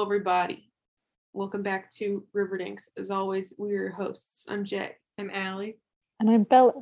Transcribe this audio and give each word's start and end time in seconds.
Hello, 0.00 0.08
everybody. 0.08 0.72
Welcome 1.34 1.62
back 1.62 1.90
to 1.96 2.24
Riverdinks. 2.32 2.88
As 2.96 3.10
always, 3.10 3.52
we're 3.58 3.82
your 3.82 3.90
hosts. 3.90 4.46
I'm 4.48 4.64
Jay. 4.64 4.92
I'm 5.18 5.28
Allie. 5.30 5.76
And 6.18 6.30
I'm 6.30 6.44
Bella. 6.44 6.72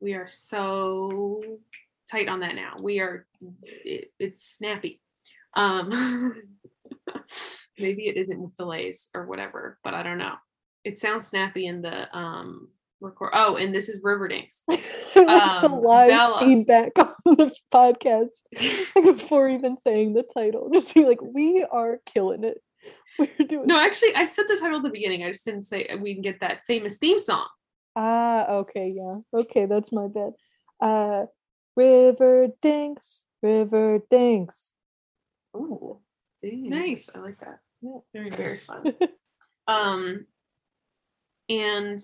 We 0.00 0.14
are 0.14 0.28
so 0.28 1.42
tight 2.08 2.28
on 2.28 2.38
that 2.40 2.54
now. 2.54 2.74
We 2.80 3.00
are, 3.00 3.26
it, 3.64 4.12
it's 4.20 4.46
snappy. 4.46 5.00
Um, 5.56 6.32
maybe 7.76 8.06
it 8.06 8.16
isn't 8.16 8.40
with 8.40 8.56
delays 8.56 9.08
or 9.16 9.26
whatever, 9.26 9.80
but 9.82 9.94
I 9.94 10.04
don't 10.04 10.18
know. 10.18 10.34
It 10.84 10.96
sounds 10.96 11.26
snappy 11.26 11.66
in 11.66 11.82
the 11.82 12.16
um 12.16 12.68
record. 13.00 13.30
Oh, 13.34 13.56
and 13.56 13.74
this 13.74 13.88
is 13.88 14.00
Riverdinks. 14.02 14.62
Um, 15.16 15.82
live 15.82 16.08
Bella. 16.08 16.38
feedback 16.40 16.92
on 16.98 17.14
the 17.24 17.54
podcast 17.72 18.30
before 18.94 19.48
even 19.48 19.76
saying 19.78 20.14
the 20.14 20.22
title. 20.22 20.70
Just 20.72 20.94
be 20.94 21.04
like, 21.04 21.20
we 21.20 21.64
are 21.70 21.98
killing 22.06 22.42
it. 22.44 22.58
We're 23.18 23.46
doing 23.46 23.66
No, 23.66 23.78
actually, 23.78 24.14
I 24.14 24.24
said 24.24 24.46
the 24.48 24.56
title 24.56 24.78
at 24.78 24.82
the 24.82 24.88
beginning. 24.90 25.22
I 25.24 25.30
just 25.30 25.44
didn't 25.44 25.64
say 25.64 25.88
we 26.00 26.14
can 26.14 26.22
get 26.22 26.40
that 26.40 26.64
famous 26.64 26.98
theme 26.98 27.18
song. 27.18 27.46
Ah, 27.96 28.46
okay, 28.48 28.92
yeah. 28.94 29.16
Okay, 29.34 29.66
that's 29.66 29.92
my 29.92 30.06
bad. 30.08 30.32
Uh 30.80 31.26
River 31.76 32.48
Dinks, 32.62 33.22
River 33.42 34.00
Dinks. 34.10 34.72
Ooh, 35.56 36.00
Nice. 36.42 37.14
I 37.16 37.20
like 37.20 37.40
that. 37.40 37.58
Yeah. 37.82 37.98
Very 38.14 38.30
Very 38.30 38.56
fun. 38.56 38.94
um, 39.68 40.26
and 41.48 41.98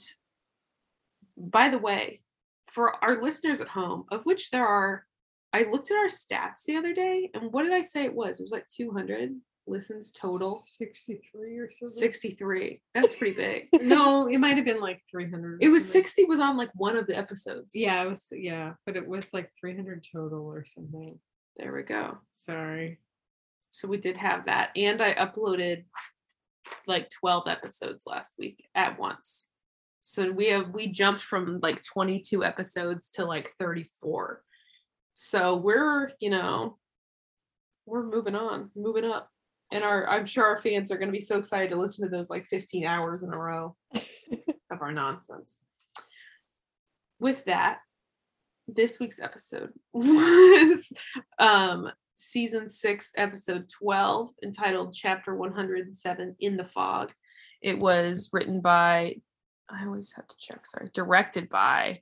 by 1.37 1.69
the 1.69 1.79
way, 1.79 2.21
for 2.67 3.03
our 3.05 3.21
listeners 3.23 3.61
at 3.61 3.69
home, 3.69 4.05
of 4.11 4.27
which 4.27 4.51
there 4.51 4.67
are, 4.67 5.05
I 5.53 5.65
looked 5.65 5.91
at 5.91 5.97
our 5.97 6.09
stats 6.09 6.65
the 6.67 6.77
other 6.77 6.93
day, 6.93 7.31
and 7.35 7.53
what 7.53 7.63
did 7.63 7.73
I 7.73 7.83
say 7.83 8.05
it 8.05 8.15
was? 8.15 8.41
It 8.41 8.43
was 8.43 8.53
like 8.53 8.69
200 8.69 9.35
listens 9.67 10.13
total. 10.13 10.63
63 10.65 11.59
or 11.59 11.71
something. 11.71 11.93
63. 11.93 12.81
That's 12.95 13.15
pretty 13.17 13.37
big. 13.37 13.69
No, 13.83 14.27
it 14.27 14.39
might 14.39 14.57
have 14.57 14.65
been 14.65 14.81
like 14.81 15.03
300. 15.11 15.63
It 15.63 15.69
was 15.69 15.85
something. 15.85 16.03
60 16.03 16.25
was 16.25 16.41
on 16.41 16.57
like 16.57 16.71
one 16.75 16.97
of 16.97 17.07
the 17.07 17.17
episodes. 17.17 17.73
Yeah, 17.75 18.03
it 18.03 18.09
was. 18.09 18.29
Yeah, 18.33 18.75
but 18.85 18.97
it 18.97 19.07
was 19.07 19.33
like 19.33 19.51
300 19.61 20.05
total 20.13 20.45
or 20.47 20.65
something. 20.65 21.19
There 21.57 21.73
we 21.73 21.83
go. 21.83 22.19
Sorry. 22.33 23.01
So 23.71 23.89
we 23.89 23.99
did 23.99 24.17
have 24.17 24.47
that. 24.47 24.71
And 24.77 25.03
I 25.03 25.15
uploaded 25.15 25.85
like 26.87 27.11
12 27.11 27.45
episodes 27.49 28.05
last 28.07 28.35
week 28.39 28.67
at 28.75 28.99
once. 28.99 29.49
So 30.09 30.31
we 30.31 30.47
have 30.51 30.69
we 30.69 30.87
jumped 30.87 31.21
from 31.21 31.59
like 31.65 31.83
22 31.83 32.45
episodes 32.45 33.11
to 33.15 33.25
like 33.25 33.51
34. 33.59 34.41
So 35.15 35.57
we're, 35.57 36.11
you 36.21 36.31
know, 36.31 36.79
we're 37.87 38.05
moving 38.05 38.37
on, 38.37 38.71
moving 38.77 39.05
up. 39.05 39.29
And 39.73 39.83
our 39.83 40.09
I'm 40.09 40.25
sure 40.25 40.47
our 40.47 40.59
fans 40.59 40.93
are 40.93 40.97
going 40.97 41.09
to 41.09 41.13
be 41.13 41.21
so 41.21 41.39
excited 41.39 41.71
to 41.71 41.77
listen 41.77 42.05
to 42.05 42.09
those 42.17 42.31
like 42.31 42.47
15 42.47 42.87
hours 42.87 43.25
in 43.25 43.33
a 43.33 43.37
row 43.37 43.75
of 43.95 44.81
our 44.81 44.93
nonsense. 44.93 45.59
With 47.19 47.45
that, 47.47 47.81
this 48.69 49.01
week's 49.01 49.19
episode 49.19 49.73
was 49.93 50.93
um 51.41 51.91
season 52.15 52.69
6 52.69 53.13
episode 53.17 53.69
12 53.69 54.31
entitled 54.45 54.95
chapter 54.95 55.35
107 55.35 56.37
in 56.41 56.57
the 56.57 56.65
fog 56.65 57.13
it 57.63 57.79
was 57.79 58.31
written 58.33 58.61
by 58.61 59.17
i 59.71 59.85
always 59.85 60.13
have 60.15 60.27
to 60.27 60.37
check 60.39 60.67
sorry 60.67 60.91
directed 60.95 61.49
by 61.49 62.01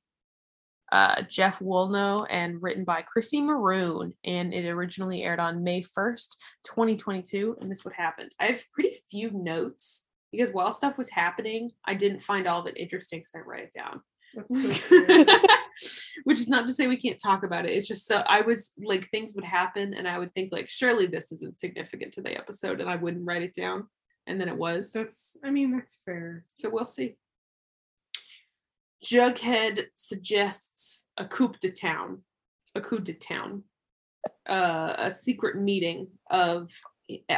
uh, 0.93 1.23
jeff 1.23 1.59
woolnough 1.61 2.27
and 2.31 2.63
written 2.63 2.85
by 2.85 3.03
chrissy 3.03 3.41
maroon 3.41 4.13
and 4.25 4.53
it 4.53 4.69
originally 4.69 5.23
aired 5.23 5.41
on 5.41 5.65
may 5.65 5.81
1st 5.81 6.37
2022 6.65 7.57
and 7.61 7.71
this 7.71 7.81
is 7.81 7.85
what 7.85 7.95
happened 7.95 8.33
i 8.39 8.47
have 8.47 8.63
pretty 8.73 8.95
few 9.11 9.31
notes 9.31 10.05
because 10.31 10.51
while 10.51 10.73
stuff 10.73 10.99
was 10.99 11.11
happening 11.11 11.71
i 11.87 11.95
didn't 11.95 12.21
find 12.21 12.47
all 12.47 12.61
of 12.61 12.67
it 12.67 12.77
interesting 12.77 13.25
so 13.25 13.39
i 13.39 13.43
write 13.43 13.65
it 13.65 13.73
down 13.73 14.01
so 14.35 15.39
which 16.25 16.39
is 16.39 16.49
not 16.49 16.67
to 16.67 16.73
say 16.73 16.87
we 16.87 16.97
can't 16.97 17.21
talk 17.21 17.45
about 17.45 17.65
it 17.65 17.73
it's 17.73 17.89
just 17.89 18.07
so 18.07 18.19
i 18.29 18.41
was 18.43 18.73
like 18.85 19.09
things 19.11 19.35
would 19.35 19.45
happen 19.45 19.95
and 19.95 20.07
i 20.07 20.19
would 20.19 20.33
think 20.35 20.53
like 20.53 20.69
surely 20.69 21.07
this 21.07 21.33
isn't 21.33 21.59
significant 21.59 22.13
to 22.13 22.21
the 22.21 22.37
episode 22.37 22.81
and 22.81 22.91
i 22.91 22.97
wouldn't 22.97 23.27
write 23.27 23.43
it 23.43 23.55
down 23.55 23.85
and 24.27 24.41
then 24.41 24.49
it 24.49 24.57
was 24.57 24.93
That's. 24.93 25.37
I 25.45 25.51
mean, 25.51 25.73
that's 25.73 26.01
fair. 26.05 26.45
so 26.57 26.71
we'll 26.71 26.85
see 26.85 27.17
jughead 29.05 29.85
suggests 29.97 31.05
a 31.19 31.25
coup 31.25 31.53
de 31.61 31.71
town 31.71 32.23
a 32.75 32.81
coup 32.81 32.99
de 32.99 33.13
town 33.13 33.63
uh, 34.49 34.95
a 34.99 35.11
secret 35.11 35.57
meeting 35.57 36.09
of 36.31 36.71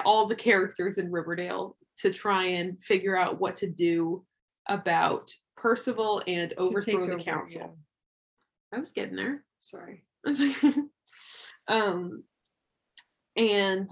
all 0.05 0.27
the 0.27 0.35
characters 0.35 0.99
in 0.99 1.11
riverdale 1.11 1.77
to 1.99 2.13
try 2.13 2.45
and 2.45 2.83
figure 2.83 3.17
out 3.17 3.41
what 3.41 3.57
to 3.57 3.67
do 3.67 4.25
about 4.69 5.31
percival 5.57 6.23
and 6.27 6.55
overthrow 6.59 7.07
the 7.07 7.15
over, 7.15 7.23
council 7.23 7.61
yeah. 7.61 8.77
i 8.77 8.79
was 8.79 8.93
getting 8.93 9.17
there 9.17 9.45
Sorry. 9.59 10.05
um 11.69 12.23
and 13.37 13.91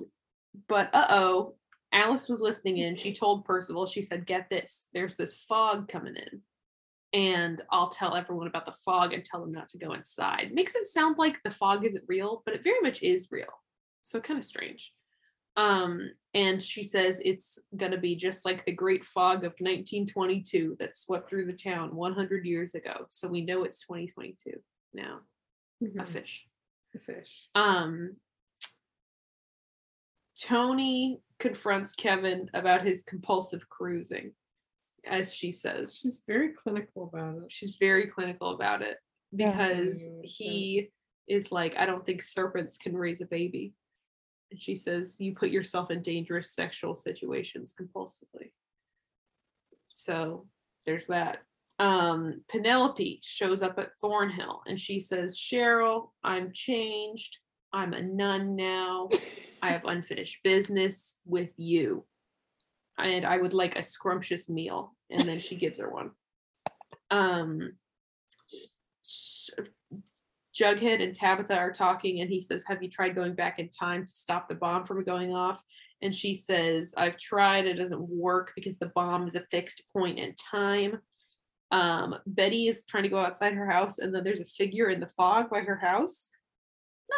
but 0.69 0.95
uh-oh 0.95 1.55
alice 1.93 2.29
was 2.29 2.41
listening 2.41 2.79
in 2.79 2.97
she 2.97 3.13
told 3.13 3.45
percival 3.45 3.87
she 3.87 4.03
said 4.03 4.27
get 4.27 4.49
this 4.51 4.87
there's 4.95 5.17
this 5.17 5.45
fog 5.49 5.89
coming 5.89 6.15
in 6.15 6.41
and 7.15 7.63
i'll 7.71 7.89
tell 7.89 8.15
everyone 8.17 8.47
about 8.49 8.67
the 8.67 8.73
fog 8.85 9.15
and 9.15 9.25
tell 9.25 9.41
them 9.41 9.53
not 9.53 9.69
to 9.71 9.79
go 9.79 9.93
inside. 9.93 10.53
Makes 10.53 10.75
it 10.75 10.87
sound 10.87 11.17
like 11.17 11.43
the 11.45 11.51
fog 11.51 11.85
isn't 11.87 12.05
real 12.09 12.43
but 12.45 12.55
it 12.55 12.63
very 12.65 12.81
much 12.83 13.03
is 13.03 13.29
real. 13.31 13.47
So 14.03 14.21
kind 14.21 14.39
of 14.39 14.45
strange. 14.45 14.93
Um 15.57 16.11
and 16.35 16.61
she 16.63 16.83
says 16.83 17.23
it's 17.25 17.59
going 17.77 17.93
to 17.93 17.99
be 17.99 18.17
just 18.17 18.45
like 18.45 18.65
the 18.67 18.73
great 18.73 19.05
fog 19.05 19.39
of 19.45 19.53
1922 19.61 20.77
that 20.81 20.97
swept 20.97 21.31
through 21.31 21.47
the 21.47 21.53
town 21.53 21.95
100 21.95 22.45
years 22.45 22.75
ago. 22.75 23.07
So 23.09 23.29
we 23.29 23.41
know 23.43 23.63
it's 23.63 23.81
2022 23.87 24.61
now. 24.93 25.21
A 25.81 25.85
Mhm. 25.87 26.07
fish. 26.07 26.47
A 26.95 26.99
fish. 26.99 27.49
um 27.55 28.17
Toni 30.37 31.21
confronts 31.39 31.95
Kevin 31.95 32.51
about 32.55 32.83
his 32.85 33.05
compulsive 33.05 33.69
cruising, 33.69 34.33
as 35.07 35.35
she 35.35 35.53
says. 35.53 35.99
She's 36.01 36.23
very 36.27 36.53
clinical 36.53 37.11
about 37.13 37.37
it. 37.37 37.53
She's 37.53 37.77
very 37.77 38.07
clinical 38.07 38.51
about 38.51 38.83
it 38.83 38.99
because 39.35 40.11
Mm, 40.11 40.21
he 40.25 40.91
is 41.29 41.51
like, 41.53 41.77
I 41.77 41.87
don't 41.87 42.05
think 42.05 42.23
serpents 42.23 42.79
can 42.79 42.97
raise 42.97 43.21
a 43.21 43.27
baby. 43.27 43.75
And 44.51 44.61
she 44.61 44.75
says, 44.77 45.21
You 45.21 45.35
put 45.35 45.51
yourself 45.51 45.91
in 45.91 46.03
dangerous 46.03 46.53
sexual 46.53 46.95
situations 46.95 47.75
compulsively. 47.79 48.53
So 49.95 50.47
there's 50.87 51.07
that. 51.07 51.39
Um, 51.79 52.43
Penelope 52.49 53.21
shows 53.25 53.63
up 53.63 53.79
at 53.79 53.91
Thornhill 54.01 54.63
and 54.67 54.79
she 54.79 55.01
says, 55.01 55.37
Cheryl, 55.37 56.11
I'm 56.23 56.53
changed. 56.53 57.39
I'm 57.73 57.93
a 57.95 58.03
nun 58.03 58.55
now. 58.55 59.09
I 59.63 59.71
have 59.71 59.85
unfinished 59.87 60.43
business 60.45 61.19
with 61.25 61.51
you. 61.57 62.05
And 62.99 63.25
I 63.25 63.37
would 63.37 63.55
like 63.55 63.77
a 63.77 63.83
scrumptious 63.83 64.49
meal. 64.49 64.95
And 65.11 65.29
then 65.29 65.41
she 65.41 65.57
gives 65.57 65.81
her 65.81 65.91
one. 65.91 66.11
Um 67.11 67.73
Jughead 70.55 71.03
and 71.03 71.15
Tabitha 71.15 71.57
are 71.57 71.73
talking, 71.73 72.21
and 72.21 72.31
he 72.31 72.41
says, 72.41 72.65
Have 72.67 72.83
you 72.83 72.89
tried 72.89 73.15
going 73.15 73.35
back 73.35 73.59
in 73.59 73.69
time 73.69 74.07
to 74.07 74.13
stop 74.13 74.49
the 74.49 74.55
bomb 74.55 74.85
from 74.85 75.05
going 75.05 75.35
off? 75.35 75.63
And 76.01 76.15
she 76.15 76.35
says, 76.35 76.95
I've 76.97 77.17
tried, 77.17 77.67
it 77.67 77.75
doesn't 77.75 78.09
work 78.09 78.53
because 78.55 78.79
the 78.79 78.93
bomb 78.95 79.27
is 79.27 79.35
a 79.35 79.45
fixed 79.51 79.83
point 79.93 80.19
in 80.19 80.35
time. 80.35 81.01
Um, 81.71 82.17
Betty 82.27 82.69
is 82.69 82.85
trying 82.87 83.03
to 83.03 83.09
go 83.09 83.19
outside 83.19 83.55
her 83.55 83.69
house, 83.69 83.99
and 83.99 84.15
then 84.15 84.23
there's 84.23 84.41
a 84.41 84.45
figure 84.45 84.89
in 84.89 85.01
the 85.01 85.09
fog 85.09 85.51
by 85.51 85.61
her 85.61 85.77
house. 85.77 86.29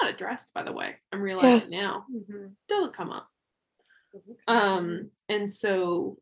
Not 0.00 0.10
addressed, 0.10 0.54
by 0.54 0.62
the 0.62 0.72
way. 0.72 0.96
I'm 1.12 1.20
realizing 1.20 1.70
now. 1.70 2.06
Mhm. 2.12 2.52
Doesn't 2.68 2.94
come 2.94 3.10
up. 3.10 3.28
Um, 4.48 5.10
and 5.28 5.50
so 5.50 6.18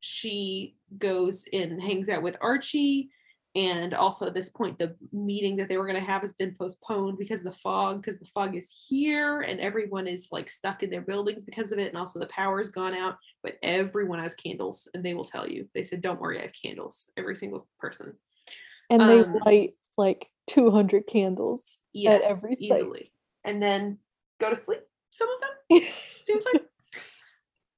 she 0.00 0.76
goes 0.98 1.44
and 1.52 1.80
hangs 1.80 2.08
out 2.08 2.22
with 2.22 2.36
Archie. 2.40 3.10
And 3.56 3.94
also 3.94 4.26
at 4.26 4.34
this 4.34 4.48
point, 4.48 4.78
the 4.78 4.94
meeting 5.12 5.56
that 5.56 5.68
they 5.68 5.76
were 5.76 5.86
going 5.86 5.98
to 5.98 6.06
have 6.06 6.22
has 6.22 6.32
been 6.34 6.54
postponed 6.54 7.18
because 7.18 7.40
of 7.40 7.46
the 7.52 7.58
fog, 7.58 8.00
because 8.00 8.20
the 8.20 8.26
fog 8.26 8.54
is 8.54 8.72
here 8.88 9.40
and 9.40 9.58
everyone 9.58 10.06
is 10.06 10.28
like 10.30 10.48
stuck 10.48 10.84
in 10.84 10.90
their 10.90 11.00
buildings 11.00 11.44
because 11.44 11.72
of 11.72 11.80
it. 11.80 11.88
And 11.88 11.98
also 11.98 12.20
the 12.20 12.26
power's 12.28 12.68
gone 12.68 12.94
out, 12.94 13.16
but 13.42 13.56
everyone 13.64 14.20
has 14.20 14.36
candles 14.36 14.88
and 14.94 15.04
they 15.04 15.14
will 15.14 15.24
tell 15.24 15.48
you. 15.48 15.68
They 15.74 15.82
said, 15.82 16.00
Don't 16.00 16.20
worry, 16.20 16.38
I 16.38 16.42
have 16.42 16.52
candles, 16.52 17.10
every 17.16 17.34
single 17.34 17.66
person. 17.80 18.14
And 18.88 19.02
they 19.02 19.20
Um, 19.20 19.34
light 19.44 19.74
like 19.98 20.28
200 20.46 21.08
candles 21.08 21.82
Yes, 21.92 22.24
at 22.24 22.30
every 22.30 22.50
site. 22.52 22.60
easily. 22.60 23.12
And 23.44 23.60
then 23.60 23.98
go 24.38 24.50
to 24.50 24.56
sleep, 24.56 24.82
some 25.10 25.28
of 25.28 25.40
them. 25.40 25.82
seems 26.24 26.44
like 26.52 26.62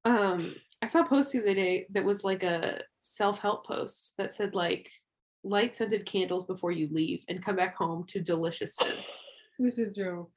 um 0.05 0.55
i 0.83 0.87
saw 0.87 1.01
a 1.01 1.07
post 1.07 1.33
the 1.33 1.41
other 1.41 1.55
day 1.55 1.87
that 1.91 2.05
was 2.05 2.25
like 2.25 2.43
a 2.43 2.81
self-help 3.03 3.67
post 3.67 4.15
that 4.19 4.35
said 4.35 4.55
like 4.55 4.91
light 5.45 5.75
scented 5.75 6.05
candles 6.07 6.47
before 6.47 6.71
you 6.73 6.89
leave 6.93 7.25
and 7.29 7.45
come 7.45 7.57
back 7.57 7.77
home 7.77 8.05
to 8.07 8.21
delicious 8.21 8.75
scents 8.77 9.23
It 9.59 9.63
was 9.63 9.79
a 9.79 9.91
joke. 9.91 10.31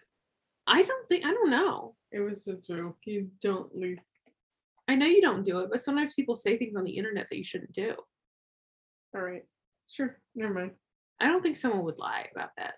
i 0.68 0.82
don't 0.82 1.08
think 1.10 1.26
i 1.26 1.32
don't 1.32 1.50
know 1.50 1.96
It 2.12 2.20
was 2.20 2.48
a 2.48 2.56
joke. 2.56 2.98
You 3.06 3.30
don't 3.42 3.76
leave 3.76 4.00
I 4.88 4.94
know 4.94 5.08
you 5.08 5.20
don't 5.20 5.44
do 5.44 5.60
it, 5.62 5.70
but 5.72 5.82
sometimes 5.82 6.14
people 6.14 6.36
say 6.36 6.58
things 6.60 6.76
on 6.76 6.84
the 6.84 6.96
internet 6.96 7.26
that 7.32 7.38
you 7.40 7.44
shouldn't 7.44 7.74
do. 7.74 7.96
All 9.16 9.22
right. 9.22 9.42
Sure. 9.90 10.20
Never 10.36 10.54
mind. 10.54 10.72
I 11.20 11.26
don't 11.26 11.42
think 11.42 11.56
someone 11.56 11.84
would 11.86 11.98
lie 11.98 12.28
about 12.36 12.52
that. 12.58 12.76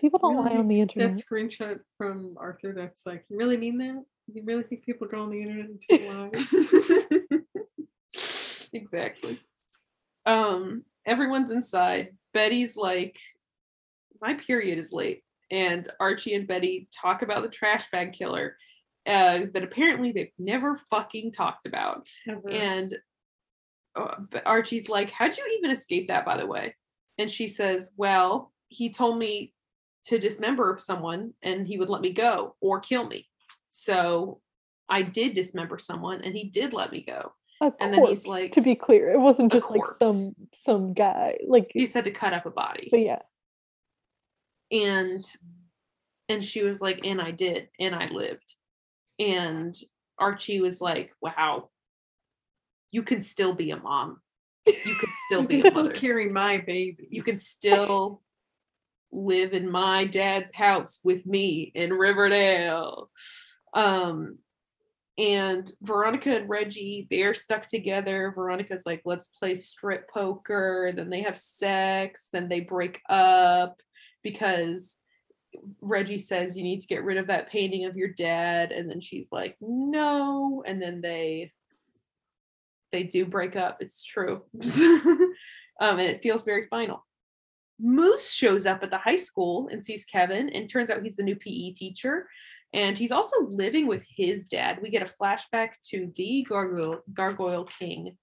People 0.00 0.20
don't 0.20 0.44
lie 0.44 0.56
on 0.56 0.68
the 0.68 0.80
internet. 0.80 1.14
That 1.14 1.24
screenshot 1.26 1.80
from 1.96 2.36
Arthur 2.38 2.72
that's 2.72 3.04
like, 3.06 3.24
you 3.28 3.36
really 3.36 3.56
mean 3.56 3.76
that? 3.78 4.04
You 4.32 4.42
really 4.44 4.62
think 4.62 4.84
people 4.84 5.06
go 5.06 5.22
on 5.22 5.30
the 5.30 5.40
internet 5.40 5.70
and 5.70 5.82
tell 5.88 6.30
lies? 8.14 8.68
exactly. 8.72 9.40
Um, 10.26 10.84
everyone's 11.06 11.50
inside. 11.50 12.10
Betty's 12.34 12.76
like, 12.76 13.18
my 14.20 14.34
period 14.34 14.78
is 14.78 14.92
late. 14.92 15.22
And 15.50 15.90
Archie 15.98 16.34
and 16.34 16.46
Betty 16.46 16.88
talk 16.92 17.22
about 17.22 17.42
the 17.42 17.48
trash 17.48 17.90
bag 17.90 18.12
killer 18.12 18.56
uh, 19.06 19.40
that 19.54 19.62
apparently 19.62 20.12
they've 20.12 20.32
never 20.38 20.78
fucking 20.90 21.32
talked 21.32 21.64
about. 21.64 22.06
And 22.50 22.94
uh, 23.96 24.14
Archie's 24.44 24.90
like, 24.90 25.10
How'd 25.10 25.38
you 25.38 25.44
even 25.58 25.70
escape 25.70 26.08
that, 26.08 26.26
by 26.26 26.36
the 26.36 26.46
way? 26.46 26.74
And 27.16 27.30
she 27.30 27.48
says, 27.48 27.90
Well, 27.96 28.52
he 28.68 28.90
told 28.92 29.18
me 29.18 29.54
to 30.04 30.18
dismember 30.18 30.76
someone 30.78 31.32
and 31.42 31.66
he 31.66 31.78
would 31.78 31.88
let 31.88 32.02
me 32.02 32.12
go 32.12 32.54
or 32.60 32.80
kill 32.80 33.06
me. 33.06 33.26
So 33.78 34.40
I 34.88 35.02
did 35.02 35.34
dismember 35.34 35.78
someone 35.78 36.22
and 36.22 36.34
he 36.34 36.44
did 36.44 36.72
let 36.72 36.90
me 36.90 37.04
go. 37.06 37.32
A 37.60 37.72
and 37.80 37.94
then 37.94 38.06
he's 38.06 38.26
like, 38.26 38.50
to 38.52 38.60
be 38.60 38.74
clear, 38.74 39.12
it 39.12 39.20
wasn't 39.20 39.52
just 39.52 39.70
like 39.70 39.80
some 40.00 40.34
some 40.52 40.94
guy. 40.94 41.38
Like, 41.46 41.70
He 41.72 41.86
said 41.86 42.04
to 42.04 42.10
cut 42.10 42.32
up 42.34 42.44
a 42.44 42.50
body. 42.50 42.88
but 42.90 43.00
yeah, 43.00 43.20
and 44.72 45.22
and 46.28 46.44
she 46.44 46.62
was 46.62 46.80
like 46.82 47.00
and 47.04 47.20
i 47.22 47.30
did 47.30 47.68
and 47.80 47.94
i 47.94 48.06
lived 48.08 48.54
and 49.18 49.74
archie 50.18 50.60
was 50.60 50.78
like 50.80 51.10
wow 51.22 51.70
you 52.90 53.02
can 53.02 53.20
still 53.22 53.54
be 53.54 53.70
a 53.70 53.76
mom 53.78 54.20
you 54.66 54.94
could 55.00 55.08
still 55.26 55.40
you 55.42 55.48
be 55.48 55.56
can 55.58 55.66
a 55.68 55.70
still 55.70 55.82
mother 55.84 55.94
carry 55.94 56.28
my 56.28 56.58
baby. 56.58 57.06
you 57.10 57.22
can 57.22 57.36
still 57.38 58.20
live 59.10 59.54
in 59.54 59.70
my 59.70 60.04
dad's 60.04 60.54
house 60.54 61.00
with 61.02 61.24
me 61.24 61.72
in 61.74 61.92
riverdale 61.94 63.10
um 63.74 64.38
and 65.18 65.72
veronica 65.82 66.36
and 66.36 66.48
reggie 66.48 67.06
they're 67.10 67.34
stuck 67.34 67.66
together. 67.66 68.32
Veronica's 68.34 68.86
like 68.86 69.02
let's 69.04 69.26
play 69.26 69.54
strip 69.56 70.08
poker. 70.08 70.90
Then 70.94 71.10
they 71.10 71.22
have 71.22 71.38
sex. 71.38 72.28
Then 72.32 72.48
they 72.48 72.60
break 72.60 73.00
up 73.08 73.80
because 74.22 74.98
reggie 75.80 76.20
says 76.20 76.56
you 76.56 76.62
need 76.62 76.80
to 76.80 76.86
get 76.86 77.02
rid 77.02 77.16
of 77.16 77.26
that 77.26 77.50
painting 77.50 77.84
of 77.84 77.96
your 77.96 78.08
dad. 78.08 78.70
And 78.70 78.88
then 78.88 79.00
she's 79.00 79.28
like 79.32 79.56
no. 79.60 80.62
And 80.64 80.80
then 80.80 81.00
they 81.00 81.52
they 82.92 83.02
do 83.02 83.26
break 83.26 83.56
up. 83.56 83.78
It's 83.80 84.04
true. 84.04 84.42
Um 85.80 86.00
and 86.00 86.10
it 86.10 86.24
feels 86.24 86.42
very 86.42 86.64
final. 86.64 87.06
Moose 87.78 88.32
shows 88.32 88.66
up 88.66 88.82
at 88.82 88.90
the 88.90 88.98
high 88.98 89.14
school 89.14 89.68
and 89.70 89.84
sees 89.84 90.04
kevin 90.04 90.48
and 90.48 90.68
turns 90.68 90.90
out 90.90 91.04
he's 91.04 91.14
the 91.14 91.22
new 91.22 91.36
pe 91.36 91.70
teacher 91.70 92.26
and 92.72 92.96
he's 92.96 93.12
also 93.12 93.36
living 93.50 93.86
with 93.86 94.04
his 94.08 94.46
dad. 94.46 94.78
We 94.82 94.90
get 94.90 95.02
a 95.02 95.22
flashback 95.22 95.70
to 95.90 96.12
the 96.16 96.44
gargoyle 96.48 97.00
gargoyle 97.12 97.64
king. 97.64 98.16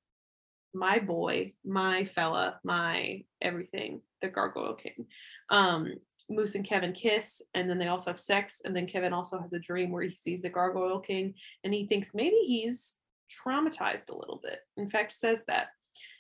My 0.74 1.00
boy 1.00 1.54
my 1.66 2.06
fella 2.06 2.60
my 2.64 3.24
everything 3.42 4.02
the 4.22 4.28
gargoyle 4.28 4.76
king. 4.76 5.08
Um 5.50 5.94
moose 6.28 6.56
and 6.56 6.66
kevin 6.66 6.92
kiss 6.92 7.40
and 7.54 7.70
then 7.70 7.78
they 7.78 7.88
also 7.88 8.10
have 8.10 8.20
sex 8.20 8.60
and 8.66 8.76
then 8.76 8.88
kevin 8.88 9.14
also 9.14 9.40
has 9.40 9.54
a 9.54 9.60
dream 9.60 9.92
where 9.92 10.02
he 10.02 10.16
sees 10.16 10.42
the 10.42 10.50
gargoyle 10.50 11.00
king 11.00 11.36
and 11.64 11.72
he 11.72 11.86
thinks 11.86 12.16
maybe 12.16 12.38
he's 12.48 12.98
traumatized 13.30 14.10
a 14.10 14.18
little 14.18 14.40
bit. 14.44 14.60
In 14.78 14.90
fact 14.90 15.12
says 15.12 15.46
that. 15.48 15.68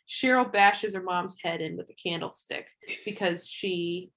Cheryl 0.07 0.51
bashes 0.51 0.93
her 0.93 1.01
mom's 1.01 1.35
head 1.41 1.61
in 1.61 1.77
with 1.77 1.89
a 1.89 1.95
candlestick 1.95 2.67
because 3.05 3.47
she 3.47 4.11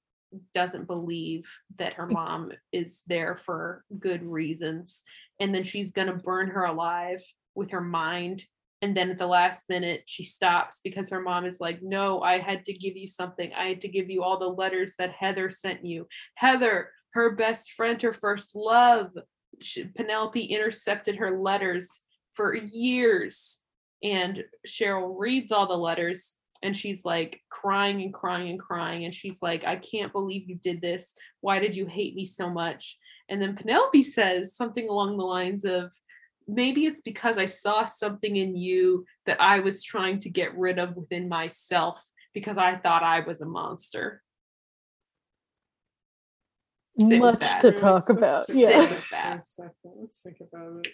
doesn't 0.52 0.86
believe 0.86 1.48
that 1.78 1.94
her 1.94 2.06
mm. 2.06 2.12
mom 2.12 2.52
is 2.72 3.02
there 3.06 3.36
for 3.36 3.84
good 3.98 4.22
reasons 4.22 5.02
and 5.40 5.54
then 5.54 5.62
she's 5.62 5.92
going 5.92 6.08
to 6.08 6.14
burn 6.14 6.48
her 6.48 6.64
alive 6.64 7.22
with 7.54 7.70
her 7.70 7.80
mind 7.80 8.44
and 8.82 8.96
then 8.96 9.10
at 9.10 9.18
the 9.18 9.26
last 9.26 9.64
minute 9.68 10.02
she 10.06 10.24
stops 10.24 10.80
because 10.84 11.10
her 11.10 11.20
mom 11.20 11.44
is 11.44 11.60
like 11.60 11.82
no 11.82 12.20
i 12.22 12.38
had 12.38 12.64
to 12.64 12.72
give 12.72 12.96
you 12.96 13.06
something. 13.06 13.52
I 13.54 13.68
had 13.68 13.80
to 13.82 13.88
give 13.88 14.10
you 14.10 14.22
all 14.22 14.38
the 14.38 14.46
letters 14.46 14.94
that 14.98 15.12
heather 15.12 15.50
sent 15.50 15.84
you. 15.84 16.06
Heather 16.34 16.90
her 17.14 17.34
best 17.34 17.72
friend 17.72 18.00
her 18.02 18.12
first 18.12 18.54
love 18.54 19.10
she, 19.60 19.84
penelope 19.84 20.42
intercepted 20.42 21.16
her 21.16 21.40
letters 21.40 22.02
for 22.32 22.54
years 22.54 23.60
and 24.02 24.44
cheryl 24.66 25.14
reads 25.18 25.50
all 25.50 25.66
the 25.66 25.76
letters 25.76 26.34
and 26.62 26.76
she's 26.76 27.04
like 27.04 27.40
crying 27.50 28.02
and 28.02 28.12
crying 28.12 28.48
and 28.50 28.58
crying 28.60 29.04
and 29.04 29.14
she's 29.14 29.40
like 29.42 29.64
i 29.64 29.76
can't 29.76 30.12
believe 30.12 30.48
you 30.48 30.56
did 30.56 30.80
this 30.80 31.14
why 31.40 31.58
did 31.58 31.76
you 31.76 31.86
hate 31.86 32.14
me 32.14 32.24
so 32.24 32.50
much 32.50 32.98
and 33.28 33.40
then 33.40 33.54
penelope 33.56 34.02
says 34.02 34.56
something 34.56 34.88
along 34.88 35.16
the 35.16 35.24
lines 35.24 35.64
of 35.64 35.92
maybe 36.50 36.86
it's 36.86 37.02
because 37.02 37.36
I 37.36 37.44
saw 37.44 37.84
something 37.84 38.34
in 38.36 38.56
you 38.56 39.04
that 39.26 39.38
I 39.38 39.60
was 39.60 39.84
trying 39.84 40.18
to 40.20 40.30
get 40.30 40.56
rid 40.56 40.78
of 40.78 40.96
within 40.96 41.28
myself 41.28 42.02
because 42.32 42.56
I 42.56 42.76
thought 42.76 43.02
I 43.02 43.20
was 43.20 43.42
a 43.42 43.44
monster. 43.44 44.22
Sit 46.94 47.20
with 47.20 47.34
Much 47.34 47.40
that. 47.40 47.60
to 47.60 47.66
Let's- 47.68 47.80
talk 47.80 47.92
let's 48.08 48.10
about, 48.10 48.44
yeah. 48.48 48.78
with 48.78 48.88
Sit 48.88 48.90
with 48.96 49.10
that. 49.10 49.32
for 49.34 49.38
a 49.40 49.44
second. 49.44 49.92
Let's 50.00 50.20
think 50.20 50.36
about 50.40 50.86
it. 50.86 50.92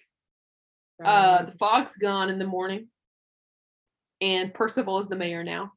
Uh, 1.05 1.37
Um, 1.41 1.47
the 1.47 1.53
fog's 1.53 1.97
gone 1.97 2.31
in 2.31 2.39
the 2.41 2.47
morning, 2.47 2.89
and 4.25 4.55
Percival 4.55 4.99
is 4.99 5.07
the 5.07 5.17
mayor 5.17 5.45
now. 5.45 5.73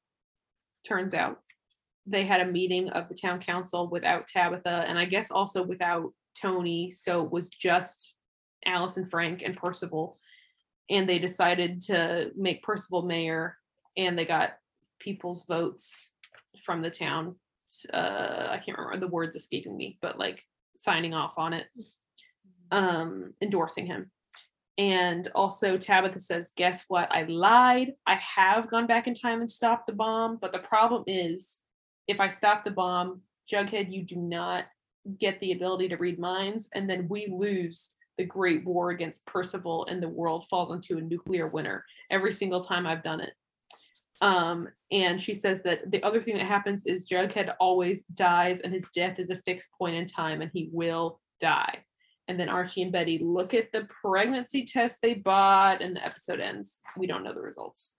Turns 0.87 1.13
out 1.13 1.41
they 2.05 2.25
had 2.25 2.39
a 2.39 2.49
meeting 2.49 2.89
of 2.91 3.09
the 3.09 3.13
town 3.13 3.39
council 3.41 3.89
without 3.89 4.29
Tabitha, 4.29 4.85
and 4.87 4.97
I 4.97 5.03
guess 5.03 5.31
also 5.31 5.61
without 5.61 6.13
Toni. 6.41 6.89
So 6.91 7.25
it 7.25 7.31
was 7.31 7.49
just 7.49 8.15
Alice 8.65 8.95
and 8.95 9.09
Frank 9.09 9.41
and 9.43 9.57
Percival, 9.57 10.17
and 10.89 11.09
they 11.09 11.19
decided 11.19 11.81
to 11.81 12.31
make 12.37 12.63
Percival 12.63 13.01
mayor, 13.01 13.57
and 13.97 14.17
they 14.17 14.23
got 14.23 14.55
people's 14.99 15.45
votes 15.45 16.11
from 16.63 16.81
the 16.81 16.89
town. 16.89 17.35
Uh, 17.93 18.47
I 18.49 18.59
can't 18.59 18.77
remember 18.77 19.05
the 19.05 19.11
words 19.11 19.35
escaping 19.35 19.75
me, 19.75 19.97
but 20.01 20.17
like 20.17 20.41
signing 20.77 21.13
off 21.13 21.33
on 21.37 21.51
it, 21.51 21.67
um, 22.71 23.33
endorsing 23.41 23.87
him. 23.87 24.09
And 24.77 25.27
also, 25.33 25.77
Tabitha 25.77 26.19
says, 26.19 26.51
Guess 26.55 26.85
what? 26.87 27.11
I 27.11 27.23
lied. 27.23 27.93
I 28.05 28.15
have 28.15 28.69
gone 28.69 28.85
back 28.85 29.07
in 29.07 29.15
time 29.15 29.41
and 29.41 29.49
stopped 29.49 29.87
the 29.87 29.93
bomb. 29.93 30.37
But 30.39 30.53
the 30.53 30.59
problem 30.59 31.03
is, 31.07 31.59
if 32.07 32.19
I 32.19 32.27
stop 32.27 32.63
the 32.63 32.71
bomb, 32.71 33.21
Jughead, 33.51 33.91
you 33.91 34.03
do 34.03 34.17
not 34.17 34.65
get 35.19 35.39
the 35.39 35.53
ability 35.53 35.89
to 35.89 35.97
read 35.97 36.19
minds. 36.19 36.69
And 36.73 36.89
then 36.89 37.07
we 37.09 37.27
lose 37.27 37.91
the 38.17 38.25
great 38.25 38.65
war 38.65 38.89
against 38.89 39.25
Percival, 39.25 39.85
and 39.85 40.01
the 40.01 40.09
world 40.09 40.47
falls 40.49 40.71
into 40.71 40.97
a 40.97 41.01
nuclear 41.01 41.47
winter 41.47 41.85
every 42.09 42.33
single 42.33 42.61
time 42.61 42.85
I've 42.85 43.03
done 43.03 43.21
it. 43.21 43.33
Um, 44.21 44.67
and 44.91 45.21
she 45.21 45.35
says 45.35 45.61
that 45.63 45.91
the 45.91 46.01
other 46.03 46.19
thing 46.19 46.37
that 46.37 46.47
happens 46.47 46.85
is 46.85 47.07
Jughead 47.07 47.53
always 47.59 48.03
dies, 48.03 48.61
and 48.61 48.73
his 48.73 48.89
death 48.93 49.19
is 49.19 49.29
a 49.29 49.41
fixed 49.43 49.69
point 49.77 49.95
in 49.95 50.07
time, 50.07 50.41
and 50.41 50.51
he 50.53 50.69
will 50.71 51.19
die. 51.39 51.83
And 52.27 52.39
then 52.39 52.49
Archie 52.49 52.81
and 52.81 52.91
Betty 52.91 53.19
look 53.19 53.53
at 53.53 53.71
the 53.71 53.87
pregnancy 54.01 54.65
test 54.65 55.01
they 55.01 55.13
bought, 55.13 55.81
and 55.81 55.95
the 55.95 56.05
episode 56.05 56.39
ends. 56.39 56.79
We 56.97 57.07
don't 57.07 57.23
know 57.23 57.33
the 57.33 57.41
results. 57.41 57.93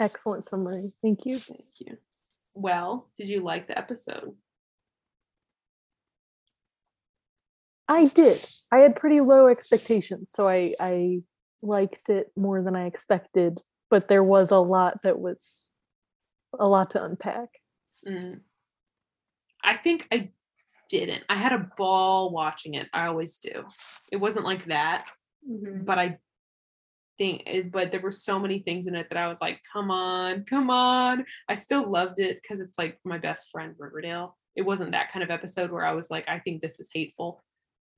Excellent 0.00 0.44
summary. 0.44 0.92
Thank 1.02 1.20
you. 1.24 1.38
Thank 1.38 1.66
you. 1.80 1.96
Well, 2.54 3.10
did 3.16 3.28
you 3.28 3.42
like 3.42 3.68
the 3.68 3.78
episode? 3.78 4.34
I 7.88 8.04
did. 8.04 8.38
I 8.70 8.78
had 8.78 8.96
pretty 8.96 9.20
low 9.20 9.48
expectations, 9.48 10.30
so 10.34 10.48
I 10.48 10.74
I 10.78 11.22
liked 11.62 12.08
it 12.10 12.30
more 12.36 12.62
than 12.62 12.76
I 12.76 12.86
expected, 12.86 13.60
but 13.90 14.08
there 14.08 14.22
was 14.22 14.50
a 14.50 14.58
lot 14.58 15.02
that 15.02 15.18
was 15.18 15.68
a 16.58 16.66
lot 16.68 16.90
to 16.90 17.02
unpack. 17.02 17.48
Mm. 18.06 18.40
I 19.64 19.74
think 19.76 20.06
I 20.12 20.30
didn't. 20.88 21.24
I 21.28 21.36
had 21.36 21.52
a 21.52 21.70
ball 21.76 22.30
watching 22.30 22.74
it. 22.74 22.88
I 22.92 23.06
always 23.06 23.38
do. 23.38 23.64
It 24.12 24.16
wasn't 24.16 24.46
like 24.46 24.66
that, 24.66 25.04
mhm. 25.48 25.84
but 25.84 25.98
I 25.98 26.18
think 27.18 27.42
it, 27.46 27.70
but 27.70 27.90
there 27.90 28.00
were 28.00 28.12
so 28.12 28.38
many 28.38 28.60
things 28.60 28.86
in 28.86 28.94
it 28.94 29.08
that 29.10 29.18
I 29.18 29.28
was 29.28 29.40
like, 29.40 29.60
come 29.70 29.90
on, 29.90 30.44
come 30.44 30.70
on. 30.70 31.26
I 31.48 31.54
still 31.54 31.90
loved 31.90 32.20
it 32.20 32.38
because 32.40 32.60
it's 32.60 32.78
like 32.78 32.98
my 33.04 33.18
best 33.18 33.50
friend 33.50 33.74
Riverdale. 33.78 34.36
It 34.56 34.62
wasn't 34.62 34.92
that 34.92 35.12
kind 35.12 35.22
of 35.22 35.30
episode 35.30 35.70
where 35.70 35.84
I 35.84 35.92
was 35.92 36.10
like, 36.10 36.28
I 36.28 36.38
think 36.38 36.62
this 36.62 36.80
is 36.80 36.90
hateful. 36.92 37.42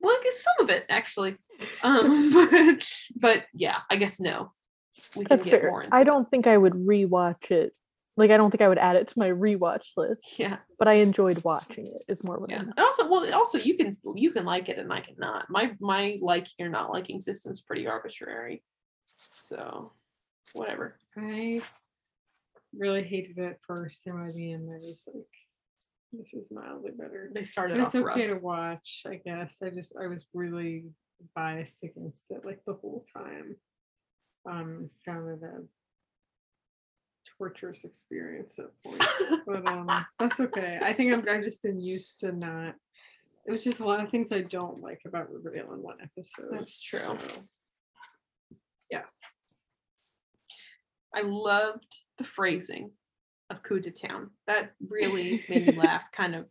Well, 0.01 0.13
I 0.13 0.21
guess 0.25 0.43
some 0.43 0.65
of 0.65 0.71
it 0.71 0.87
actually. 0.89 1.37
Um, 1.83 2.33
but 2.53 2.91
but 3.17 3.45
yeah, 3.53 3.81
I 3.91 3.97
guess 3.97 4.19
no. 4.19 4.53
We 5.15 5.25
can 5.25 5.37
That's 5.37 5.45
get 5.45 5.61
fair. 5.61 5.87
I 5.93 6.05
don't 6.05 6.29
think 6.31 6.47
I 6.47 6.57
would 6.57 6.73
rewatch 6.73 7.51
it 7.51 7.75
like 8.17 8.31
I 8.31 8.37
don't 8.37 8.51
think 8.51 8.61
I 8.63 8.69
would 8.69 8.79
add 8.79 8.97
it 8.97 9.09
to 9.09 9.19
my 9.19 9.29
rewatch 9.31 9.85
list, 9.97 10.39
Yeah. 10.39 10.59
but 10.79 10.89
I 10.89 10.95
enjoyed 10.95 11.43
watching 11.45 11.87
it, 11.87 12.05
it. 12.09 12.13
Is 12.13 12.25
more 12.25 12.39
what 12.39 12.51
Yeah. 12.51 12.61
And 12.61 12.79
also, 12.79 13.09
well, 13.09 13.33
also 13.35 13.59
you 13.59 13.77
can 13.77 13.93
you 14.17 14.31
can 14.33 14.45
like 14.45 14.69
it 14.69 14.79
and 14.79 14.93
I 14.93 15.01
can 15.01 15.15
not. 15.19 15.47
My 15.49 15.75
my 15.81 16.19
liking 16.21 16.67
or 16.67 16.69
not 16.69 16.93
liking 16.93 17.21
system's 17.21 17.61
pretty 17.63 17.87
arbitrary. 17.87 18.63
So 19.33 19.93
whatever. 20.55 20.99
I 21.17 21.61
really 22.77 23.03
hated 23.03 23.39
it 23.39 23.43
at 23.45 23.63
first, 23.67 24.07
and 24.07 24.17
by 24.17 24.33
the 24.33 24.53
end, 24.53 24.69
I 24.73 24.79
was 24.79 25.05
like, 25.07 25.25
"This 26.13 26.33
is 26.35 26.51
mildly 26.51 26.93
better." 26.93 27.31
They 27.35 27.45
started 27.45 27.79
It's 27.81 27.95
off 27.95 28.03
okay 28.03 28.29
rough. 28.29 28.39
to 28.39 28.45
watch, 28.45 29.03
I 29.07 29.17
guess. 29.17 29.63
I 29.63 29.71
just 29.71 29.97
I 29.97 30.07
was 30.07 30.27
really 30.35 30.87
biased 31.35 31.83
against 31.83 32.23
it 32.31 32.45
like 32.45 32.61
the 32.67 32.75
whole 32.75 33.05
time. 33.17 33.57
Um, 34.51 34.91
found 35.05 35.29
it 35.29 35.45
a 35.45 35.63
torturous 37.39 37.85
experience 37.85 38.59
at 38.59 38.67
points, 38.85 39.23
but 39.47 39.67
um, 39.67 39.89
that's 40.19 40.41
okay. 40.41 40.79
I 40.83 40.93
think 40.93 41.13
I'm 41.13 41.25
I've 41.29 41.45
just 41.45 41.63
been 41.63 41.81
used 41.81 42.21
to 42.21 42.33
not. 42.33 42.75
It 43.47 43.51
was 43.51 43.65
just 43.65 43.81
a 43.81 43.85
lot 43.85 44.05
of 44.05 44.11
things 44.11 44.33
I 44.33 44.43
don't 44.43 44.81
like 44.83 45.01
about 45.07 45.33
Riverdale 45.33 45.73
in 45.73 45.83
one 45.83 45.97
episode. 46.03 46.49
That's 46.53 46.83
true. 46.83 47.01
so, 47.01 47.17
I 51.15 51.23
loved 51.23 51.97
the 52.19 52.25
phrasing 52.25 52.91
of 53.51 53.63
coup 53.63 53.81
de 53.81 53.91
town. 53.91 54.31
That 54.47 54.73
really 54.89 55.45
made 55.49 55.67
me 55.67 55.73
laugh. 55.77 56.05
Kind 56.13 56.35
of. 56.35 56.47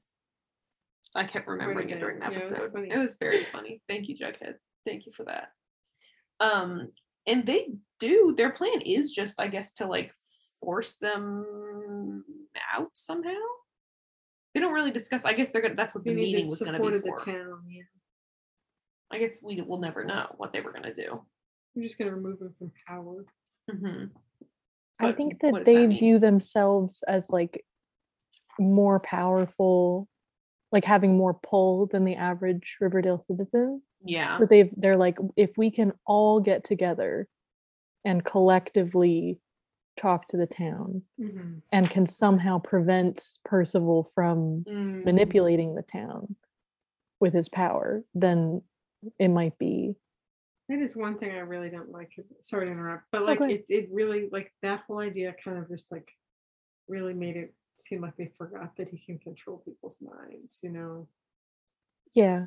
I 1.15 1.23
kept 1.23 1.47
remembering 1.47 1.89
it 1.89 1.99
during 1.99 2.19
the 2.19 2.25
Yeah, 2.25 2.37
it 2.37 2.39
was 2.41 2.51
episode. 2.51 2.91
it 2.91 2.97
was 2.97 3.17
very 3.19 3.39
funny. 3.39 3.81
Thank 3.87 4.09
you, 4.09 4.15
Jughead. 4.15 4.55
Thank 4.85 5.05
you 5.05 5.11
for 5.11 5.25
that. 5.25 5.47
Um, 6.39 6.89
and 7.25 7.45
they 7.45 7.69
do. 7.99 8.35
Their 8.37 8.51
plan 8.51 8.81
is 8.81 9.11
just, 9.11 9.39
I 9.39 9.47
guess, 9.47 9.73
to 9.75 9.87
like 9.87 10.11
force 10.59 10.95
them 10.95 12.23
out 12.75 12.89
somehow. 12.93 13.31
They 14.53 14.59
don't 14.59 14.73
really 14.73 14.91
discuss. 14.91 15.25
I 15.25 15.33
guess 15.33 15.51
they're 15.51 15.61
gonna. 15.61 15.75
That's 15.75 15.93
what 15.93 16.03
the 16.03 16.11
we 16.11 16.21
need 16.21 16.33
meeting 16.33 16.49
was 16.49 16.59
gonna 16.59 16.79
be 16.79 16.85
support 16.85 16.93
of 16.95 17.03
the 17.03 17.09
for. 17.09 17.25
town. 17.25 17.63
Yeah, 17.69 17.83
I 19.11 19.19
guess 19.19 19.41
we 19.43 19.61
will 19.61 19.79
never 19.79 20.03
know 20.03 20.33
what 20.37 20.53
they 20.53 20.61
were 20.61 20.71
gonna 20.71 20.93
do. 20.93 21.23
we're 21.75 21.83
just 21.83 21.97
gonna 21.97 22.15
remove 22.15 22.39
them 22.39 22.53
from 22.57 22.71
power. 22.87 23.25
hmm 23.69 24.05
I 25.01 25.13
think 25.13 25.39
that 25.41 25.63
they 25.63 25.85
that 25.85 25.97
view 25.97 26.19
themselves 26.19 27.03
as 27.07 27.29
like 27.29 27.63
more 28.59 28.99
powerful, 28.99 30.09
like 30.71 30.83
having 30.83 31.15
more 31.15 31.33
pull 31.33 31.85
than 31.85 32.03
the 32.03 32.15
average 32.15 32.77
Riverdale 32.81 33.23
citizen. 33.29 33.81
Yeah. 34.03 34.39
So 34.39 34.45
they 34.45 34.71
they're 34.75 34.97
like, 34.97 35.17
if 35.37 35.57
we 35.57 35.71
can 35.71 35.93
all 36.05 36.41
get 36.41 36.65
together 36.65 37.27
and 38.03 38.23
collectively 38.23 39.39
talk 39.99 40.27
to 40.29 40.37
the 40.37 40.47
town 40.47 41.03
Mhm. 41.19 41.61
and 41.71 41.89
can 41.89 42.07
somehow 42.07 42.57
prevent 42.59 43.37
Percival 43.43 44.05
from 44.15 44.63
Mm, 44.67 45.05
manipulating 45.05 45.75
the 45.75 45.83
town 45.83 46.35
with 47.19 47.33
his 47.33 47.49
power, 47.49 48.03
then 48.13 48.61
it 49.19 49.27
might 49.29 49.57
be 49.57 49.95
That 50.69 50.79
is 50.79 50.95
one 50.95 51.17
thing 51.17 51.31
I 51.31 51.39
really 51.39 51.69
don't 51.71 51.89
like. 51.89 52.11
Sorry 52.41 52.67
to 52.67 52.71
interrupt, 52.71 53.05
but 53.11 53.23
like 53.25 53.41
Okay. 53.41 53.55
it, 53.55 53.65
it 53.69 53.89
really 53.91 54.29
like 54.29 54.53
that 54.61 54.81
whole 54.81 54.99
idea 54.99 55.33
kind 55.43 55.57
of 55.57 55.67
just 55.67 55.91
like 55.91 56.07
really 56.87 57.13
made 57.13 57.35
it 57.37 57.55
seem 57.75 58.01
like 58.01 58.15
they 58.17 58.27
forgot 58.37 58.75
that 58.77 58.87
he 58.89 58.99
can 58.99 59.17
control 59.19 59.57
people's 59.59 59.99
minds. 60.01 60.59
You 60.61 60.69
know, 60.69 61.07
yeah. 62.13 62.45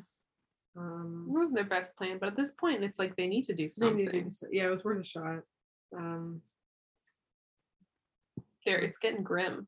Um, 0.75 1.25
It 1.29 1.33
wasn't 1.33 1.55
their 1.57 1.65
best 1.69 1.95
plan, 1.97 2.17
but 2.17 2.29
at 2.29 2.35
this 2.37 2.51
point, 2.51 2.83
it's 2.83 2.97
like 2.97 3.15
they 3.15 3.27
need 3.27 3.43
to 3.45 3.53
do 3.53 3.63
they 3.63 3.67
something. 3.69 3.97
need 3.97 4.11
to 4.11 4.21
do 4.23 4.31
so- 4.31 4.47
yeah, 4.51 4.67
it 4.67 4.71
was 4.71 4.83
worth 4.85 4.99
a 5.01 5.03
shot. 5.03 5.43
Um, 5.95 6.41
There, 8.65 8.79
it's 8.79 8.97
getting 8.97 9.23
grim. 9.23 9.67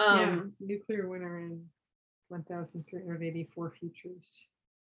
yeah, 0.00 0.06
Um, 0.22 0.52
nuclear 0.60 1.08
winter 1.08 1.38
in 1.38 1.64
one 2.28 2.42
thousand 2.44 2.84
three 2.88 3.00
hundred 3.00 3.22
eighty-four 3.22 3.72
futures. 3.78 4.46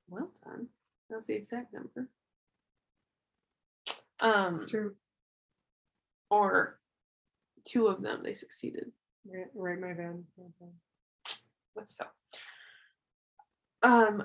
well 0.10 0.32
done. 0.44 0.68
That's 1.10 1.28
the 1.28 1.36
exact 1.36 1.74
number. 1.74 2.10
Um, 4.20 4.56
It's 4.56 4.70
true. 4.70 4.96
or 6.30 6.80
two 7.64 7.88
of 7.88 8.02
them 8.02 8.22
they 8.24 8.34
succeeded. 8.34 8.92
Right, 9.26 9.48
right, 9.54 9.80
my 9.80 9.94
bad. 9.94 10.24
bad. 10.38 10.70
Let's 11.76 11.96
so. 11.98 12.06
Um, 13.84 14.24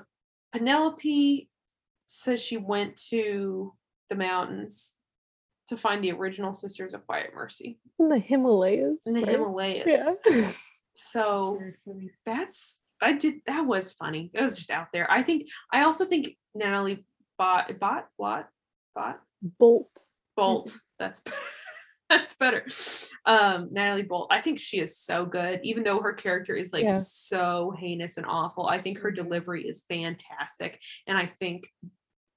Penelope 0.51 1.49
says 2.05 2.41
she 2.41 2.57
went 2.57 2.97
to 3.09 3.73
the 4.09 4.15
mountains 4.15 4.95
to 5.67 5.77
find 5.77 6.03
the 6.03 6.11
original 6.11 6.53
Sisters 6.53 6.93
of 6.93 7.05
Quiet 7.05 7.31
Mercy 7.33 7.79
In 7.99 8.09
the 8.09 8.19
Himalayas. 8.19 8.99
in 9.05 9.13
the 9.13 9.21
right? 9.21 9.29
Himalayas. 9.29 10.17
Yeah. 10.29 10.51
So 10.95 11.55
very 11.57 11.73
funny. 11.85 12.11
that's 12.23 12.79
I 13.01 13.13
did 13.13 13.35
that 13.47 13.65
was 13.65 13.91
funny. 13.93 14.29
It 14.31 14.41
was 14.43 14.55
just 14.55 14.69
out 14.69 14.89
there. 14.93 15.09
I 15.09 15.23
think 15.23 15.47
I 15.71 15.85
also 15.85 16.05
think 16.05 16.37
Natalie 16.53 17.03
bought 17.35 17.79
bought 17.79 18.09
bought 18.19 18.47
bought 18.93 19.19
Boltt. 19.59 19.87
Boltt. 20.37 20.71
That's 20.99 21.23
that's 22.11 22.35
better. 22.35 22.63
Um, 23.25 23.69
Nathalie 23.71 24.03
Boltt. 24.03 24.27
I 24.29 24.39
think 24.39 24.59
she 24.59 24.79
is 24.79 24.95
so 24.99 25.25
good, 25.25 25.61
even 25.63 25.83
though 25.83 25.99
her 25.99 26.13
character 26.13 26.53
is 26.53 26.71
like 26.71 26.83
Yeah. 26.83 26.99
so 27.01 27.73
heinous 27.75 28.17
and 28.17 28.27
awful. 28.27 28.67
I 28.67 28.77
think 28.77 28.99
her 28.99 29.09
delivery 29.09 29.63
is 29.67 29.85
fantastic, 29.89 30.79
and 31.07 31.17
I 31.17 31.25
think 31.25 31.63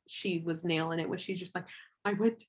she 0.09 0.38
was 0.45 0.64
nailing 0.64 0.99
it 0.99 1.09
when 1.11 1.18
she's 1.18 1.38
just 1.38 1.54
like, 1.54 1.66
"I 2.06 2.14
went 2.14 2.42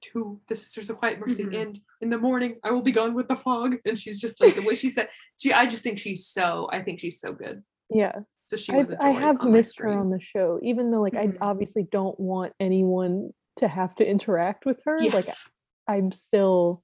to 0.00 0.40
the 0.48 0.56
Sisters 0.56 0.90
of 0.90 0.98
Quiet 0.98 1.18
Mercy, 1.18 1.44
Mhm. 1.44 1.62
and 1.62 1.80
in 2.00 2.10
the 2.10 2.18
morning 2.18 2.58
I 2.62 2.70
will 2.70 2.82
be 2.82 2.92
gone 2.92 3.14
with 3.14 3.28
the 3.28 3.36
fog." 3.36 3.76
And 3.84 3.98
she's 3.98 4.20
just 4.20 4.40
like 4.40 4.54
the 4.54 4.62
way 4.62 4.74
she 4.76 4.90
said, 4.90 5.08
"She." 5.38 5.52
I 5.52 5.66
just 5.66 5.82
think 5.82 5.98
she's 5.98 6.26
so. 6.26 6.68
I 6.72 6.82
think 6.82 7.00
she's 7.00 7.20
so 7.20 7.32
good. 7.32 7.64
Yeah. 7.90 8.20
So 8.48 8.56
she 8.56 8.72
I, 8.72 8.76
was. 8.76 8.90
a 8.90 9.02
I 9.04 9.12
joy 9.12 9.18
have 9.20 9.42
missed 9.44 9.78
her 9.80 9.88
on 9.88 10.10
the 10.10 10.20
show, 10.20 10.58
even 10.62 10.90
though 10.90 11.00
like 11.02 11.12
Mhm. 11.14 11.36
I 11.42 11.46
obviously 11.50 11.82
don't 11.84 12.18
want 12.18 12.54
anyone 12.60 13.32
to 13.56 13.68
have 13.68 13.94
to 13.96 14.08
interact 14.08 14.64
with 14.66 14.80
her. 14.84 14.98
Like 14.98 15.12
Yes. 15.26 15.50
I'm 15.86 16.12
still 16.12 16.82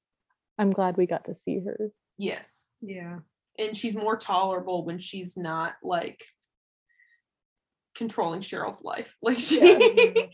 I'm 0.58 0.70
glad 0.70 0.96
we 0.96 1.06
got 1.06 1.24
to 1.26 1.34
see 1.34 1.60
her. 1.60 1.90
yes. 2.18 2.68
Yeah. 2.80 3.20
and 3.56 3.76
she's 3.76 3.94
more 3.96 4.16
tolerable 4.16 4.84
when 4.84 4.98
she's 4.98 5.36
not 5.36 5.76
like 5.80 6.24
controlling 7.94 8.40
Cheryl's 8.40 8.82
life. 8.82 9.16
Like 9.22 9.38
she 9.38 10.30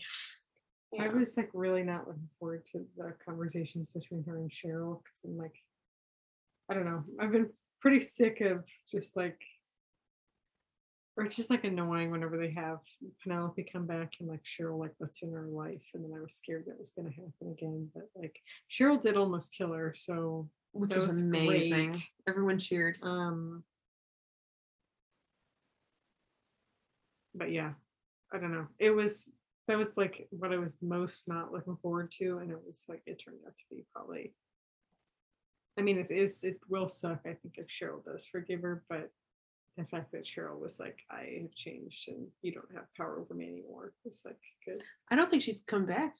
I 0.99 1.07
was 1.07 1.37
like 1.37 1.49
really 1.53 1.83
not 1.83 2.07
looking 2.07 2.29
forward 2.37 2.65
to 2.67 2.85
the 2.97 3.13
conversations 3.25 3.91
between 3.91 4.23
her 4.25 4.37
and 4.37 4.51
Cheryl 4.51 5.01
because 5.03 5.21
I'm 5.23 5.37
like, 5.37 5.55
I 6.69 6.73
don't 6.73 6.85
know. 6.85 7.03
I've 7.19 7.31
been 7.31 7.49
pretty 7.79 8.01
sick 8.01 8.41
of 8.41 8.63
just 8.89 9.15
like, 9.15 9.39
or 11.15 11.23
it's 11.23 11.35
just 11.35 11.49
like 11.49 11.63
annoying 11.63 12.11
whenever 12.11 12.37
they 12.37 12.51
have 12.51 12.79
Penelope 13.23 13.69
come 13.71 13.85
back 13.85 14.13
and 14.19 14.29
like 14.29 14.43
Cheryl 14.43 14.79
like 14.79 14.93
lets 14.99 15.21
in 15.21 15.31
her 15.31 15.47
life, 15.47 15.83
and 15.93 16.03
then 16.03 16.11
I 16.17 16.21
was 16.21 16.33
scared 16.33 16.65
that 16.67 16.79
was 16.79 16.91
going 16.91 17.09
to 17.09 17.15
happen 17.15 17.51
again. 17.51 17.89
But 17.93 18.09
like 18.15 18.37
Cheryl 18.69 19.01
did 19.01 19.15
almost 19.15 19.53
kill 19.53 19.71
her, 19.71 19.93
so 19.93 20.49
which 20.73 20.95
was, 20.95 21.07
was 21.07 21.21
amazing. 21.21 21.91
great. 21.91 22.09
Everyone 22.27 22.59
cheered. 22.59 22.97
um. 23.01 23.63
But 27.33 27.51
yeah, 27.51 27.71
I 28.33 28.39
don't 28.39 28.51
know. 28.51 28.67
It 28.77 28.91
was 28.91 29.29
that 29.67 29.77
was 29.77 29.97
like 29.97 30.27
what 30.31 30.53
I 30.53 30.57
was 30.57 30.77
most 30.81 31.27
not 31.27 31.51
looking 31.51 31.77
forward 31.77 32.11
to, 32.19 32.39
and 32.39 32.51
it 32.51 32.59
was 32.65 32.83
like 32.87 33.01
it 33.05 33.21
turned 33.23 33.37
out 33.45 33.55
to 33.55 33.63
be 33.69 33.85
probably. 33.93 34.33
I 35.77 35.81
mean, 35.81 35.97
it 35.97 36.11
is 36.11 36.43
it 36.43 36.59
will 36.67 36.87
suck. 36.87 37.21
I 37.25 37.33
think 37.33 37.55
if 37.57 37.67
Cheryl 37.67 38.03
does 38.03 38.25
forgive 38.25 38.61
her, 38.61 38.83
but 38.89 39.09
the 39.77 39.85
fact 39.85 40.11
that 40.11 40.25
Cheryl 40.25 40.59
was 40.59 40.79
like, 40.79 40.99
"I 41.09 41.39
have 41.41 41.53
changed, 41.53 42.09
and 42.09 42.27
you 42.41 42.51
don't 42.51 42.71
have 42.73 42.85
power 42.97 43.19
over 43.19 43.33
me 43.33 43.47
anymore," 43.47 43.93
was 44.03 44.23
like 44.25 44.39
good. 44.65 44.83
I 45.09 45.15
don't 45.15 45.29
think 45.29 45.43
she's 45.43 45.61
come 45.61 45.85
back. 45.85 46.15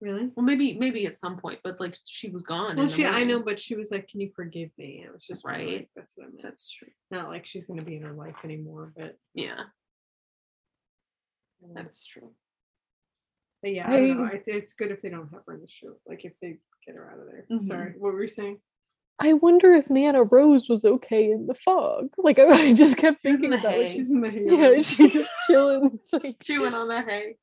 Really? 0.00 0.30
Well, 0.34 0.44
maybe 0.44 0.74
maybe 0.74 1.06
at 1.06 1.16
some 1.16 1.38
point, 1.38 1.60
but 1.62 1.80
like 1.80 1.96
she 2.04 2.28
was 2.28 2.42
gone. 2.42 2.76
Well, 2.76 2.88
she 2.88 3.06
I 3.06 3.24
know, 3.24 3.40
but 3.40 3.58
she 3.60 3.76
was 3.76 3.90
like, 3.90 4.08
"Can 4.08 4.20
you 4.20 4.30
forgive 4.30 4.70
me?" 4.76 4.98
And 4.98 5.06
it 5.06 5.12
was 5.12 5.24
just 5.24 5.44
Right. 5.44 5.66
Like, 5.68 5.90
That's 5.94 6.14
what 6.16 6.26
I 6.26 6.30
meant. 6.30 6.42
That's 6.42 6.70
true. 6.70 6.88
Not 7.10 7.28
like 7.28 7.46
she's 7.46 7.64
going 7.64 7.78
to 7.78 7.86
be 7.86 7.96
in 7.96 8.02
her 8.02 8.12
life 8.12 8.36
anymore, 8.44 8.92
but. 8.96 9.16
Yeah, 9.34 9.60
that 11.74 11.90
is 11.90 12.04
true. 12.04 12.32
But 13.66 13.74
yeah, 13.74 13.88
I 13.88 13.96
don't 13.96 14.18
know. 14.22 14.30
It's, 14.32 14.46
it's 14.46 14.74
good 14.74 14.92
if 14.92 15.02
they 15.02 15.08
don't 15.08 15.28
have 15.32 15.40
her 15.44 15.54
in 15.54 15.60
the 15.60 15.66
show. 15.66 15.94
Like 16.06 16.24
if 16.24 16.34
they 16.40 16.58
get 16.86 16.94
her 16.94 17.10
out 17.10 17.18
of 17.18 17.26
there. 17.26 17.46
Mhm. 17.50 17.60
Sorry, 17.60 17.94
what 17.98 18.12
were 18.12 18.22
you 18.22 18.28
saying? 18.28 18.60
I 19.18 19.32
wonder 19.32 19.74
if 19.74 19.90
Nana 19.90 20.22
Rose 20.22 20.68
was 20.68 20.84
okay 20.84 21.32
in 21.32 21.48
the 21.48 21.54
fog. 21.56 22.10
Like 22.16 22.38
I, 22.38 22.44
I 22.46 22.74
just 22.74 22.96
kept 22.96 23.24
thinking 23.24 23.50
the 23.50 23.58
about 23.58 23.74
it. 23.74 23.88
hay. 23.88 23.92
She's 23.92 24.08
in 24.08 24.20
the 24.20 24.30
hay. 24.36 24.44
Yeah, 24.46 24.78
she's 24.78 25.12
just 25.14 25.30
chilling. 25.48 25.98
Just 26.08 26.40
chewing 26.42 26.74
on 26.74 26.86
that 26.90 27.08
hay, 27.08 27.38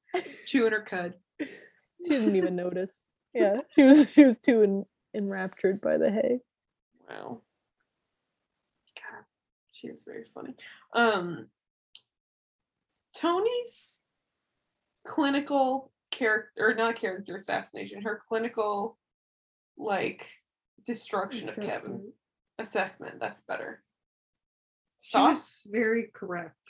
chewing 0.46 0.72
her 0.72 0.82
cud. 0.84 1.16
she 1.42 1.48
didn't 2.10 2.38
even 2.38 2.56
notice. 2.56 2.94
Yeah, 3.34 3.56
she 3.76 3.84
was 3.84 4.10
she 4.12 4.24
was 4.24 4.38
too 4.38 4.62
en- 4.64 4.86
enraptured 5.14 5.82
by 5.82 5.98
the 5.98 6.10
hay. 6.10 6.40
Wow. 7.10 7.42
God, 8.96 9.26
she 9.74 9.88
is 9.88 10.04
very 10.08 10.24
funny. 10.34 10.56
Um, 10.94 11.48
Toni's 13.14 14.00
clinical 15.06 15.92
character, 16.14 16.70
or 16.70 16.74
not 16.74 16.96
character 16.96 17.36
assassination, 17.36 18.02
her 18.02 18.20
clinical 18.28 18.98
like 19.78 20.28
destruction 20.86 21.50
of 21.50 21.56
Kevin. 21.56 21.70
Assessment. 21.70 22.04
assessment. 22.60 23.20
That's 23.20 23.42
better. 23.42 23.84
She 25.02 25.18
was 25.18 25.68
very 25.70 26.10
correct. 26.14 26.70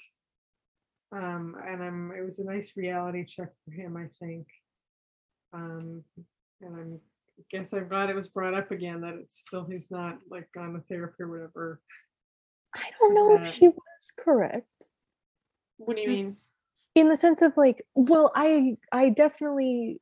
Um, 1.12 1.56
and 1.68 1.84
I'm 1.84 2.12
it 2.18 2.24
was 2.24 2.40
a 2.40 2.44
nice 2.46 2.74
reality 2.76 3.26
check 3.26 3.50
for 3.64 3.72
him, 3.72 3.98
I 3.98 4.08
think. 4.20 4.48
Um, 5.54 6.04
and 6.62 6.76
I'm 6.76 7.00
guess 7.52 7.74
I'm 7.74 7.88
glad 7.88 8.10
it 8.10 8.16
was 8.16 8.28
brought 8.28 8.54
up 8.54 8.72
again 8.72 9.02
that 9.02 9.16
it's 9.16 9.40
still 9.40 9.66
he's 9.66 9.92
not 9.92 10.18
like 10.30 10.48
gone 10.54 10.74
to 10.74 10.82
therapy 10.82 11.24
or 11.24 11.28
whatever. 11.30 11.82
I 12.76 12.90
don't 13.00 13.14
know 13.14 13.38
that- 13.38 13.48
if 13.48 13.54
she 13.54 13.68
was 13.68 14.12
correct. 14.18 14.68
What 15.78 15.98
do 15.98 16.04
you 16.04 16.10
mean? 16.10 16.34
In 16.96 17.10
the 17.10 17.18
sense 17.18 17.42
of 17.42 17.58
like 17.58 17.84
well 17.96 18.32
i 18.36 18.76
i 18.92 19.10
definitely 19.10 20.00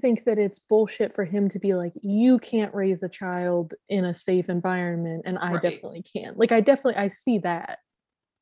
think 0.00 0.24
that 0.24 0.38
it's 0.38 0.58
bullshit 0.58 1.14
for 1.14 1.24
him 1.24 1.48
to 1.50 1.58
be 1.60 1.74
like 1.74 1.92
you 2.02 2.38
can't 2.40 2.74
raise 2.74 3.02
a 3.04 3.08
child 3.08 3.74
in 3.88 4.04
a 4.04 4.14
safe 4.14 4.48
environment 4.48 5.22
and 5.24 5.38
i 5.38 5.52
Right. 5.52 5.62
definitely 5.62 6.02
can't. 6.02 6.36
like 6.38 6.50
i 6.50 6.60
definitely 6.60 6.96
i 6.96 7.08
see 7.08 7.38
that 7.38 7.78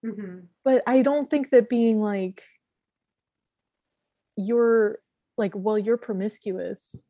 Mhm. 0.04 0.46
but 0.64 0.82
i 0.86 1.02
don't 1.02 1.28
think 1.28 1.50
that 1.50 1.68
being 1.68 2.00
like 2.00 2.42
you're 4.36 5.00
like 5.36 5.52
well 5.54 5.78
you're 5.78 5.98
promiscuous 5.98 7.06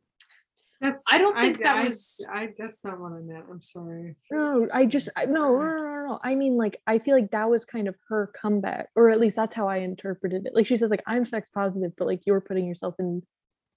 That's 0.81 1.05
I 1.11 1.19
don't 1.19 1.39
think 1.39 1.59
that 1.59 1.77
I, 1.77 1.85
was- 1.85 2.25
I 2.33 2.49
that's 2.59 2.83
not 2.85 2.99
what 2.99 3.13
I 3.13 3.21
meant. 3.21 3.45
I'm 3.51 3.61
sorry. 3.61 4.17
no 4.31 4.67
i 4.73 4.87
just 4.87 5.09
I, 5.15 5.27
no, 5.27 5.59
no 5.59 5.59
no 5.59 5.83
no 5.83 6.07
no. 6.09 6.19
I 6.25 6.35
mean 6.35 6.57
like 6.57 6.81
i 6.87 6.99
feel 6.99 7.15
like 7.15 7.31
that 7.33 7.51
was 7.51 7.65
kind 7.67 7.87
of 7.87 7.95
her 8.09 8.33
comeback 8.41 8.89
or 8.97 9.11
at 9.11 9.21
least 9.21 9.37
that's 9.37 9.55
how 9.55 9.69
i 9.69 9.79
interpreted 9.79 10.47
it. 10.47 10.55
Like 10.55 10.67
she 10.67 10.77
says 10.77 10.91
like 10.91 11.03
i'm 11.07 11.25
sex 11.27 11.51
positive 11.51 11.93
but 11.99 12.07
like 12.07 12.23
you're 12.27 12.41
putting 12.41 12.67
yourself 12.67 12.95
in 12.99 13.23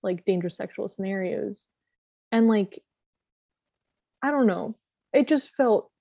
like 0.01 0.23
dangerous 0.25 0.55
sexual 0.57 0.87
scenarios. 0.89 1.65
And 2.31 2.47
like 2.47 2.79
i 4.21 4.31
don't 4.31 4.47
know. 4.47 4.77
It 5.11 5.27
just 5.27 5.53
felt 5.55 5.91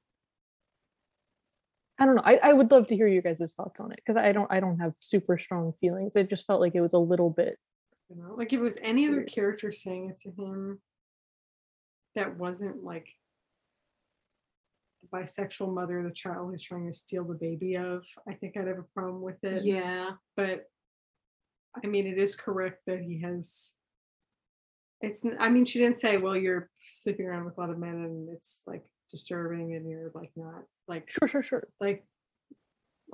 i 1.99 2.07
don't 2.07 2.15
know. 2.15 2.23
I, 2.25 2.37
I 2.43 2.53
would 2.53 2.71
love 2.71 2.87
to 2.89 2.97
hear 2.97 3.09
you 3.09 3.23
guys' 3.23 3.53
thoughts 3.57 3.81
on 3.81 3.91
it 3.93 4.01
because 4.05 4.17
i 4.17 4.31
don't 4.33 4.51
i 4.53 4.61
don't 4.61 4.79
have 4.79 4.93
super 5.01 5.37
strong 5.37 5.73
feelings. 5.81 6.15
It 6.15 6.31
just 6.31 6.47
felt 6.47 6.61
like 6.61 6.77
it 6.77 6.81
was 6.81 6.93
a 6.93 6.99
little 6.99 7.31
bit 7.31 7.59
You 8.09 8.17
know, 8.23 8.35
like 8.37 8.53
if 8.53 8.61
it 8.61 8.63
was 8.63 8.79
any 8.83 9.09
other 9.09 9.25
character 9.25 9.73
saying 9.73 10.11
it 10.11 10.21
to 10.21 10.31
him 10.41 10.81
that 12.15 12.37
wasn't 12.39 12.85
like 12.85 13.09
the 15.03 15.09
bisexual 15.17 15.75
mother 15.75 16.03
the 16.03 16.11
child 16.11 16.55
is 16.55 16.63
trying 16.63 16.87
to 16.87 16.93
steal 16.93 17.25
the 17.25 17.35
baby 17.35 17.77
of, 17.77 18.05
I 18.29 18.35
think 18.35 18.57
I'd 18.57 18.69
have 18.69 18.79
a 18.79 18.95
problem 18.95 19.23
with 19.23 19.43
it. 19.43 19.65
Yeah. 19.65 20.11
But 20.37 20.67
I 21.83 21.87
mean, 21.87 22.07
it 22.07 22.19
is 22.19 22.37
correct 22.37 22.83
that 22.87 23.01
he 23.01 23.21
has. 23.23 23.73
It's. 25.01 25.25
I 25.41 25.49
mean, 25.49 25.65
she 25.65 25.79
didn't 25.79 25.99
say, 25.99 26.19
"Well, 26.19 26.37
you're 26.37 26.69
sleeping 26.81 27.27
around 27.27 27.47
with 27.47 27.57
a 27.57 27.61
lot 27.61 27.71
of 27.71 27.79
men, 27.79 27.95
and 27.95 28.29
it's 28.29 28.61
like 28.67 28.85
disturbing, 29.11 29.75
and 29.75 29.89
you're 29.89 30.11
like 30.15 30.31
not 30.37 30.65
like 30.87 31.09
sure 31.09 31.27
sure 31.27 31.43
sure 31.43 31.67
like 31.81 32.05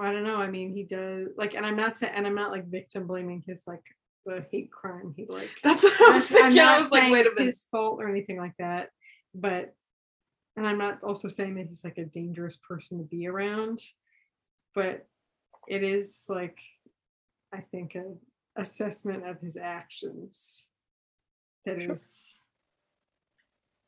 I 0.01 0.13
don't 0.13 0.25
know. 0.25 0.37
I 0.37 0.49
mean, 0.49 0.73
he 0.73 0.85
does 0.85 1.29
like, 1.37 1.55
and 1.55 1.67
I'm 1.67 1.77
not 1.77 1.99
saying, 1.99 2.13
and 2.15 2.27
I'm 2.27 2.35
not 2.35 2.53
like 2.53 2.71
victim 2.71 3.07
blaming 3.07 3.43
his 3.47 3.65
like 3.67 3.83
the 4.29 4.45
hate 4.51 4.71
crime 4.71 5.15
he 5.17 5.25
like. 5.29 5.51
That's 5.65 5.83
what 5.83 6.11
I 6.11 6.13
was 6.13 6.29
thinking. 6.29 6.61
I 6.61 6.81
was 6.83 6.91
like, 6.91 7.11
wait 7.13 7.27
a 7.27 7.31
minute. 7.31 7.47
his 7.47 7.67
fault 7.71 8.01
or 8.01 8.09
anything 8.09 8.37
like 8.39 8.55
that, 8.59 8.91
but 9.35 9.75
and 10.57 10.67
I'm 10.67 10.79
not 10.79 11.03
also 11.05 11.29
saying 11.29 11.55
that 11.55 11.69
he's 11.69 11.85
like 11.85 11.99
a 11.99 12.05
dangerous 12.05 12.57
person 12.57 12.99
to 12.99 13.05
be 13.05 13.27
around, 13.29 13.79
but 14.75 15.07
it 15.69 15.83
is 15.83 16.25
like 16.29 16.59
I 17.55 17.61
think 17.71 17.95
a 17.95 18.15
assessment 18.61 19.27
of 19.27 19.41
his 19.41 19.57
actions 19.57 20.67
that 21.65 21.77
is 21.81 21.85
Sure. 21.87 21.93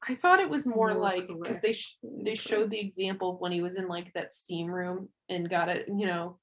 I 0.09 0.15
thought 0.15 0.41
it 0.41 0.49
was 0.49 0.65
more, 0.65 0.95
more 0.95 1.03
like 1.03 1.29
because 1.29 1.61
they 1.61 1.73
sh- 1.75 1.99
they 2.25 2.35
showed 2.35 2.71
the 2.71 2.81
example 2.81 3.33
of 3.35 3.41
when 3.41 3.53
he 3.53 3.61
was 3.61 3.77
in 3.77 3.87
like 3.87 4.11
that 4.15 4.33
steam 4.33 4.69
room 4.69 5.11
and 5.29 5.51
got 5.51 5.69
it, 5.69 5.89
you 5.89 6.07
know, 6.07 6.39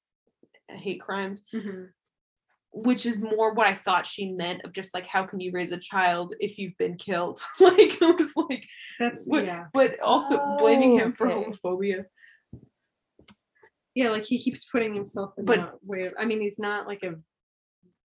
hate 0.68 1.00
crimes, 1.00 1.42
Mhm. 1.52 1.88
Which 2.72 3.06
is 3.06 3.18
more 3.18 3.54
what 3.54 3.66
I 3.66 3.74
thought 3.74 4.06
she 4.06 4.32
meant 4.32 4.62
of 4.64 4.72
just 4.72 4.92
like 4.94 5.06
how 5.06 5.24
can 5.24 5.40
you 5.40 5.50
raise 5.52 5.72
a 5.72 5.78
child 5.78 6.34
if 6.40 6.58
you've 6.58 6.76
been 6.78 6.96
killed? 6.96 7.40
like 7.60 8.00
it 8.00 8.18
was 8.18 8.32
like, 8.36 8.66
that's 8.98 9.26
what- 9.26 9.44
yeah 9.46 9.64
but 9.72 9.98
also 10.00 10.38
blaming 10.58 11.00
Oh, 11.00 11.04
him 11.04 11.12
for 11.14 11.30
okay. 11.30 11.50
homophobia. 11.50 12.04
yeah 13.94 14.10
like 14.10 14.26
he 14.26 14.38
keeps 14.38 14.64
putting 14.66 14.94
himself 14.94 15.32
in 15.38 15.44
But- 15.44 15.56
that 15.56 15.74
way 15.82 16.02
of, 16.06 16.14
I 16.18 16.24
mean 16.26 16.40
he's 16.40 16.58
not 16.58 16.86
like 16.86 17.02
a 17.02 17.14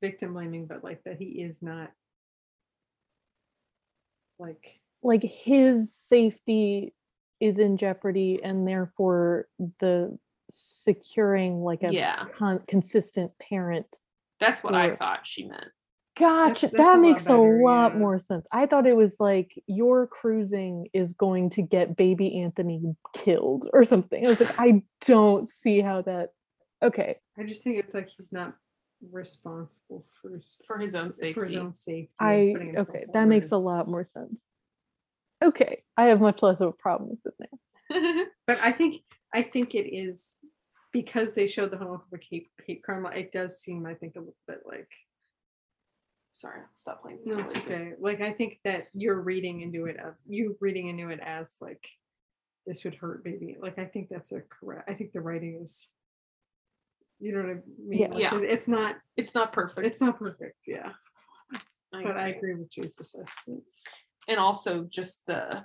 victim 0.01 0.33
blaming, 0.33 0.65
but 0.65 0.83
like 0.83 1.01
that 1.05 1.17
he 1.17 1.41
is 1.41 1.61
not 1.61 1.91
like 4.39 4.79
like 5.01 5.23
his 5.23 5.93
safety 5.93 6.93
is 7.39 7.59
in 7.59 7.77
jeopardy 7.77 8.39
and 8.43 8.67
therefore 8.67 9.47
the 9.79 10.17
securing 10.49 11.61
like 11.63 11.83
a 11.83 11.93
Yeah. 11.93 12.25
con- 12.33 12.63
consistent 12.67 13.31
parent 13.39 13.87
That's 14.43 14.63
what 14.63 14.75
I 14.75 14.93
thought 14.95 15.25
she 15.25 15.47
meant. 15.47 15.67
gotcha 16.17 16.67
that's 16.67 16.73
a 16.73 16.77
that 16.77 16.93
lot 16.93 16.99
makes 17.01 17.23
a 17.25 17.29
better, 17.29 17.61
lot 17.63 17.93
yeah. 17.93 17.97
more 17.99 18.19
sense 18.19 18.45
i 18.51 18.67
thought 18.67 18.85
it 18.85 18.95
was 18.95 19.15
like 19.19 19.51
your 19.65 20.05
cruising 20.05 20.87
is 20.93 21.11
going 21.13 21.49
to 21.49 21.61
get 21.63 21.95
baby 21.97 22.39
anthony 22.41 22.81
killed 23.15 23.67
or 23.73 23.83
something 23.83 24.23
i 24.25 24.29
was 24.29 24.39
like 24.39 24.59
i 24.59 24.83
don't 25.07 25.49
see 25.49 25.81
how 25.81 26.03
that 26.03 26.29
okay 26.83 27.15
I 27.39 27.43
just 27.45 27.63
think 27.63 27.77
it's 27.79 27.95
like 27.95 28.09
he's 28.09 28.31
not 28.31 28.53
responsible 29.11 30.05
for 30.21 30.39
For 30.67 30.77
his 30.77 30.93
own 30.93 31.07
s- 31.07 31.17
for 31.33 31.45
his 31.45 31.53
safety. 31.53 31.57
own 31.57 31.73
safety. 31.73 32.13
i 32.19 32.35
okay 32.77 33.05
that 33.07 33.13
forward 33.13 33.27
makes 33.27 33.51
a 33.51 33.57
lot 33.57 33.87
more 33.87 34.05
sense 34.05 34.41
okay 35.43 35.83
i 35.97 36.03
have 36.05 36.21
much 36.21 36.43
less 36.43 36.59
of 36.61 36.67
a 36.69 36.73
problem 36.73 37.09
with 37.09 37.25
it 37.25 37.35
now 37.39 38.25
But 38.47 38.59
I 38.61 38.71
think 38.71 38.97
I 39.33 39.41
think 39.41 39.73
it 39.73 39.87
is 39.89 40.35
because 40.93 41.33
they 41.33 41.47
showed 41.47 41.71
the 41.71 41.77
home 41.77 41.99
homophobic 42.13 42.23
hate, 42.29 42.49
hate 42.65 42.83
crime. 42.83 43.05
It 43.13 43.31
does 43.33 43.59
seem, 43.59 43.85
I 43.85 43.95
think, 43.95 44.15
a 44.15 44.19
little 44.19 44.35
bit 44.47 44.61
like 44.65 44.87
Sorry, 46.35 46.61
stop 46.73 47.03
playing. 47.03 47.19
no, 47.25 47.37
it's 47.39 47.55
okay. 47.55 47.91
Like 47.99 48.19
I 48.21 48.31
think 48.31 48.59
that 48.63 48.87
you're 48.95 49.21
reading 49.21 49.61
into 49.61 49.85
it, 49.85 49.99
of 49.99 50.15
you 50.27 50.57
reading 50.61 50.87
into 50.87 51.09
it 51.09 51.19
as 51.23 51.55
like 51.61 51.85
this 52.65 52.83
would 52.83 52.95
hurt 52.95 53.23
baby. 53.23 53.55
Like 53.61 53.77
I 53.77 53.85
think 53.85 54.07
that's 54.09 54.31
a 54.31 54.41
correct. 54.49 54.89
I 54.89 54.95
think 54.95 55.11
the 55.11 55.21
writing 55.21 55.59
is, 55.61 55.89
you 57.19 57.33
know 57.33 57.41
what 57.43 57.49
I 57.51 57.59
mean? 57.87 57.99
Yeah. 57.99 58.07
Like, 58.07 58.19
Yeah. 58.23 58.35
it- 58.39 58.49
it's 58.49 58.67
not. 58.67 58.95
It's 59.15 59.35
not 59.35 59.53
perfect. 59.53 59.85
It's 59.85 60.01
not 60.01 60.17
perfect. 60.17 60.57
Yeah, 60.65 60.93
I 61.93 62.03
but 62.03 62.17
I 62.17 62.29
agree. 62.29 62.51
agree 62.53 62.55
with 62.55 62.71
Jay's 62.71 62.97
assessment. 62.99 63.61
and 64.27 64.39
also 64.39 64.85
just 64.85 65.21
the 65.27 65.63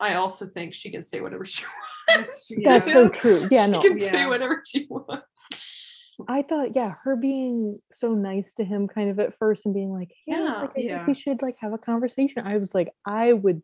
I 0.00 0.14
also 0.14 0.46
think 0.46 0.74
she 0.74 0.90
can 0.90 1.04
say 1.04 1.20
whatever 1.20 1.44
she 1.44 1.62
wants. 1.66 1.97
That's, 2.08 2.52
That's 2.64 2.86
yeah. 2.86 2.92
so 2.92 3.08
true. 3.08 3.48
Yeah, 3.50 3.66
she 3.66 3.70
no. 3.72 3.80
can 3.80 4.00
say 4.00 4.12
Yeah. 4.12 4.26
whatever 4.28 4.62
she 4.66 4.86
wants. 4.88 6.14
I 6.28 6.42
thought, 6.42 6.74
yeah, 6.74 6.94
her 7.04 7.14
being 7.14 7.78
so 7.92 8.12
nice 8.12 8.54
to 8.54 8.64
him 8.64 8.88
kind 8.88 9.08
of 9.08 9.20
at 9.20 9.34
first 9.36 9.66
and 9.66 9.74
being 9.74 9.92
like, 9.92 10.12
yeah, 10.26 10.38
Yeah, 10.42 10.60
like, 10.62 10.70
I 10.76 10.80
yeah. 10.80 10.96
think 10.96 11.08
we 11.08 11.14
should 11.14 11.42
like 11.42 11.56
have 11.60 11.72
a 11.72 11.78
conversation. 11.78 12.44
I 12.44 12.56
was 12.56 12.74
like, 12.74 12.88
I 13.06 13.32
would 13.32 13.62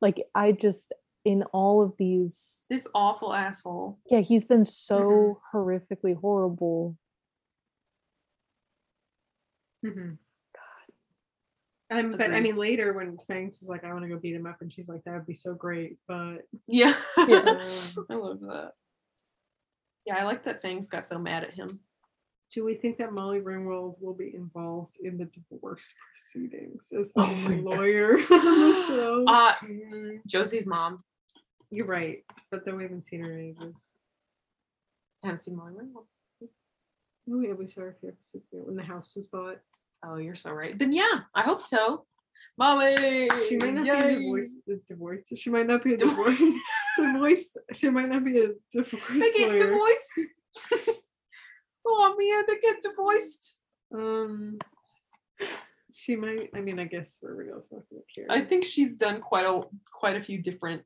like 0.00 0.22
I 0.34 0.52
just 0.52 0.92
in 1.26 1.42
all 1.52 1.82
of 1.82 1.92
these 1.98 2.64
This 2.70 2.86
awful 2.94 3.34
asshole. 3.34 3.98
yeah, 4.10 4.20
he's 4.20 4.46
been 4.46 4.62
Mm-hmm. 4.62 4.94
so 4.94 5.40
horrifically 5.52 6.18
horrible. 6.18 6.96
Mhm. 9.84 10.18
Um, 11.90 12.12
but 12.18 12.32
I 12.32 12.40
mean, 12.40 12.56
later 12.56 12.92
when 12.92 13.16
Fangs 13.28 13.62
is 13.62 13.68
like, 13.68 13.82
"I 13.84 13.92
want 13.92 14.02
to 14.04 14.08
go 14.10 14.18
beat 14.18 14.34
him 14.34 14.46
up," 14.46 14.58
and 14.60 14.70
she's 14.72 14.88
like, 14.88 15.02
"That 15.04 15.14
would 15.14 15.26
be 15.26 15.34
so 15.34 15.54
great," 15.54 15.96
but 16.06 16.38
Yeah. 16.66 16.94
Yeah. 17.26 17.38
um, 17.96 18.06
I 18.10 18.14
love 18.14 18.40
that. 18.40 18.72
Yeah, 20.06 20.16
I 20.18 20.24
like 20.24 20.44
that 20.44 20.60
Fangs 20.62 20.88
got 20.88 21.04
so 21.04 21.18
mad 21.18 21.44
at 21.44 21.50
him. 21.52 21.68
do 22.50 22.64
we 22.64 22.74
think 22.74 22.98
that 22.98 23.12
Molly 23.12 23.40
Ringwald 23.40 24.02
will 24.02 24.14
be 24.14 24.34
involved 24.34 24.96
in 25.02 25.16
the 25.18 25.26
divorce 25.26 25.94
proceedings 26.12 26.90
as 26.98 27.12
the 27.12 27.20
Oh 27.22 27.60
lawyer 27.62 28.14
on 28.30 28.70
the 28.70 28.84
show? 28.86 29.24
Uh 29.26 29.52
mm, 29.54 30.18
Josie's 30.26 30.66
mom. 30.66 30.98
You're 31.70 31.86
right, 31.86 32.24
but 32.50 32.64
then 32.64 32.76
we 32.76 32.82
haven't 32.84 33.02
seen 33.02 33.20
her 33.20 33.32
in 33.32 33.40
ages. 33.50 33.74
haven't 35.22 35.42
seen 35.42 35.56
Molly 35.56 35.72
Ringwald. 35.74 36.04
Oh 37.30 37.40
yeah, 37.40 37.52
we 37.52 37.66
saw 37.66 37.82
her 37.82 37.90
a 37.90 37.94
few 38.00 38.08
episodes 38.10 38.48
ago 38.52 38.62
when 38.64 38.76
the 38.76 38.82
house 38.82 39.14
was 39.16 39.26
bought. 39.26 39.58
Oh, 40.04 40.16
you're 40.16 40.36
so 40.36 40.52
right. 40.52 40.78
Then 40.78 40.92
yeah, 40.92 41.20
I 41.34 41.42
hope 41.42 41.62
so. 41.62 42.04
Molly. 42.56 43.28
She 43.48 43.56
might 43.56 43.74
not 43.74 43.84
be 43.84 43.90
a 43.90 43.94
yay. 44.08 44.14
divorce. 44.16 44.56
The 44.66 44.80
divorce. 44.88 45.32
She 45.36 45.50
might 45.50 45.66
not 45.66 45.84
be 45.84 45.94
a 45.94 45.96
divorce. 45.96 46.42
divorce. 46.98 47.56
She 47.72 47.88
might 47.90 48.08
not 48.08 48.24
be 48.24 48.38
a 48.38 48.48
divorce 48.72 49.02
They 49.12 49.32
get 49.32 49.48
lawyer. 49.50 49.58
divorced. 49.58 50.20
oh 51.86 52.16
man, 52.18 52.44
they 52.48 52.58
get 52.60 52.82
divorced. 52.82 53.60
Um, 53.94 54.58
she 55.92 56.16
might. 56.16 56.50
I 56.54 56.60
mean, 56.60 56.78
I 56.78 56.84
guess 56.84 57.18
Riverdale's 57.22 57.68
not 57.72 57.82
gonna 57.90 58.02
care. 58.14 58.26
I 58.28 58.40
think 58.44 58.64
she's 58.64 58.96
done 58.96 59.20
quite 59.20 59.46
a 59.46 59.62
quite 59.92 60.16
a 60.16 60.20
few 60.20 60.38
different 60.42 60.82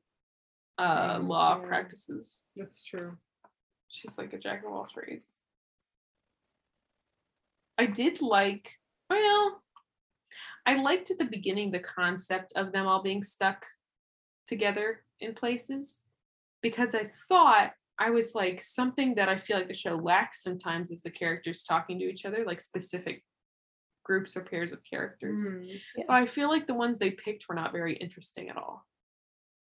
uh 0.78 1.16
Things, 1.18 1.28
law 1.28 1.58
yeah. 1.60 1.66
practices. 1.68 2.44
that's 2.56 2.82
true. 2.82 3.16
She's 3.88 4.16
like 4.18 4.32
a 4.32 4.38
jack 4.38 4.64
of 4.64 4.72
all 4.72 4.86
trades. 4.86 5.38
I 7.78 7.86
did 7.86 8.20
like, 8.22 8.78
well, 9.12 9.62
I 10.66 10.76
liked 10.76 11.10
at 11.10 11.18
the 11.18 11.24
beginning 11.24 11.70
the 11.70 11.78
concept 11.80 12.52
of 12.56 12.72
them 12.72 12.86
all 12.86 13.02
being 13.02 13.22
stuck 13.22 13.66
together 14.46 15.04
in 15.20 15.34
places 15.34 16.00
because 16.62 16.94
I 16.94 17.08
thought 17.28 17.72
I 17.98 18.10
was 18.10 18.34
like 18.34 18.62
something 18.62 19.14
that 19.16 19.28
I 19.28 19.36
feel 19.36 19.56
like 19.58 19.68
the 19.68 19.74
show 19.74 19.96
lacks 19.96 20.42
sometimes 20.42 20.90
is 20.90 21.02
the 21.02 21.10
characters 21.10 21.62
talking 21.64 21.98
to 21.98 22.04
each 22.04 22.24
other, 22.24 22.44
like 22.44 22.60
specific 22.60 23.24
groups 24.04 24.36
or 24.36 24.42
pairs 24.42 24.72
of 24.72 24.82
characters. 24.82 25.48
Mhm. 25.48 25.80
But 25.96 26.10
I 26.14 26.26
feel 26.26 26.48
like 26.48 26.66
the 26.66 26.74
ones 26.74 26.98
they 26.98 27.10
picked 27.10 27.48
were 27.48 27.54
not 27.54 27.72
very 27.72 27.94
interesting 27.94 28.48
at 28.48 28.56
all. 28.56 28.86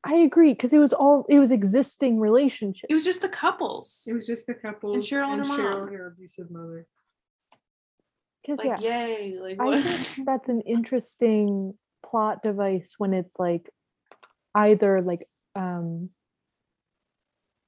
I 0.05 0.15
agree 0.15 0.53
because 0.53 0.71
it 0.71 0.77
was 0.77 0.93
all 0.93 1.25
it 1.27 1.39
was 1.39 1.51
existing 1.51 2.19
relationships. 2.19 2.87
It 2.89 2.93
was 2.93 3.03
just 3.03 3.21
the 3.21 3.27
couples. 3.29 4.05
It 4.07 4.13
was 4.13 4.25
just 4.27 4.47
the 4.47 4.53
couple 4.53 4.95
Cheryl 4.97 5.33
and 5.33 5.45
her 5.45 5.53
Cheryl 5.57 5.79
mom. 5.79 5.87
and 5.89 5.97
her 5.97 6.07
abusive 6.07 6.49
mother. 6.49 6.87
Because 8.57 8.65
Like, 8.65 8.81
yeah, 8.81 9.05
yay. 9.07 9.39
Like 9.39 9.59
I 9.59 9.65
what? 9.65 9.83
think 9.83 10.07
that's 10.25 10.49
an 10.49 10.61
interesting 10.61 11.73
plot 12.03 12.41
device 12.43 12.95
when 12.97 13.13
it's 13.13 13.37
like 13.37 13.69
either 14.55 15.01
like 15.01 15.27
um 15.55 16.09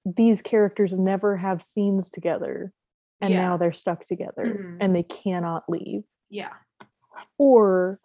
these 0.06 0.42
characters 0.42 0.94
never 0.94 1.38
have 1.38 1.62
scenes 1.62 2.10
together 2.10 2.74
and 3.20 3.34
Yeah. 3.34 3.42
now 3.42 3.58
they're 3.58 3.74
stuck 3.74 4.06
together 4.06 4.46
Mhm. 4.46 4.78
and 4.80 4.96
they 4.96 5.04
cannot 5.04 5.70
leave 5.70 6.04
yeah. 6.30 6.54
or 7.38 8.00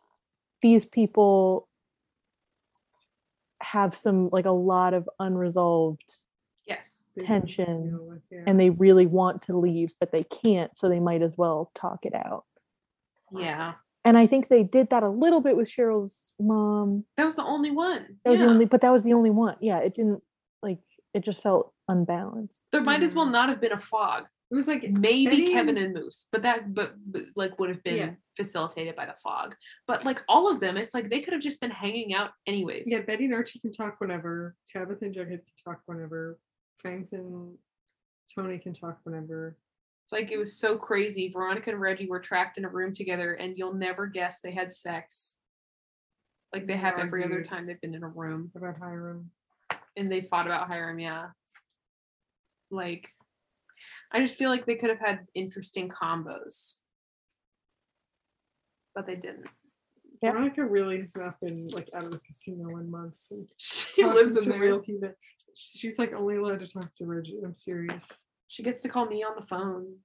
these 0.60 0.84
people 0.84 1.68
have 3.62 3.94
some 3.94 4.28
like 4.30 4.44
a 4.46 4.50
lot 4.50 4.92
of 4.94 5.08
unresolved 5.18 6.14
Yes. 6.66 7.04
Tension, 7.20 7.96
with, 8.08 8.22
yeah. 8.30 8.42
and 8.46 8.58
they 8.58 8.70
really 8.70 9.06
want 9.06 9.42
to 9.42 9.56
leave 9.56 9.94
but 10.00 10.10
they 10.10 10.24
can't 10.24 10.76
so 10.76 10.88
they 10.88 11.00
might 11.00 11.22
as 11.22 11.38
well 11.38 11.70
talk 11.74 12.04
it 12.04 12.14
out 12.14 12.44
Yeah. 13.32 13.74
and 14.04 14.16
i 14.16 14.26
think 14.26 14.48
they 14.48 14.62
did 14.62 14.90
that 14.90 15.02
a 15.02 15.08
little 15.08 15.40
bit 15.40 15.56
with 15.56 15.68
cheryl's 15.68 16.30
mom 16.40 17.04
That 17.16 17.24
was 17.24 17.36
the 17.36 17.44
only 17.44 17.70
one. 17.70 18.18
That 18.24 18.30
was 18.30 18.40
yeah. 18.40 18.46
the 18.46 18.52
only, 18.52 18.64
but 18.66 18.80
that 18.82 18.92
was 18.92 19.02
the 19.02 19.12
only 19.14 19.30
one. 19.30 19.56
Yeah, 19.60 19.78
it 19.78 19.94
didn't 19.94 20.22
like 20.62 20.80
it 21.14 21.20
just 21.24 21.42
felt 21.42 21.72
unbalanced. 21.88 22.62
there 22.72 22.82
might 22.82 23.02
as 23.02 23.14
well 23.14 23.26
Mhm. 23.26 23.32
not 23.32 23.48
have 23.48 23.60
been 23.60 23.72
a 23.72 23.78
fog. 23.78 24.24
it 24.50 24.54
was 24.54 24.68
like 24.68 24.84
Maybe 24.88 25.24
Betty 25.26 25.52
Kevin 25.52 25.76
and- 25.76 25.86
and 25.86 25.94
Moose, 25.94 26.28
but 26.30 26.42
that 26.42 26.72
but, 26.72 26.94
but 27.12 27.22
like 27.34 27.58
would 27.58 27.68
have 27.68 27.82
been 27.82 27.96
Yeah. 27.96 28.14
facilitated 28.36 28.94
by 28.94 29.06
the 29.06 29.14
fog. 29.24 29.56
But 29.88 30.04
like 30.04 30.22
all 30.28 30.48
of 30.52 30.60
them, 30.60 30.76
it's 30.76 30.94
like 30.94 31.10
they 31.10 31.20
could 31.20 31.32
have 31.32 31.42
just 31.42 31.60
been 31.60 31.72
hanging 31.72 32.14
out 32.14 32.30
anyways. 32.46 32.84
yeah, 32.88 33.00
Betty 33.00 33.24
and 33.24 33.34
Archie 33.34 33.58
can 33.58 33.72
talk 33.72 33.96
whenever. 33.98 34.54
Tabitha 34.68 35.04
and 35.06 35.14
Jughead 35.16 35.42
can 35.46 35.56
talk 35.64 35.80
whenever. 35.86 36.38
Fangs 36.80 37.12
and 37.12 37.58
Toni 38.32 38.58
can 38.58 38.72
talk 38.72 38.98
whenever. 39.02 39.56
It's 40.06 40.12
like 40.12 40.30
it 40.30 40.38
was 40.38 40.56
so 40.56 40.76
crazy. 40.78 41.28
Veronica 41.28 41.70
and 41.70 41.80
Reggie 41.80 42.06
were 42.08 42.20
trapped 42.20 42.58
in 42.58 42.64
a 42.64 42.68
room 42.68 42.94
together, 42.94 43.32
and 43.32 43.58
you'll 43.58 43.74
never 43.74 44.06
guess 44.06 44.40
they 44.40 44.52
had 44.52 44.72
sex. 44.72 45.34
Like 46.54 46.68
they 46.68 46.76
have 46.76 47.00
every 47.00 47.24
other 47.24 47.42
time 47.42 47.66
they've 47.66 47.80
been 47.80 47.94
in 47.96 48.04
a 48.04 48.08
room, 48.08 48.52
About 48.54 48.78
Hiram. 48.78 49.32
and 49.96 50.10
they 50.10 50.20
fought 50.20 50.46
about 50.46 50.68
Hiram. 50.68 51.00
Yeah. 51.00 51.30
Like, 52.70 53.10
I 54.12 54.20
just 54.20 54.36
feel 54.36 54.48
like 54.48 54.64
they 54.64 54.76
could 54.76 54.90
have 54.90 55.00
had 55.00 55.26
interesting 55.34 55.88
combos, 55.88 56.76
but 58.94 59.06
they 59.08 59.16
didn't. 59.16 59.48
Yeah. 60.22 60.30
Veronica 60.30 60.64
really 60.64 60.98
has 61.00 61.16
not 61.16 61.40
been 61.40 61.66
like 61.72 61.88
out 61.94 62.04
of 62.04 62.12
the 62.12 62.20
casino 62.20 62.78
in 62.78 62.88
months. 62.90 63.26
And 63.32 63.48
She 63.58 64.04
lives 64.04 64.36
in 64.36 64.44
to 64.44 64.48
there. 64.50 64.60
real 64.60 64.78
people. 64.78 65.10
She's 65.54 65.98
like 65.98 66.12
only 66.12 66.36
allowed 66.36 66.60
to 66.60 66.66
talk 66.72 66.92
to 66.94 67.06
Reggie. 67.06 67.40
I'm 67.44 67.54
serious. 67.54 68.20
She 68.48 68.62
gets 68.62 68.80
to 68.82 68.88
call 68.88 69.06
me 69.06 69.24
on 69.24 69.34
the 69.36 69.46
phone, 69.46 69.96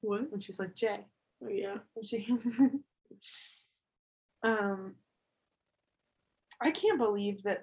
What? 0.00 0.32
and 0.32 0.42
she's 0.42 0.58
like, 0.58 0.74
"Jay." 0.74 1.06
Oh 1.42 1.48
yeah. 1.48 1.78
And 1.96 2.04
she 2.04 2.28
um 4.42 4.94
I 6.60 6.70
can't 6.70 6.98
believe 6.98 7.42
that 7.44 7.62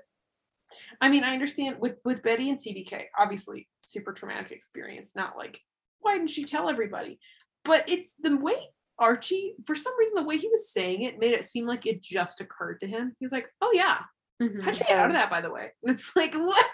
I 1.00 1.10
mean 1.10 1.24
I 1.24 1.34
understand 1.34 1.78
with 1.80 1.98
with 2.04 2.24
Betty 2.24 2.50
and 2.50 2.60
TBK 2.60 3.06
obviously 3.18 3.68
super 3.82 4.14
traumatic 4.14 4.52
experience 4.52 5.16
not 5.16 5.38
like 5.38 5.60
why 6.00 6.18
didn't 6.18 6.32
she 6.32 6.46
tell 6.46 6.70
everybody? 6.70 7.20
But 7.64 7.90
it's 7.90 8.16
the 8.20 8.36
way 8.38 8.56
Archie 8.98 9.56
for 9.66 9.76
some 9.76 9.94
reason 10.00 10.16
the 10.16 10.24
way 10.28 10.38
he 10.38 10.50
was 10.50 10.72
saying 10.72 11.04
it 11.04 11.20
made 11.20 11.34
it 11.34 11.46
seem 11.46 11.66
like 11.66 11.86
it 11.86 12.02
just 12.02 12.42
occurred 12.42 12.80
to 12.82 12.88
him. 12.88 13.16
He 13.20 13.26
was 13.26 13.32
like 13.32 13.48
oh 13.62 13.72
yeah. 13.74 14.00
How'd 14.40 14.80
you 14.80 14.86
get 14.86 14.98
out 14.98 15.12
of 15.12 15.14
that 15.14 15.30
by 15.30 15.42
the 15.42 15.52
way? 15.52 15.72
And 15.84 15.94
it's 15.96 16.16
like 16.16 16.34
what? 16.34 16.66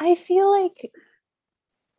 I 0.00 0.16
feel 0.16 0.50
like 0.50 0.90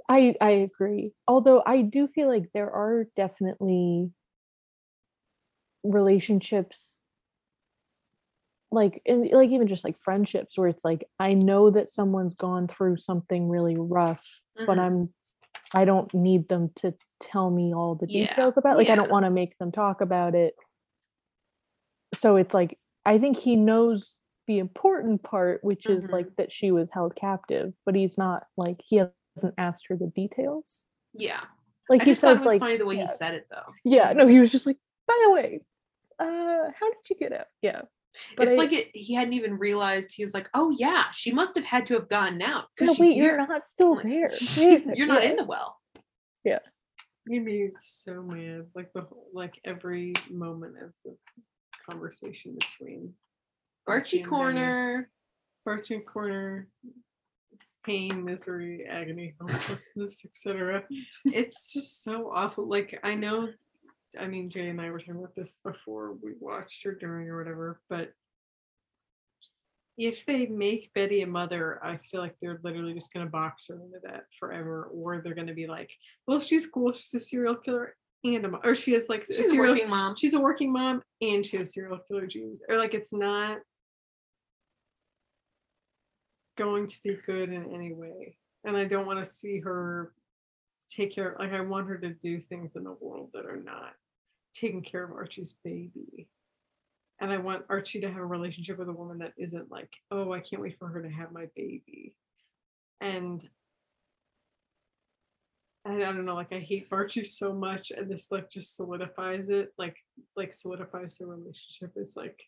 I 0.07 0.35
I 0.41 0.51
agree. 0.51 1.13
Although 1.27 1.63
I 1.65 1.81
do 1.81 2.07
feel 2.07 2.27
like 2.27 2.51
there 2.53 2.71
are 2.71 3.05
definitely 3.15 4.11
relationships 5.83 7.01
like 8.71 9.01
and 9.05 9.29
like 9.31 9.49
even 9.51 9.67
just 9.67 9.83
like 9.83 9.97
friendships 9.97 10.57
where 10.57 10.67
it's 10.67 10.83
like 10.83 11.05
I 11.19 11.33
know 11.33 11.69
that 11.69 11.91
someone's 11.91 12.33
gone 12.33 12.67
through 12.67 12.97
something 12.97 13.47
really 13.49 13.75
rough, 13.77 14.41
but 14.65 14.77
Mhm. 14.77 14.81
I'm 14.81 15.13
I 15.73 15.85
don't 15.85 16.13
need 16.13 16.49
them 16.49 16.71
to 16.77 16.93
tell 17.21 17.51
me 17.51 17.73
all 17.73 17.95
the 17.95 18.07
Yeah, 18.07 18.29
details 18.29 18.57
about 18.57 18.75
it. 18.75 18.77
like 18.77 18.89
I 18.89 18.95
don't 18.95 19.11
want 19.11 19.25
to 19.25 19.31
make 19.31 19.57
them 19.59 19.71
talk 19.71 20.01
about 20.01 20.35
it. 20.35 20.55
So 22.13 22.35
it's 22.35 22.53
like 22.53 22.77
I 23.05 23.17
think 23.19 23.37
he 23.37 23.55
knows 23.55 24.19
the 24.47 24.59
important 24.59 25.23
part, 25.23 25.63
which 25.63 25.89
is 25.89 26.05
Mhm. 26.05 26.13
like 26.13 26.35
that 26.37 26.51
she 26.51 26.71
was 26.71 26.87
held 26.91 27.15
captive, 27.15 27.73
but 27.85 27.95
he's 27.95 28.17
not 28.17 28.43
like 28.57 28.81
he 28.85 29.01
hasn't 29.35 29.53
asked 29.57 29.85
her 29.89 29.95
the 29.95 30.07
details. 30.07 30.83
yeah 31.13 31.41
Like 31.89 32.01
I 32.01 32.05
he 32.05 32.11
just 32.11 32.21
thought 32.21 32.37
says, 32.37 32.41
it 32.41 32.43
was 32.43 32.53
like, 32.53 32.59
funny 32.59 32.77
the 32.77 32.85
way 32.85 32.95
yeah, 32.95 33.01
he 33.01 33.07
said 33.07 33.33
it 33.35 33.47
though 33.49 33.71
yeah, 33.83 34.13
no, 34.13 34.27
he 34.27 34.39
was 34.39 34.51
just 34.51 34.65
like, 34.65 34.77
by 35.07 35.19
the 35.25 35.31
way, 35.31 35.61
uh, 36.19 36.25
how 36.79 36.87
did 36.89 37.09
you 37.09 37.15
get 37.19 37.33
out? 37.33 37.47
Yeah, 37.61 37.81
but 38.37 38.47
it's 38.47 38.55
I- 38.57 38.61
like 38.63 38.73
it, 38.73 38.89
he 38.93 39.13
hadn't 39.13 39.33
even 39.33 39.57
realized 39.57 40.11
he 40.13 40.23
was 40.23 40.33
like 40.33 40.49
oh 40.53 40.71
yeah 40.77 41.05
she 41.11 41.31
must 41.31 41.55
have 41.55 41.65
had 41.65 41.85
to 41.87 41.93
have 41.95 42.09
gotten 42.09 42.41
out 42.41 42.65
no, 42.79 42.85
because 42.87 42.99
wait, 42.99 43.15
you're 43.17 43.37
not 43.37 43.63
still 43.63 43.95
Like, 43.95 44.03
there. 44.05 44.27
Jesus, 44.39 44.97
you're 44.97 45.07
not 45.07 45.23
yeah. 45.23 45.29
in 45.31 45.35
the 45.35 45.43
well 45.45 45.77
Yeah. 46.43 46.59
Made 47.27 47.43
me 47.43 47.71
so 47.79 48.21
mad. 48.21 48.67
Like 48.75 48.93
the 48.93 49.01
whole, 49.01 49.27
like 49.33 49.55
every 49.65 50.13
moment 50.29 50.75
of 50.81 50.93
the 51.03 51.15
conversation 51.89 52.55
between 52.59 53.13
Archie 53.87 54.21
corner 54.21 55.09
Archie 55.65 55.99
corner, 56.01 56.67
pain, 57.85 58.23
misery, 58.23 58.85
agony, 58.89 59.35
hopelessness, 59.41 60.25
etc. 60.25 60.83
It's 61.25 61.73
just 61.73 62.03
so 62.03 62.31
awful. 62.33 62.67
Like 62.67 62.99
I 63.03 63.15
know, 63.15 63.49
I 64.19 64.27
mean, 64.27 64.49
Jay 64.49 64.69
and 64.69 64.81
I 64.81 64.89
were 64.89 64.99
talking 64.99 65.17
about 65.17 65.35
this 65.35 65.59
before 65.63 66.13
we 66.13 66.33
watched 66.39 66.85
or 66.85 66.95
during 66.95 67.29
or 67.29 67.37
whatever, 67.37 67.79
but 67.89 68.11
if 69.97 70.25
they 70.25 70.45
make 70.47 70.93
Betty 70.93 71.21
a 71.21 71.27
mother, 71.27 71.79
I 71.81 71.97
feel 72.11 72.19
like 72.19 72.35
they're 72.41 72.59
literally 72.63 72.93
just 72.93 73.13
gonna 73.13 73.27
box 73.27 73.67
her 73.69 73.75
into 73.75 73.99
that 74.03 74.25
forever, 74.37 74.89
or 74.93 75.21
they're 75.21 75.35
gonna 75.35 75.53
be 75.53 75.67
like, 75.67 75.89
well, 76.27 76.41
she's 76.41 76.65
cool, 76.65 76.91
she's 76.91 77.13
a 77.13 77.19
serial 77.19 77.55
killer 77.55 77.95
and 78.25 78.45
a 78.45 78.49
mo- 78.49 78.61
or 78.63 78.75
she 78.75 78.93
has 78.93 79.07
like 79.07 79.23
a 79.23 79.33
she's 79.33 79.47
a 79.47 79.49
serial 79.49 79.73
working 79.73 79.89
mom 79.89 80.15
she's 80.15 80.33
a 80.33 80.39
working 80.39 80.71
mom 80.71 81.01
and 81.21 81.45
she 81.45 81.57
has 81.57 81.73
serial 81.73 81.99
killer 82.07 82.25
genes 82.25 82.61
or 82.67 82.77
like 82.77 82.93
it's 82.93 83.13
not 83.13 83.59
going 86.57 86.87
to 86.87 87.01
be 87.03 87.17
good 87.25 87.49
in 87.49 87.73
any 87.73 87.93
way 87.93 88.37
and 88.63 88.77
i 88.77 88.85
don't 88.85 89.05
want 89.05 89.19
to 89.19 89.29
see 89.29 89.59
her 89.59 90.13
take 90.87 91.13
care 91.13 91.35
like 91.39 91.51
i 91.51 91.61
want 91.61 91.87
her 91.87 91.97
to 91.97 92.09
do 92.09 92.39
things 92.39 92.75
in 92.75 92.83
the 92.83 92.95
world 92.99 93.29
that 93.33 93.45
are 93.45 93.61
not 93.61 93.93
taking 94.53 94.81
care 94.81 95.03
of 95.03 95.11
archie's 95.11 95.55
baby 95.63 96.27
and 97.19 97.31
i 97.31 97.37
want 97.37 97.65
archie 97.69 97.99
to 97.99 98.09
have 98.09 98.21
a 98.21 98.25
relationship 98.25 98.77
with 98.77 98.89
a 98.89 98.93
woman 98.93 99.17
that 99.17 99.33
isn't 99.37 99.71
like 99.71 99.93
oh 100.11 100.31
i 100.31 100.39
can't 100.39 100.61
wait 100.61 100.77
for 100.77 100.87
her 100.87 101.01
to 101.01 101.09
have 101.09 101.31
my 101.31 101.47
baby 101.55 102.13
and 103.01 103.47
I 105.87 105.99
don't 105.99 106.25
know, 106.25 106.33
like 106.33 106.51
I 106.51 106.59
hate 106.59 106.87
Archie 106.91 107.23
so 107.23 107.53
much, 107.53 107.91
and 107.91 108.09
this 108.09 108.31
like 108.31 108.49
just 108.49 108.75
solidifies 108.75 109.49
it, 109.49 109.71
like 109.77 109.97
like 110.35 110.53
solidifies 110.53 111.17
the 111.17 111.27
relationship. 111.27 111.91
Is 111.95 112.17
like 112.17 112.41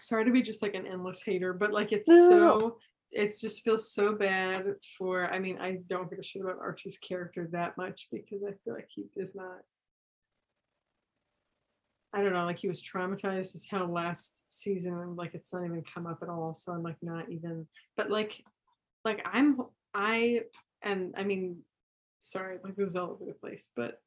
sorry 0.00 0.24
to 0.24 0.30
be 0.30 0.42
just 0.42 0.62
like 0.62 0.74
an 0.74 0.86
endless 0.86 1.22
hater, 1.22 1.52
but 1.52 1.72
like 1.72 1.92
it's 1.92 2.08
No, 2.08 2.14
no, 2.16 2.38
no. 2.38 2.60
so 2.60 2.78
it 3.12 3.34
just 3.40 3.64
feels 3.64 3.92
so 3.92 4.14
bad 4.14 4.64
for 4.96 5.32
I 5.32 5.38
mean, 5.38 5.58
I 5.58 5.78
don't 5.88 6.08
give 6.08 6.18
a 6.18 6.22
shit 6.22 6.42
about 6.42 6.58
Archie's 6.60 6.98
character 6.98 7.48
that 7.52 7.76
much 7.76 8.08
because 8.12 8.42
I 8.44 8.52
feel 8.64 8.74
like 8.74 8.88
he 8.88 9.06
is 9.16 9.34
not 9.34 9.58
I 12.12 12.22
don't 12.22 12.32
know, 12.32 12.44
like 12.44 12.58
he 12.58 12.68
was 12.68 12.82
traumatized 12.82 13.54
as 13.54 13.66
hell 13.70 13.86
last 13.86 14.42
season 14.46 15.14
like 15.16 15.34
it's 15.34 15.52
not 15.52 15.64
even 15.64 15.82
come 15.82 16.06
up 16.06 16.18
at 16.22 16.28
all. 16.28 16.54
So 16.54 16.72
I'm 16.72 16.82
like 16.82 16.96
not 17.02 17.30
even 17.30 17.66
but 17.96 18.10
like 18.10 18.42
like 19.04 19.24
I'm 19.24 19.58
I 19.94 20.42
and 20.82 21.14
I 21.16 21.24
mean 21.24 21.62
sorry, 22.20 22.58
like 22.62 22.76
this 22.76 22.90
is 22.90 22.96
all 22.96 23.10
over 23.10 23.24
the 23.24 23.32
place, 23.34 23.70
but 23.74 24.00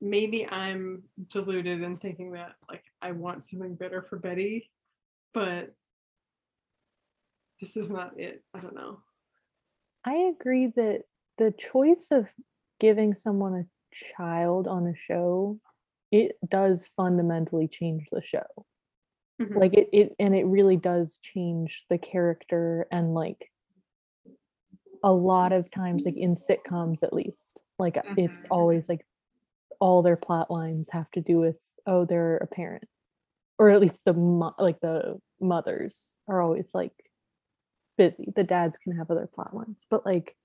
maybe 0.00 0.48
I'm 0.48 1.02
deluded 1.28 1.82
in 1.82 1.96
thinking 1.96 2.32
that 2.32 2.56
like 2.68 2.84
I 3.02 3.12
want 3.12 3.44
something 3.44 3.74
better 3.74 4.02
for 4.02 4.18
Betty, 4.18 4.70
but 5.34 5.74
this 7.60 7.76
is 7.76 7.90
not 7.90 8.18
it. 8.18 8.42
I 8.54 8.60
don't 8.60 8.74
know. 8.74 9.00
I 10.04 10.14
agree 10.14 10.68
that 10.76 11.02
the 11.36 11.52
choice 11.52 12.08
of 12.10 12.28
giving 12.78 13.14
someone 13.14 13.54
a 13.54 13.94
child 14.16 14.66
on 14.66 14.86
a 14.86 14.94
show, 14.96 15.60
it 16.10 16.36
does 16.48 16.86
fundamentally 16.86 17.68
change 17.68 18.06
the 18.10 18.22
show. 18.22 18.46
Mhm. 19.40 19.56
like 19.56 19.72
it, 19.74 19.88
it 19.92 20.14
and 20.18 20.34
it 20.36 20.44
really 20.44 20.76
does 20.76 21.18
change 21.22 21.86
the 21.88 21.96
character 21.98 22.86
and 22.92 23.14
like 23.14 23.50
a 25.02 25.10
lot 25.12 25.52
of 25.52 25.70
times 25.70 26.02
like 26.04 26.16
in 26.16 26.34
sitcoms 26.34 27.02
at 27.02 27.12
least 27.14 27.58
like 27.78 27.96
it's 28.18 28.44
Mhm. 28.44 28.48
always 28.50 28.88
like 28.88 29.06
all 29.80 30.02
their 30.02 30.16
plot 30.16 30.50
lines 30.50 30.90
have 30.92 31.10
to 31.12 31.20
do 31.20 31.38
with 31.38 31.58
oh 31.86 32.04
they're 32.04 32.36
a 32.38 32.46
parent. 32.46 32.84
Or 33.58 33.70
at 33.70 33.80
least 33.80 34.00
the 34.04 34.14
mo- 34.14 34.54
like 34.58 34.80
the 34.80 35.18
mothers 35.40 36.12
are 36.28 36.40
always 36.40 36.70
like 36.74 36.92
busy. 37.98 38.32
The 38.34 38.44
dads 38.44 38.78
can 38.78 38.96
have 38.96 39.10
other 39.10 39.28
plot 39.34 39.54
lines 39.54 39.84
but 39.90 40.06
like 40.06 40.36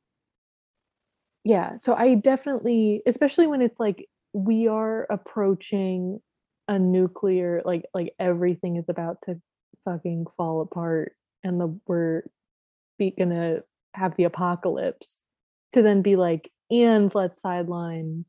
yeah 1.45 1.77
so 1.77 1.93
i 1.93 2.15
definitely 2.15 3.01
especially 3.05 3.47
when 3.47 3.61
it's 3.61 3.79
like 3.79 4.09
we 4.33 4.67
are 4.67 5.07
approaching 5.09 6.19
a 6.67 6.77
nuclear 6.77 7.61
like 7.63 7.85
like 7.93 8.13
everything 8.19 8.75
is 8.75 8.89
about 8.89 9.21
to 9.23 9.39
fucking 9.85 10.25
fall 10.35 10.61
apart 10.61 11.13
and 11.43 11.61
the 11.61 11.79
we're 11.87 12.23
be 12.97 13.11
gonna 13.11 13.59
have 13.93 14.15
the 14.17 14.23
apocalypse 14.23 15.21
to 15.71 15.81
then 15.81 16.01
be 16.01 16.15
like 16.15 16.51
and 16.71 17.13
let's 17.13 17.39
sideline 17.39 18.25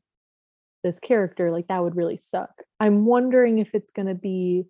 this 0.87 0.99
character 0.99 1.51
like 1.51 1.67
that 1.67 1.83
would 1.83 1.97
really 1.97 2.17
suck 2.17 2.63
i'm 2.79 3.05
wondering 3.05 3.59
if 3.59 3.75
it's 3.75 3.91
gonna 3.91 4.15
be 4.15 4.63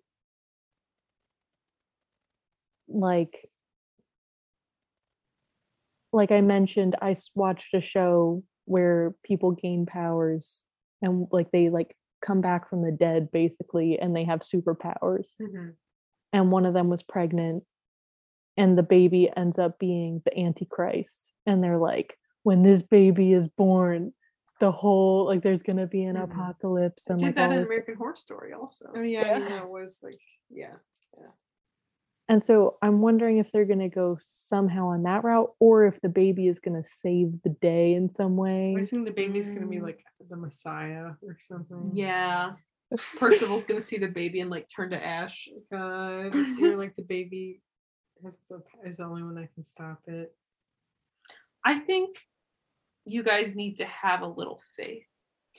like 2.88 3.48
like 6.12 6.32
i 6.32 6.40
mentioned 6.40 6.96
i 7.00 7.14
watched 7.36 7.72
a 7.72 7.80
show 7.80 8.42
where 8.64 9.14
people 9.22 9.52
gain 9.52 9.86
powers 9.86 10.60
and 11.02 11.28
like 11.30 11.52
they 11.52 11.68
like 11.68 11.94
come 12.20 12.40
back 12.40 12.68
from 12.68 12.82
the 12.82 12.90
dead 12.90 13.30
basically 13.30 13.96
and 14.00 14.16
they 14.16 14.24
have 14.24 14.40
superpowers 14.40 15.28
Mhm. 15.40 15.74
and 16.32 16.50
one 16.50 16.66
of 16.66 16.74
them 16.74 16.88
was 16.88 17.04
pregnant 17.04 17.62
and 18.56 18.76
the 18.76 18.82
baby 18.82 19.30
ends 19.36 19.56
up 19.56 19.78
being 19.78 20.20
the 20.24 20.36
antichrist 20.36 21.30
and 21.46 21.62
they're 21.62 21.78
like 21.78 22.18
when 22.42 22.64
this 22.64 22.82
baby 22.82 23.32
is 23.32 23.46
born 23.46 24.12
the 24.60 24.72
whole 24.72 25.24
like 25.26 25.42
there's 25.42 25.62
gonna 25.62 25.86
be 25.86 26.04
an 26.04 26.16
Mhm. 26.16 26.24
apocalypse 26.24 27.08
I 27.08 27.12
and 27.12 27.20
did 27.20 27.26
like 27.26 27.34
that 27.36 27.52
in 27.52 27.58
this- 27.58 27.66
American 27.66 27.94
Horror 27.94 28.16
Story 28.16 28.52
also. 28.52 28.90
Oh 28.94 29.02
yeah, 29.02 29.20
I 29.22 29.34
mean, 29.38 29.42
Yeah. 29.42 29.48
that 29.50 29.70
was 29.70 30.00
like 30.02 30.20
yeah. 30.50 30.76
Yeah. 31.18 31.26
And 32.30 32.42
so 32.42 32.76
i'm 32.82 33.00
wondering 33.00 33.38
if 33.38 33.50
they're 33.52 33.64
gonna 33.64 33.88
go 33.88 34.18
somehow 34.20 34.88
on 34.88 35.02
that 35.04 35.24
route 35.24 35.54
or 35.60 35.84
if 35.86 36.00
the 36.00 36.08
baby 36.08 36.46
is 36.48 36.58
gonna 36.60 36.84
save 36.84 37.40
the 37.42 37.50
day 37.50 37.94
in 37.94 38.10
some 38.10 38.36
way 38.36 38.74
I 38.78 38.82
think 38.82 39.04
the 39.06 39.12
baby's 39.12 39.48
gonna 39.48 39.66
be 39.66 39.76
Mm. 39.78 39.82
like 39.82 40.04
the 40.28 40.36
Messiah 40.36 41.12
or 41.22 41.38
something. 41.40 41.90
Yeah. 41.94 42.56
Percival's 43.18 43.64
gonna 43.66 43.80
see 43.80 43.98
the 43.98 44.08
baby 44.08 44.40
and 44.40 44.50
like 44.50 44.66
turn 44.68 44.90
to 44.90 45.02
ash. 45.06 45.48
God, 45.70 46.34
you're 46.34 46.76
like 46.76 46.94
the 46.96 47.02
baby 47.02 47.62
has 48.22 48.38
the 48.50 48.62
is 48.84 48.96
the 48.96 49.04
only 49.04 49.22
one 49.22 49.34
that 49.36 49.52
can 49.54 49.62
stop 49.62 50.00
it. 50.08 50.34
I 51.64 51.78
think 51.78 52.18
you 53.08 53.22
guys 53.22 53.54
need 53.54 53.76
to 53.78 53.84
have 53.86 54.22
a 54.22 54.26
little 54.26 54.60
faith. 54.76 55.06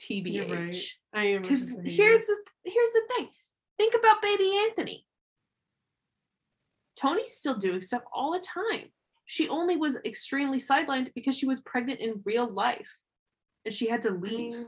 You're 0.08 0.46
right. 0.46 0.70
TBH. 0.70 0.86
I 1.12 1.24
am 1.24 1.42
Because 1.42 1.66
just 1.66 1.78
a 1.78 1.82
hater. 1.82 2.02
here's 2.02 2.26
the, 2.26 2.36
here's 2.64 2.90
the 2.92 3.02
thing. 3.14 3.28
Think 3.78 3.94
about 3.94 4.22
baby 4.22 4.50
Anthony. 4.68 5.06
Toni's 6.96 7.32
still 7.32 7.56
doing 7.56 7.80
stuff 7.80 8.02
all 8.12 8.32
the 8.32 8.40
time. 8.40 8.90
She 9.26 9.48
only 9.48 9.76
was 9.76 9.96
extremely 10.04 10.58
sidelined 10.58 11.12
because 11.14 11.36
she 11.36 11.46
was 11.46 11.60
pregnant 11.60 12.00
in 12.00 12.20
real 12.24 12.48
life. 12.52 12.90
And 13.64 13.72
she 13.74 13.88
had 13.88 14.02
to 14.02 14.08
I 14.10 14.12
leave. 14.12 14.52
mean, 14.54 14.66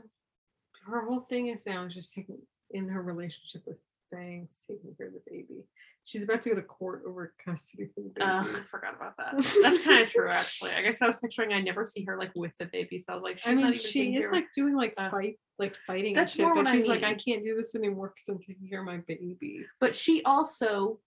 her 0.87 1.05
whole 1.05 1.21
thing 1.21 1.47
is 1.47 1.65
now 1.65 1.87
just 1.87 2.13
taking 2.13 2.37
in 2.71 2.87
her 2.89 3.01
relationship 3.01 3.63
with 3.65 3.79
Fangs, 4.11 4.63
taking 4.69 4.93
care 4.95 5.07
of 5.07 5.13
the 5.13 5.21
baby. 5.29 5.65
She's 6.05 6.23
about 6.23 6.41
to 6.41 6.49
go 6.49 6.55
to 6.55 6.61
court 6.61 7.03
over 7.07 7.33
custody. 7.43 7.89
Uh, 8.19 8.23
I 8.23 8.43
forgot 8.43 8.95
about 8.95 9.15
that. 9.17 9.35
That's 9.61 9.83
kind 9.83 10.03
of 10.03 10.09
true, 10.11 10.29
actually. 10.29 10.71
I 10.71 10.81
guess 10.81 10.97
I 11.01 11.05
was 11.05 11.15
picturing 11.15 11.53
I 11.53 11.61
never 11.61 11.85
see 11.85 12.03
her 12.05 12.17
like 12.17 12.31
with 12.35 12.57
the 12.57 12.65
baby, 12.65 12.99
so 12.99 13.13
I 13.13 13.15
was 13.15 13.23
like, 13.23 13.37
she's 13.39 13.47
I 13.47 13.53
not 13.53 13.63
mean, 13.63 13.73
even 13.73 13.79
she 13.79 14.15
is 14.15 14.29
like 14.29 14.47
doing 14.53 14.75
like 14.75 14.93
uh, 14.97 15.09
fight, 15.09 15.39
like 15.59 15.75
fighting 15.87 16.13
that's 16.13 16.33
and 16.33 16.37
shit, 16.39 16.45
more 16.45 16.55
but 16.55 16.65
what 16.65 16.73
I 16.73 16.77
she's 16.77 16.87
like, 16.87 17.03
I 17.03 17.13
can't 17.13 17.43
do 17.43 17.55
this 17.55 17.73
anymore 17.73 18.13
because 18.13 18.27
I'm 18.27 18.39
taking 18.39 18.67
care 18.67 18.81
of 18.81 18.85
my 18.85 18.97
baby. 19.07 19.65
but 19.79 19.95
she 19.95 20.21
also 20.23 20.99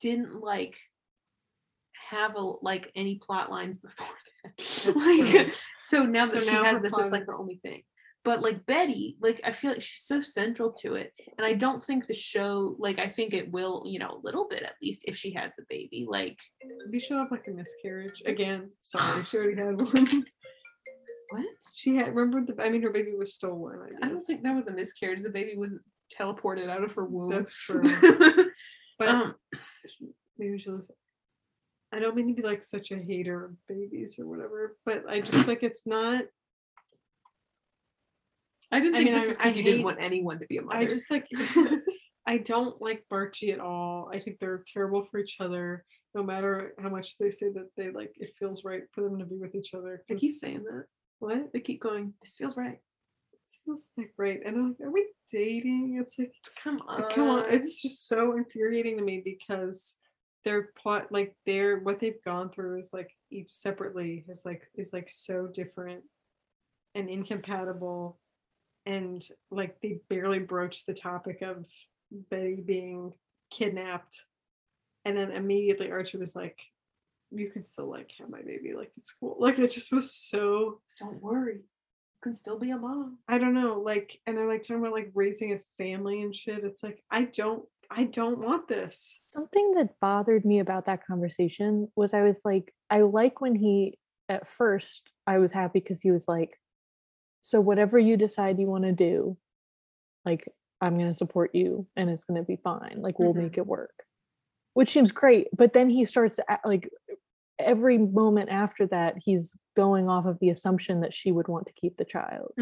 didn't 0.00 0.40
like 0.40 0.78
have 2.10 2.36
a 2.36 2.40
like 2.62 2.92
any 2.94 3.16
plot 3.16 3.50
lines 3.50 3.78
before 3.78 4.06
that. 4.44 4.94
like, 5.46 5.54
so 5.78 6.04
now 6.04 6.26
So 6.26 6.36
that 6.36 6.44
she 6.44 6.50
has 6.50 6.80
this, 6.82 6.96
is 6.96 7.12
like 7.12 7.26
the 7.26 7.34
only 7.38 7.58
thing. 7.62 7.82
But 8.28 8.42
like 8.42 8.66
Betty, 8.66 9.16
like 9.22 9.40
I 9.42 9.52
feel 9.52 9.70
like 9.70 9.80
she's 9.80 10.02
so 10.02 10.20
central 10.20 10.70
to 10.82 10.96
it, 10.96 11.14
and 11.38 11.46
I 11.46 11.54
don't 11.54 11.82
think 11.82 12.06
the 12.06 12.12
show, 12.12 12.76
like 12.78 12.98
I 12.98 13.08
think 13.08 13.32
it 13.32 13.50
will, 13.50 13.84
you 13.86 13.98
know, 13.98 14.10
a 14.10 14.20
little 14.22 14.46
bit 14.46 14.64
at 14.64 14.74
least 14.82 15.06
if 15.06 15.16
she 15.16 15.32
has 15.32 15.56
the 15.56 15.64
baby. 15.70 16.06
Like 16.06 16.38
Maybe 16.84 17.00
she'll 17.00 17.20
have 17.20 17.30
like 17.30 17.48
a 17.48 17.52
miscarriage 17.52 18.22
again. 18.26 18.68
Sorry, 18.82 19.24
she 19.24 19.38
already 19.38 19.56
had 19.56 19.80
one. 19.80 20.26
what? 21.30 21.46
she 21.72 21.96
had 21.96 22.14
remember 22.14 22.44
the. 22.44 22.62
I 22.62 22.68
mean, 22.68 22.82
her 22.82 22.90
baby 22.90 23.14
was 23.16 23.32
stolen. 23.32 23.78
I, 23.80 24.04
I 24.04 24.10
don't 24.10 24.20
think 24.20 24.42
that 24.42 24.54
was 24.54 24.66
a 24.66 24.72
miscarriage. 24.72 25.22
The 25.22 25.30
baby 25.30 25.56
was 25.56 25.78
teleported 26.14 26.68
out 26.68 26.84
of 26.84 26.92
her 26.96 27.06
womb. 27.06 27.30
That's 27.30 27.56
true. 27.56 27.82
But 28.98 29.08
um, 29.08 29.34
maybe 30.36 30.58
she'll. 30.58 30.82
I 31.92 31.98
don't 31.98 32.14
mean 32.14 32.28
to 32.28 32.34
be 32.34 32.46
like 32.46 32.62
such 32.62 32.90
a 32.90 32.98
hater 32.98 33.46
of 33.46 33.52
babies 33.68 34.16
or 34.18 34.26
whatever, 34.26 34.76
but 34.84 35.04
I 35.08 35.20
just 35.20 35.48
like 35.48 35.62
it's 35.62 35.86
not. 35.86 36.24
I 38.70 38.80
didn't 38.80 38.94
I 38.94 38.98
think 38.98 39.10
mean, 39.10 39.18
this 39.18 39.28
was 39.28 39.36
because 39.38 39.56
you 39.56 39.62
didn't 39.62 39.84
want 39.84 39.98
anyone 40.00 40.38
to 40.40 40.46
be 40.46 40.58
a 40.58 40.62
mother. 40.62 40.78
I 40.78 40.86
just 40.86 41.10
like. 41.10 41.26
I 42.26 42.36
don't 42.36 42.80
like 42.82 43.04
Barchie 43.10 43.54
at 43.54 43.58
all. 43.58 44.10
I 44.12 44.20
think 44.20 44.38
they're 44.38 44.62
terrible 44.66 45.06
for 45.10 45.18
each 45.18 45.38
other. 45.40 45.82
No 46.14 46.22
matter 46.22 46.74
how 46.78 46.90
much 46.90 47.16
they 47.16 47.30
say 47.30 47.46
that 47.54 47.70
they 47.74 47.90
like, 47.90 48.12
it 48.16 48.34
feels 48.38 48.64
right 48.64 48.82
for 48.92 49.02
them 49.02 49.18
to 49.18 49.24
be 49.24 49.36
with 49.36 49.54
each 49.54 49.72
other. 49.72 50.02
I 50.10 50.14
keep 50.14 50.34
saying 50.34 50.64
that. 50.64 50.84
what? 51.20 51.50
They 51.54 51.60
keep 51.60 51.80
going. 51.80 52.12
This 52.20 52.34
feels 52.34 52.54
right. 52.54 52.78
It 53.32 53.50
feels 53.64 53.88
like 53.96 54.12
right, 54.18 54.40
and 54.44 54.56
I'm 54.56 54.68
like, 54.68 54.80
are 54.82 54.90
we 54.90 55.06
dating? 55.32 55.98
It's 56.02 56.18
like 56.18 56.32
Come 56.62 56.82
on. 56.86 57.04
Uh, 57.04 57.08
come 57.08 57.28
on 57.28 57.44
it's 57.48 57.80
just 57.80 58.08
so 58.08 58.36
infuriating 58.36 58.98
to 58.98 59.02
me 59.02 59.22
because 59.24 59.96
their 60.44 60.70
plot 60.80 61.06
like 61.10 61.34
their 61.46 61.78
what 61.80 61.98
they've 61.98 62.22
gone 62.24 62.50
through 62.50 62.78
is 62.78 62.90
like 62.92 63.10
each 63.30 63.48
separately 63.50 64.24
is 64.28 64.42
like 64.44 64.62
is 64.76 64.92
like 64.92 65.08
so 65.10 65.48
different 65.52 66.02
and 66.94 67.08
incompatible 67.08 68.18
and 68.88 69.22
like 69.50 69.80
they 69.80 70.00
barely 70.08 70.40
broached 70.40 70.86
the 70.86 70.94
topic 70.94 71.42
of 71.42 71.64
betty 72.30 72.62
being 72.64 73.12
kidnapped 73.50 74.24
and 75.04 75.16
then 75.16 75.30
immediately 75.30 75.90
archie 75.92 76.18
was 76.18 76.34
like 76.34 76.58
you 77.30 77.50
can 77.50 77.62
still 77.62 77.88
like 77.88 78.10
have 78.18 78.30
my 78.30 78.42
baby 78.42 78.72
like 78.74 78.90
it's 78.96 79.14
cool 79.20 79.36
like 79.38 79.58
it 79.58 79.70
just 79.70 79.92
was 79.92 80.12
so 80.12 80.80
Don't 80.98 81.22
worry. 81.22 81.54
You 81.54 82.20
can 82.22 82.34
still 82.34 82.58
be 82.58 82.70
a 82.70 82.76
mom. 82.76 83.18
I 83.28 83.38
don't 83.38 83.54
know, 83.54 83.80
like, 83.80 84.20
and 84.26 84.36
they're 84.36 84.48
like 84.48 84.62
talking 84.62 84.78
about 84.80 84.92
like 84.92 85.12
raising 85.14 85.52
a 85.52 85.60
family 85.82 86.22
and 86.22 86.34
shit. 86.34 86.64
It's 86.64 86.82
like 86.82 87.02
I 87.10 87.24
don't, 87.24 87.64
I 87.90 88.04
don't 88.04 88.38
want 88.40 88.66
this. 88.66 89.20
Something 89.32 89.74
that 89.74 90.00
bothered 90.00 90.44
me 90.44 90.58
about 90.58 90.86
that 90.86 91.06
conversation 91.06 91.88
was 91.94 92.14
I 92.14 92.22
was 92.22 92.40
like, 92.44 92.74
I 92.90 93.02
like 93.02 93.40
when 93.40 93.54
he, 93.54 93.98
at 94.28 94.48
first, 94.48 95.10
I 95.26 95.38
was 95.38 95.52
happy 95.52 95.78
because 95.78 96.02
he 96.02 96.10
was 96.10 96.26
like, 96.26 96.58
so 97.40 97.60
whatever 97.60 97.98
you 97.98 98.16
decide 98.16 98.58
you 98.58 98.66
want 98.66 98.84
to 98.84 98.92
do, 98.92 99.36
like, 100.24 100.48
I'm 100.80 100.96
going 100.96 101.08
to 101.08 101.14
support 101.14 101.54
you 101.54 101.86
and 101.96 102.08
it's 102.10 102.24
going 102.24 102.40
to 102.40 102.46
be 102.46 102.56
fine. 102.56 102.96
Like, 103.00 103.18
we'll 103.18 103.34
Mhm. 103.34 103.42
make 103.42 103.58
it 103.58 103.66
work, 103.66 104.04
which 104.74 104.90
seems 104.90 105.10
great. 105.12 105.48
But 105.56 105.72
then 105.72 105.90
he 105.90 106.04
starts 106.04 106.36
to 106.36 106.50
act 106.50 106.66
like 106.66 106.88
every 107.58 107.98
moment 107.98 108.50
after 108.50 108.86
that, 108.86 109.16
he's 109.18 109.56
going 109.76 110.08
off 110.08 110.26
of 110.26 110.38
the 110.40 110.50
assumption 110.50 111.00
that 111.00 111.12
she 111.14 111.32
would 111.32 111.48
want 111.48 111.66
to 111.66 111.72
keep 111.72 111.96
the 111.96 112.04
child. 112.04 112.52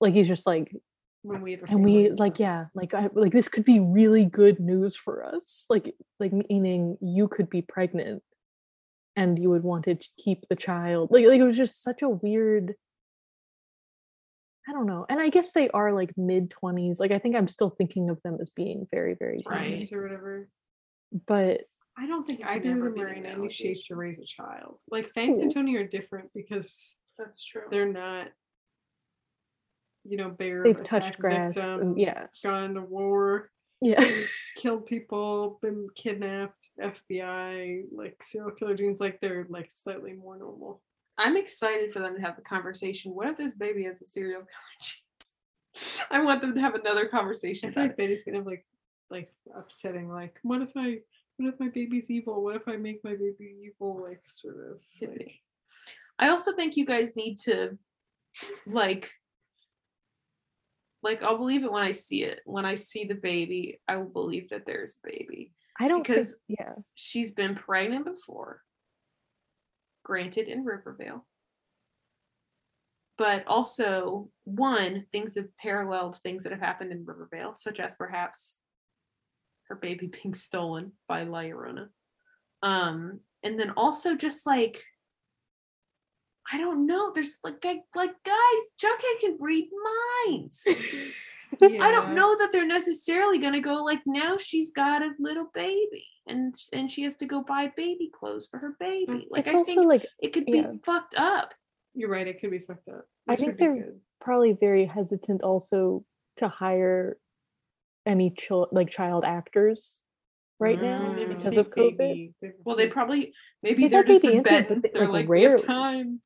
Like, 0.00 0.12
he's 0.14 0.28
just 0.28 0.46
like, 0.46 0.74
When 1.22 1.40
we 1.42 1.54
and 1.54 1.82
we 1.82 2.10
like 2.10 2.38
yeah 2.38 2.66
like 2.74 2.94
I, 2.94 3.08
like 3.12 3.32
this 3.32 3.48
could 3.48 3.64
be 3.64 3.80
really 3.80 4.24
good 4.26 4.60
news 4.60 4.94
for 4.94 5.24
us 5.24 5.64
like 5.68 5.92
like 6.20 6.32
meaning 6.32 6.96
you 7.00 7.26
could 7.26 7.50
be 7.50 7.62
pregnant 7.62 8.22
and 9.16 9.36
you 9.36 9.50
would 9.50 9.64
want 9.64 9.86
to 9.86 9.96
keep 10.18 10.46
the 10.48 10.54
child 10.54 11.10
like 11.10 11.26
like 11.26 11.40
it 11.40 11.42
was 11.44 11.56
just 11.56 11.82
such 11.82 12.02
a 12.02 12.08
weird 12.08 12.76
i 14.68 14.72
don't 14.72 14.86
know 14.86 15.06
and 15.08 15.20
i 15.20 15.28
guess 15.28 15.52
they 15.52 15.68
are 15.70 15.92
like 15.92 16.12
mid 16.16 16.50
20s 16.50 16.98
like 17.00 17.10
i 17.12 17.18
think 17.18 17.36
i'm 17.36 17.48
still 17.48 17.70
thinking 17.70 18.10
of 18.10 18.20
them 18.22 18.38
as 18.40 18.50
being 18.50 18.86
very 18.90 19.14
very 19.14 19.38
young 19.44 19.54
Right. 19.54 19.68
Teens 19.78 19.92
or 19.92 20.02
whatever. 20.02 20.48
but 21.26 21.62
I 21.98 22.06
don't 22.06 22.26
think 22.26 22.40
It's 22.40 22.50
either 22.50 22.72
of 22.72 22.76
never 22.76 22.90
them 22.90 23.00
are 23.00 23.08
in 23.08 23.24
any 23.26 23.48
shape 23.48 23.78
to 23.86 23.96
raise 23.96 24.18
a 24.18 24.24
child. 24.26 24.82
Like 24.90 25.10
Fangs 25.14 25.40
and 25.40 25.50
Toni 25.50 25.76
are 25.76 25.86
different 25.86 26.28
because 26.34 26.98
That's 27.18 27.42
true. 27.42 27.62
they're 27.70 27.90
not, 27.90 28.26
you 30.04 30.18
know, 30.18 30.28
bear 30.28 30.62
they've 30.62 30.84
touched 30.84 31.18
grass 31.18 31.56
and 31.56 31.78
victim, 31.78 31.98
yeah 31.98 32.26
gone 32.44 32.74
to 32.74 32.82
war, 32.82 33.50
yeah 33.80 34.04
killed 34.56 34.84
people, 34.84 35.58
been 35.62 35.88
kidnapped, 35.94 36.68
FBI, 36.78 37.84
like 37.92 38.22
serial 38.22 38.50
killer 38.50 38.74
genes. 38.76 39.00
Like 39.00 39.18
they're 39.22 39.46
like 39.48 39.70
slightly 39.70 40.12
more 40.12 40.36
normal. 40.38 40.82
I'm 41.18 41.36
excited 41.36 41.92
for 41.92 42.00
them 42.00 42.14
to 42.14 42.20
have 42.20 42.36
the 42.36 42.42
conversation. 42.42 43.14
What 43.14 43.28
if 43.28 43.36
this 43.36 43.54
baby 43.54 43.84
has 43.84 44.02
a 44.02 44.04
serial 44.04 44.42
killer? 44.42 46.06
I 46.10 46.22
want 46.22 46.40
them 46.40 46.54
to 46.54 46.60
have 46.60 46.74
another 46.74 47.06
conversation. 47.06 47.68
I 47.68 47.72
feel 47.72 47.82
like 47.84 47.96
Betty's 47.96 48.24
gonna 48.24 48.38
have 48.38 48.46
like 48.46 48.66
like 49.10 49.32
upsetting. 49.54 50.08
Like, 50.10 50.38
what 50.42 50.62
if 50.62 50.70
I 50.76 50.98
what 51.36 51.52
if 51.52 51.60
my 51.60 51.68
baby's 51.68 52.10
evil? 52.10 52.42
What 52.42 52.56
if 52.56 52.68
I 52.68 52.76
make 52.76 53.04
my 53.04 53.12
baby 53.12 53.56
evil? 53.64 54.02
Like 54.02 54.22
sort 54.26 54.56
of 54.56 54.80
like. 55.00 55.40
I 56.18 56.28
also 56.28 56.54
think 56.54 56.76
you 56.76 56.86
guys 56.86 57.14
need 57.14 57.38
to 57.40 57.78
like 58.66 59.10
like 61.02 61.22
I'll 61.22 61.38
believe 61.38 61.64
it 61.64 61.72
when 61.72 61.82
I 61.82 61.92
see 61.92 62.24
it. 62.24 62.40
When 62.46 62.64
I 62.64 62.74
see 62.74 63.04
the 63.04 63.14
baby, 63.14 63.80
I 63.86 63.96
will 63.96 64.08
believe 64.08 64.48
that 64.50 64.66
there's 64.66 64.98
a 65.04 65.08
baby. 65.08 65.52
I 65.78 65.88
don't 65.88 66.02
because- 66.02 66.40
think, 66.46 66.58
yeah. 66.60 66.72
She's 66.94 67.32
been 67.32 67.54
pregnant 67.54 68.06
before. 68.06 68.62
Granted 70.06 70.46
in 70.46 70.64
Riverdale. 70.64 71.26
But 73.18 73.42
also, 73.48 74.28
one, 74.44 75.06
things 75.10 75.34
have 75.34 75.48
paralleled 75.56 76.14
things 76.18 76.44
that 76.44 76.52
have 76.52 76.60
happened 76.60 76.92
in 76.92 77.04
Riverdale, 77.04 77.56
such 77.56 77.80
as 77.80 77.96
perhaps 77.96 78.58
her 79.64 79.74
baby 79.74 80.06
being 80.22 80.32
stolen 80.32 80.92
by 81.08 81.24
La 81.24 81.40
Llorona. 81.40 81.88
Um, 82.62 83.18
and 83.42 83.58
then 83.58 83.70
also 83.70 84.14
just 84.14 84.46
like 84.46 84.80
I 86.52 86.56
don't 86.56 86.86
know. 86.86 87.10
There's 87.12 87.38
like 87.42 87.64
like, 87.64 87.80
like 87.96 88.14
guys, 88.24 88.64
Jughead 88.80 89.20
can 89.20 89.36
read 89.40 89.68
minds. 90.28 90.68
I 91.62 91.90
don't 91.90 92.14
know 92.14 92.36
that 92.38 92.50
they're 92.52 92.66
necessarily 92.66 93.38
gonna 93.38 93.60
go 93.60 93.82
like 93.84 94.00
now 94.06 94.36
she's 94.38 94.70
got 94.72 95.02
a 95.02 95.10
little 95.18 95.50
baby 95.54 96.06
and 96.26 96.54
and 96.72 96.90
she 96.90 97.02
has 97.04 97.16
to 97.16 97.26
go 97.26 97.42
buy 97.42 97.72
baby 97.76 98.10
clothes 98.12 98.46
for 98.46 98.58
her 98.58 98.76
baby. 98.80 99.12
It's- 99.12 99.30
Like 99.30 99.46
it's 99.46 99.56
I 99.56 99.62
think 99.62 99.86
like 99.86 100.06
it 100.20 100.32
could 100.32 100.46
be 100.46 100.58
yeah. 100.58 100.72
fucked 100.84 101.14
up. 101.18 101.54
You're 101.94 102.10
right. 102.10 102.26
It 102.26 102.40
could 102.40 102.50
be 102.50 102.58
fucked 102.58 102.88
up. 102.88 103.06
I 103.28 103.36
think 103.36 103.58
they're- 103.58 103.74
good. 103.74 104.00
probably 104.20 104.52
very 104.54 104.84
hesitant 104.86 105.42
also 105.42 106.04
to 106.38 106.48
hire 106.48 107.16
any 108.06 108.30
child 108.30 108.68
like 108.72 108.90
child 108.90 109.24
actors 109.24 110.00
right 110.58 110.80
now 110.80 111.12
Maybe 111.12 111.34
Mm. 111.34 111.36
because 111.38 111.56
of 111.58 111.70
COVID. 111.70 111.96
baby. 111.98 112.32
Well, 112.64 112.76
they 112.76 112.86
probably 112.88 113.32
maybe 113.62 113.82
They 113.84 113.88
they're 113.88 114.02
got 114.04 114.08
just 114.12 114.22
baby 114.22 114.36
in 114.38 114.42
bed. 114.42 114.62
it, 114.64 114.68
but 114.68 114.82
they- 114.82 114.90
They're 114.94 115.02
like, 115.04 115.12
like, 115.12 115.28
we 115.28 115.42
have 115.42 115.62
time. 115.64 116.20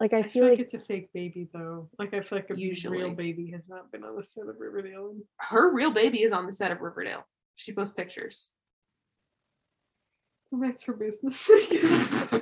Like 0.00 0.14
I, 0.14 0.20
I 0.20 0.22
feel 0.22 0.48
like 0.48 0.58
it's 0.58 0.72
a 0.72 0.78
fake 0.78 1.10
baby 1.12 1.46
though. 1.52 1.90
Like 1.98 2.14
I 2.14 2.22
feel 2.22 2.38
like 2.38 2.48
a 2.50 2.58
Usually. 2.58 2.98
real 2.98 3.10
baby 3.14 3.50
has 3.50 3.68
not 3.68 3.92
been 3.92 4.02
on 4.02 4.16
the 4.16 4.24
set 4.24 4.48
of 4.48 4.56
Riverdale. 4.58 5.10
in- 5.10 5.22
Her 5.38 5.72
real 5.74 5.90
baby 5.90 6.22
is 6.22 6.32
on 6.32 6.46
the 6.46 6.52
set 6.52 6.70
of 6.72 6.80
Riverdale. 6.80 7.26
She 7.56 7.72
posts 7.74 7.94
pictures. 7.94 8.48
Well, 10.50 10.62
that's 10.68 10.84
her 10.84 10.94
business. 10.94 11.46
I 11.50 11.66
guess. 11.70 12.40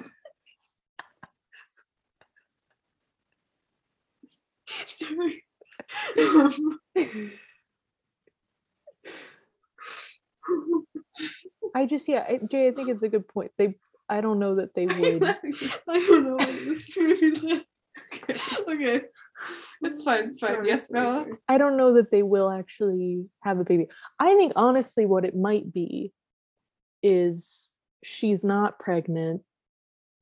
Sorry. 4.86 5.44
I 11.74 11.86
just 11.86 12.08
yeah, 12.08 12.24
I, 12.28 12.40
Jay, 12.50 12.68
I 12.68 12.72
think 12.72 12.88
it's 12.88 13.02
a 13.02 13.08
good 13.08 13.28
point. 13.28 13.50
They 13.58 13.74
I 14.08 14.20
don't 14.20 14.38
know 14.38 14.56
that 14.56 14.74
they 14.74 14.86
would. 14.86 15.24
I 15.24 15.36
don't 15.86 16.24
know. 16.24 16.36
what 16.36 16.46
this 16.46 16.96
maybe 16.96 17.64
okay. 18.68 19.02
It's 19.82 20.02
fine. 20.02 20.28
It's 20.28 20.40
fine. 20.40 20.54
Sorry, 20.54 20.68
yes, 20.68 20.88
Bella. 20.88 21.24
sorry. 21.24 21.32
I 21.48 21.58
don't 21.58 21.76
know 21.76 21.94
that 21.94 22.10
they 22.10 22.22
will 22.22 22.50
actually 22.50 23.26
have 23.42 23.58
a 23.58 23.64
baby. 23.64 23.88
I 24.18 24.34
think 24.34 24.52
honestly 24.56 25.06
what 25.06 25.24
it 25.24 25.36
might 25.36 25.72
be 25.72 26.12
is 27.02 27.70
she's 28.02 28.44
not 28.44 28.78
pregnant 28.78 29.42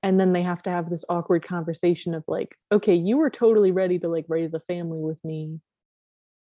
and 0.02 0.20
then 0.20 0.32
they 0.32 0.42
have 0.42 0.62
to 0.64 0.70
have 0.70 0.90
this 0.90 1.04
awkward 1.08 1.46
conversation 1.46 2.14
of 2.14 2.24
like, 2.28 2.56
okay, 2.70 2.94
you 2.94 3.16
were 3.16 3.30
totally 3.30 3.72
ready 3.72 3.98
to 3.98 4.08
like 4.08 4.26
raise 4.28 4.54
a 4.54 4.60
family 4.60 5.00
with 5.00 5.24
me. 5.24 5.60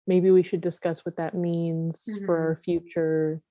Maybe 0.08 0.30
we 0.30 0.44
should 0.44 0.62
discuss 0.62 1.04
what 1.04 1.18
that 1.18 1.34
means 1.34 2.04
for 2.04 2.12
mm-hmm. 2.20 2.30
our 2.30 2.60
future. 2.64 3.42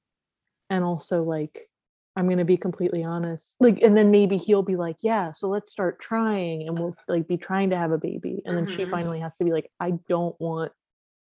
And 0.70 0.85
also 0.85 1.22
like 1.24 1.68
I'm 2.16 2.27
going 2.27 2.38
to 2.38 2.44
be 2.44 2.57
completely 2.57 3.03
honest. 3.03 3.57
Like 3.61 3.81
and 3.83 3.96
then 3.96 4.11
maybe 4.11 4.37
he'll 4.37 4.62
be 4.62 4.77
like, 4.77 4.96
"Yeah, 5.00 5.33
so 5.33 5.48
let's 5.48 5.70
start 5.70 5.98
trying 6.00 6.68
and 6.68 6.79
we'll 6.79 6.94
like 7.09 7.27
be 7.27 7.37
trying 7.37 7.70
to 7.70 7.77
have 7.77 7.90
a 7.92 7.98
baby." 7.98 8.42
And 8.44 8.57
then 8.57 8.66
she 8.66 8.83
Mhm. 8.83 8.90
finally 8.90 9.20
has 9.20 9.37
to 9.37 9.44
be 9.44 9.53
like, 9.53 9.70
"I 9.81 9.92
don't 10.09 10.38
want 10.40 10.72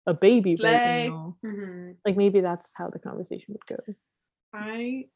a 0.06 0.14
baby 0.14 0.56
Slay. 0.56 0.72
right 0.72 0.84
now." 0.86 1.36
Mhm. 1.44 1.96
Like 2.04 2.16
maybe 2.16 2.40
that's 2.40 2.72
how 2.74 2.88
the 2.88 2.98
conversation 2.98 3.54
would 3.54 3.66
go. 3.66 3.94
I 4.52 5.08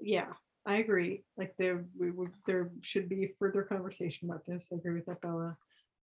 yeah, 0.00 0.32
I 0.66 0.76
agree. 0.76 1.24
Like 1.36 1.54
there 1.58 1.84
we 1.98 2.10
would 2.10 2.32
there 2.46 2.70
should 2.80 3.08
be 3.08 3.34
further 3.38 3.62
conversation 3.62 4.28
about 4.30 4.44
this. 4.46 4.68
I 4.72 4.76
agree 4.76 4.94
with 4.94 5.06
that, 5.06 5.20
Bella. 5.20 5.56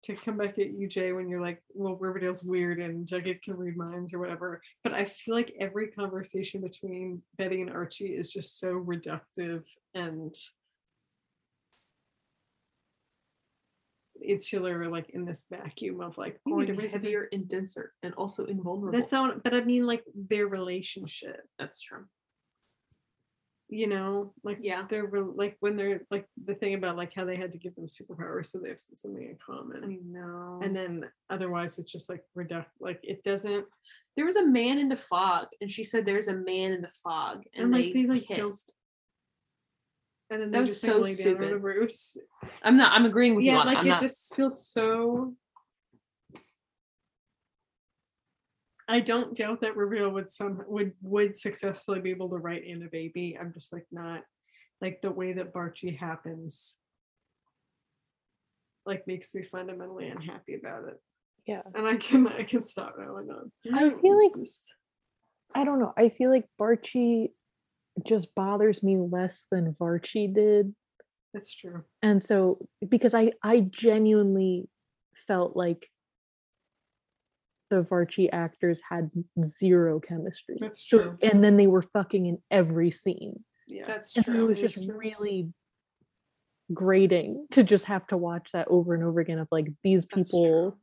To 0.05 0.15
come 0.15 0.39
back 0.39 0.59
at 0.59 0.71
you, 0.73 0.87
Jay, 0.89 1.13
when 1.13 1.29
you're 1.29 1.41
like, 1.41 1.61
well, 1.75 1.97
Riverdale's 1.97 2.45
weird 2.45 2.81
and 2.81 3.07
Jughead 3.07 3.43
can 3.43 3.57
read 3.57 3.77
minds 3.77 4.15
or 4.15 4.19
whatever. 4.21 4.63
But 4.85 4.95
I 4.95 5.05
feel 5.05 5.35
like 5.35 5.53
every 5.61 5.89
conversation 5.89 6.61
between 6.63 7.21
Betty 7.37 7.61
and 7.61 7.71
Archie 7.71 8.15
is 8.15 8.31
just 8.31 8.59
so 8.61 8.69
reductive 8.75 9.65
and 9.95 10.35
insular, 14.23 14.89
like 14.89 15.11
in 15.11 15.25
this 15.25 15.47
vacuum 15.51 16.01
of 16.01 16.17
like, 16.17 16.41
we 16.47 16.53
need 16.53 16.67
to 16.67 16.73
Going 16.73 16.79
raise 16.79 16.95
a 16.95 16.99
baby. 16.99 17.07
heavier 17.09 17.29
and 17.33 17.49
denser 17.49 17.93
and 18.03 18.15
also 18.15 18.47
invulnerable. 18.47 18.99
That's 18.99 19.13
not, 19.13 19.43
but 19.43 19.53
I 19.53 19.63
mean 19.63 19.87
like 19.87 20.05
their 20.15 20.47
relationship. 20.47 21.41
That's 21.59 21.83
true. 21.83 22.05
You 23.71 23.87
know 23.87 24.33
like 24.45 24.59
Yeah. 24.61 24.87
they're 24.89 25.05
re- 25.07 25.21
like 25.35 25.57
when 25.61 25.77
they're 25.77 26.01
like 26.11 26.27
the 26.47 26.55
thing 26.55 26.75
about 26.75 26.97
like 26.97 27.13
how 27.15 27.25
they 27.27 27.37
had 27.37 27.53
to 27.53 27.59
give 27.59 27.75
them 27.75 27.87
superpowers 27.87 28.47
so 28.47 28.59
they 28.59 28.71
have 28.71 28.81
something 28.81 29.23
in 29.23 29.37
common 29.45 29.85
I 29.85 29.99
know. 30.03 30.61
and 30.63 30.75
then 30.75 31.05
otherwise 31.29 31.79
it's 31.79 31.93
just 31.93 32.09
like 32.09 32.23
reduct 32.35 32.71
like 32.81 33.01
it 33.03 33.23
doesn't 33.23 33.67
there 34.17 34.27
was 34.27 34.37
a 34.37 34.45
man 34.45 34.79
in 34.81 34.89
the 34.89 34.97
fog, 34.97 35.47
and 35.61 35.71
she 35.71 35.85
said 35.85 36.05
there's 36.05 36.27
a 36.27 36.35
man 36.35 36.73
in 36.73 36.81
the 36.83 36.89
fog, 37.05 37.45
and, 37.55 37.67
And, 37.67 37.73
like, 37.73 37.93
they, 37.95 38.05
like, 38.05 38.27
don't- 38.27 38.37
kissed. 38.49 38.73
and 40.29 40.43
then 40.43 40.51
That 40.51 40.57
they 40.59 40.63
was 40.63 40.81
so 40.81 40.99
like, 40.99 41.17
lay 41.19 41.25
down 41.25 41.45
on 41.45 41.87
stupid. 41.87 41.91
the 41.91 42.49
I'm 42.65 42.77
not. 42.77 42.93
I'm 42.93 43.05
agreeing 43.05 43.37
with 43.37 43.45
you 43.45 43.53
yeah 43.53 43.63
like. 43.63 43.87
It 43.87 44.01
just 44.01 44.35
feels 44.35 44.67
so 44.67 45.35
I 48.89 49.01
don't 49.01 49.37
doubt 49.37 49.61
that 49.61 49.77
Riverdale 49.77 50.11
would 50.11 50.31
some 50.31 50.63
would 50.67 50.93
would 51.03 51.37
successfully 51.37 52.01
be 52.01 52.11
able 52.11 52.31
to 52.31 52.37
write 52.39 52.65
in 52.65 52.83
a 52.83 52.89
baby. 52.89 53.37
I'm 53.39 53.53
just 53.53 53.73
like 53.73 53.87
not 53.93 54.23
like 54.81 55.01
the 55.03 55.11
way 55.11 55.35
that 55.35 55.53
Barchie 55.53 55.97
happens 55.99 56.77
like 58.87 59.07
makes 59.07 59.35
me 59.35 59.43
fundamentally 59.43 60.09
unhappy 60.09 60.55
about 60.55 60.89
it. 60.89 60.99
Yeah. 61.47 61.63
And 61.75 61.87
I 61.87 61.97
can 61.97 62.27
I 62.29 62.43
can 62.45 62.65
stop 62.65 62.95
now 62.99 63.17
and 63.17 63.31
on. 63.31 63.53
I 63.75 63.91
feel 64.01 64.23
like- 64.23 64.35
Just- 64.35 64.65
I 65.55 65.65
don't 65.65 65.79
know. 65.81 65.93
I 65.97 66.11
feel 66.11 66.31
like 66.31 66.45
Barchie 66.61 67.33
just 68.07 68.35
bothers 68.35 68.83
me 68.83 68.97
less 68.99 69.47
than 69.51 69.73
Varchie 69.75 70.33
did. 70.33 70.75
that's 71.35 71.55
true. 71.55 71.85
And 72.03 72.23
so 72.23 72.67
because 72.89 73.15
I 73.15 73.33
I 73.43 73.61
genuinely 73.61 74.69
felt 75.27 75.57
like 75.57 75.89
the 77.71 77.83
Varchie 77.83 78.29
actors 78.33 78.81
had 78.89 79.11
zero 79.47 80.01
chemistry. 80.01 80.57
That's 80.59 80.89
So 80.89 80.99
true. 81.03 81.19
and 81.23 81.43
then 81.45 81.57
they 81.57 81.67
were 81.67 81.83
fucking 81.83 82.27
in 82.27 82.39
every 82.51 82.91
scene. 82.91 83.45
Yeah. 83.69 83.85
That's 83.87 84.17
And 84.17 84.25
so 84.25 84.33
it 84.33 84.35
true. 84.35 84.47
was 84.47 84.61
That's 84.61 84.75
just 84.75 84.89
true. 84.89 84.97
really 84.97 85.53
grating 86.73 87.47
to 87.53 87.63
just 87.63 87.87
have 87.87 88.07
to 88.09 88.17
watch 88.17 88.51
that 88.53 88.69
over 88.69 88.95
and 88.95 89.03
over 89.03 89.21
again 89.21 89.39
of 89.39 89.49
like 89.51 89.69
these 89.83 90.05
people 90.05 90.79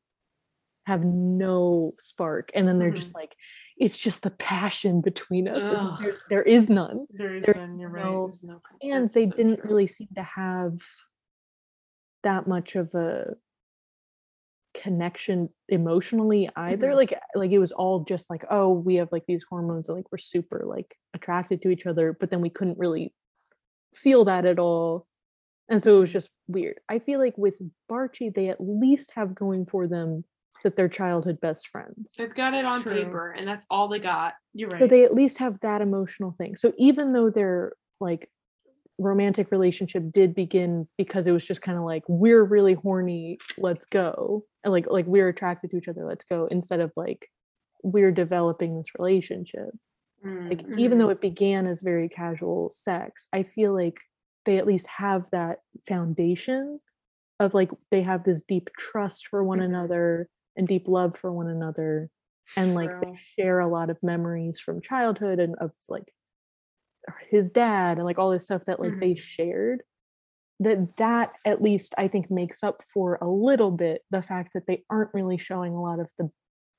have 0.87 1.03
no 1.03 1.93
spark 1.99 2.49
and 2.55 2.67
then 2.67 2.77
they're 2.79 2.91
Mhm. 2.91 2.95
just 2.95 3.13
like 3.15 3.35
it's 3.77 3.97
just 3.97 4.21
the 4.23 4.31
passion 4.31 5.01
between 5.01 5.47
us 5.47 5.63
there, 6.01 6.13
there 6.29 6.41
is 6.43 6.69
none 6.69 7.05
there 7.11 7.35
is 7.35 7.45
there's 7.45 7.57
none, 7.57 7.77
you're 7.79 7.89
right. 7.89 8.03
no- 8.03 8.27
There's 8.27 8.43
no- 8.43 8.61
and 8.81 9.09
they 9.11 9.25
so 9.27 9.35
didn't 9.35 9.57
true. 9.57 9.69
really 9.69 9.87
seem 9.87 10.07
to 10.15 10.23
have 10.23 10.79
that 12.23 12.47
much 12.47 12.75
of 12.75 12.93
a 12.95 13.35
connection 14.75 15.49
emotionally 15.69 16.49
either 16.55 16.89
Mhm. 16.91 16.95
like 16.95 17.19
like 17.35 17.51
it 17.51 17.59
was 17.59 17.71
all 17.71 18.03
just 18.03 18.29
like 18.29 18.43
oh 18.51 18.69
we 18.73 18.95
have 18.95 19.09
like 19.11 19.23
these 19.27 19.45
hormones 19.49 19.87
and 19.87 19.95
like 19.97 20.11
we're 20.11 20.17
super 20.17 20.63
like 20.65 20.95
attracted 21.13 21.61
to 21.61 21.69
each 21.69 21.85
other 21.85 22.13
but 22.19 22.29
then 22.29 22.41
we 22.41 22.49
couldn't 22.49 22.77
really 22.77 23.13
feel 23.95 24.25
that 24.25 24.45
at 24.45 24.59
all 24.59 25.07
and 25.69 25.81
so 25.81 25.97
it 25.97 25.99
was 26.01 26.11
just 26.11 26.29
weird 26.47 26.75
i 26.89 26.99
feel 26.99 27.19
like 27.19 27.37
with 27.37 27.57
barchie 27.89 28.33
they 28.33 28.49
at 28.49 28.59
least 28.59 29.11
have 29.15 29.33
going 29.33 29.65
for 29.65 29.87
them 29.87 30.23
that 30.63 30.75
they're 30.75 30.89
childhood 30.89 31.39
best 31.41 31.67
friends 31.67 32.11
They've 32.17 32.33
got 32.33 32.53
it 32.55 32.65
on 32.65 32.81
True. 32.81 32.91
paper, 32.93 33.31
and 33.37 33.45
that's 33.45 33.67
all 33.69 33.87
they 33.87 33.99
got. 33.99 34.33
You're 34.53 34.69
right. 34.69 34.81
so 34.81 34.87
they 34.87 35.03
at 35.03 35.13
least 35.13 35.37
have 35.37 35.59
that 35.61 35.79
emotional 35.81 36.33
thing 36.39 36.55
so 36.55 36.73
even 36.77 37.13
though 37.13 37.29
they're 37.29 37.73
like 37.99 38.29
romantic 38.97 39.51
relationship 39.51 40.03
did 40.11 40.33
begin 40.33 40.87
because 40.97 41.27
it 41.27 41.31
was 41.31 41.45
just 41.45 41.61
kind 41.61 41.77
of 41.77 41.83
like 41.83 42.03
we're 42.07 42.43
really 42.43 42.73
horny 42.75 43.37
let's 43.57 43.85
go. 43.85 44.45
And 44.63 44.71
like 44.73 44.87
like 44.89 45.05
we're 45.05 45.27
attracted 45.29 45.71
to 45.71 45.77
each 45.77 45.87
other 45.87 46.05
let's 46.05 46.25
go 46.25 46.47
instead 46.47 46.79
of 46.79 46.91
like 46.95 47.29
we're 47.83 48.11
developing 48.11 48.77
this 48.77 48.87
relationship. 48.97 49.69
Like 50.49 50.65
Mm, 50.65 50.77
even 50.77 50.97
though 50.97 51.09
it 51.09 51.21
began 51.21 51.67
as 51.67 51.81
very 51.81 52.07
casual 52.09 52.71
sex 52.71 53.27
i 53.33 53.43
feel 53.43 53.73
like 53.73 53.99
they 54.45 54.57
at 54.57 54.67
least 54.67 54.87
have 54.87 55.23
that 55.31 55.59
foundation 55.87 56.79
of 57.39 57.53
like 57.53 57.71
they 57.91 58.01
have 58.01 58.23
this 58.23 58.41
deep 58.41 58.69
trust 58.77 59.27
for 59.27 59.43
one 59.43 59.59
Mhm. 59.59 59.65
another 59.65 60.29
and 60.55 60.67
deep 60.67 60.87
love 60.87 61.17
for 61.17 61.31
one 61.31 61.47
another 61.47 62.09
and 62.55 62.75
like 62.75 62.99
they 63.01 63.13
share 63.39 63.59
a 63.59 63.67
lot 63.67 63.89
of 63.89 63.97
memories 64.03 64.59
from 64.59 64.81
childhood 64.81 65.39
and 65.39 65.55
of 65.59 65.71
like 65.89 66.13
his 67.29 67.49
dad 67.49 67.97
and 67.97 68.05
like 68.05 68.17
all 68.17 68.31
this 68.31 68.45
stuff 68.45 68.63
that 68.67 68.79
like 68.79 68.99
they 68.99 69.11
mm-hmm. 69.11 69.21
shared 69.21 69.83
that 70.59 70.95
that 70.97 71.33
at 71.43 71.61
least 71.61 71.93
i 71.97 72.07
think 72.07 72.31
makes 72.31 72.63
up 72.63 72.81
for 72.93 73.17
a 73.21 73.27
little 73.27 73.71
bit 73.71 74.01
the 74.11 74.21
fact 74.21 74.51
that 74.53 74.65
they 74.67 74.83
aren't 74.89 75.13
really 75.13 75.37
showing 75.37 75.73
a 75.73 75.81
lot 75.81 75.99
of 75.99 76.07
the 76.17 76.29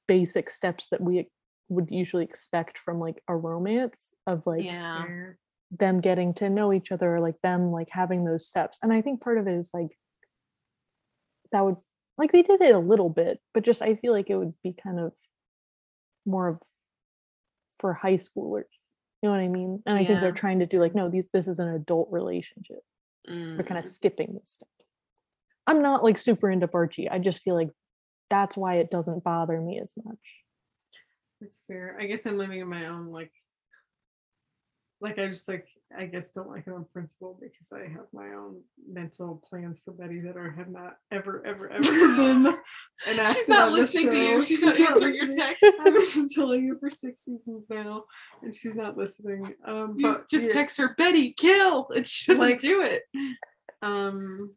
basic 0.08 0.48
steps 0.48 0.86
that 0.90 1.00
we 1.00 1.28
would 1.68 1.90
usually 1.90 2.24
expect 2.24 2.78
from 2.78 3.00
like 3.00 3.22
a 3.28 3.36
romance 3.36 4.12
of 4.26 4.42
like 4.46 4.64
Yeah. 4.64 5.04
Them 5.72 6.00
getting 6.00 6.32
to 6.34 6.48
know 6.48 6.72
each 6.72 6.92
other 6.92 7.16
or 7.16 7.20
like 7.20 7.40
them 7.42 7.72
like 7.72 7.88
having 7.90 8.24
those 8.24 8.46
steps 8.46 8.78
and 8.82 8.92
i 8.92 9.02
think 9.02 9.20
part 9.20 9.36
of 9.36 9.48
it 9.48 9.54
is 9.54 9.70
like 9.74 9.98
that 11.50 11.64
would 11.64 11.76
like 12.18 12.30
they 12.30 12.42
did 12.42 12.60
it 12.60 12.74
a 12.74 12.78
little 12.78 13.10
bit 13.10 13.40
but 13.52 13.64
just 13.64 13.82
i 13.82 13.96
feel 13.96 14.12
like 14.12 14.30
it 14.30 14.36
would 14.36 14.54
be 14.62 14.72
kind 14.72 15.00
of 15.00 15.12
more 16.24 16.48
of 16.48 16.58
for 17.80 17.94
high 17.94 18.16
schoolers 18.16 18.64
you 19.26 19.32
know 19.32 19.38
what 19.38 19.44
i 19.44 19.48
mean? 19.48 19.82
And 19.86 19.98
i 19.98 20.04
think 20.04 20.20
they're 20.20 20.30
trying 20.30 20.60
to 20.60 20.66
do 20.66 20.78
like 20.80 20.94
no 20.94 21.10
these 21.10 21.28
this 21.32 21.48
is 21.48 21.58
an 21.58 21.68
adult 21.68 22.08
relationship. 22.12 22.78
They're 23.26 23.64
kind 23.64 23.78
of 23.78 23.84
Mm. 23.84 23.90
skipping 23.90 24.28
those 24.34 24.42
steps. 24.52 24.90
I'm 25.66 25.82
not 25.82 26.04
like 26.04 26.16
super 26.16 26.48
into 26.48 26.68
barchie. 26.68 27.10
I 27.10 27.18
just 27.18 27.42
feel 27.42 27.56
like 27.56 27.70
that's 28.30 28.56
why 28.56 28.76
it 28.76 28.88
doesn't 28.90 29.24
bother 29.24 29.60
me 29.60 29.80
as 29.82 29.92
much. 30.04 30.18
That's 31.40 31.60
fair. 31.66 31.96
I 32.00 32.06
guess 32.06 32.24
I'm 32.24 32.38
living 32.38 32.60
in 32.60 32.68
my 32.68 32.86
own 32.86 33.08
like 33.08 33.32
like 35.00 35.18
I 35.18 35.26
just 35.28 35.46
like 35.48 35.66
I 35.96 36.06
guess 36.06 36.30
don't 36.32 36.48
like 36.48 36.66
it 36.66 36.72
on 36.72 36.86
principle 36.92 37.38
because 37.40 37.70
I 37.72 37.86
have 37.92 38.06
my 38.12 38.28
own 38.34 38.60
mental 38.90 39.42
plans 39.48 39.80
for 39.84 39.92
Betty 39.92 40.20
that 40.20 40.36
are 40.36 40.50
have 40.50 40.68
not 40.68 40.96
ever 41.12 41.44
ever 41.46 41.70
ever 41.70 41.82
been 42.16 42.46
enacted 43.10 43.36
She's 43.36 43.48
not 43.48 43.72
listening 43.72 44.10
to 44.10 44.18
you. 44.18 44.42
show. 44.42 44.46
She's 44.46 44.62
not 44.62 44.80
answering 44.80 45.14
your 45.14 45.28
text. 45.30 45.62
I've 45.80 46.14
been 46.14 46.26
telling 46.34 46.64
you 46.64 46.78
for 46.80 46.88
six 46.90 47.24
seasons 47.24 47.64
now, 47.70 48.04
and 48.42 48.54
she's 48.54 48.74
not 48.74 48.96
listening. 48.96 49.54
Um, 49.66 49.94
You 49.98 50.10
but 50.12 50.28
just 50.30 50.46
yeah, 50.46 50.52
text 50.54 50.78
her 50.78 50.94
Betty, 50.96 51.32
kill, 51.32 51.88
and 51.94 52.06
she 52.06 52.32
doesn't 52.32 52.48
Like- 52.48 52.60
do 52.60 52.82
it. 52.82 53.02
um, 53.82 54.54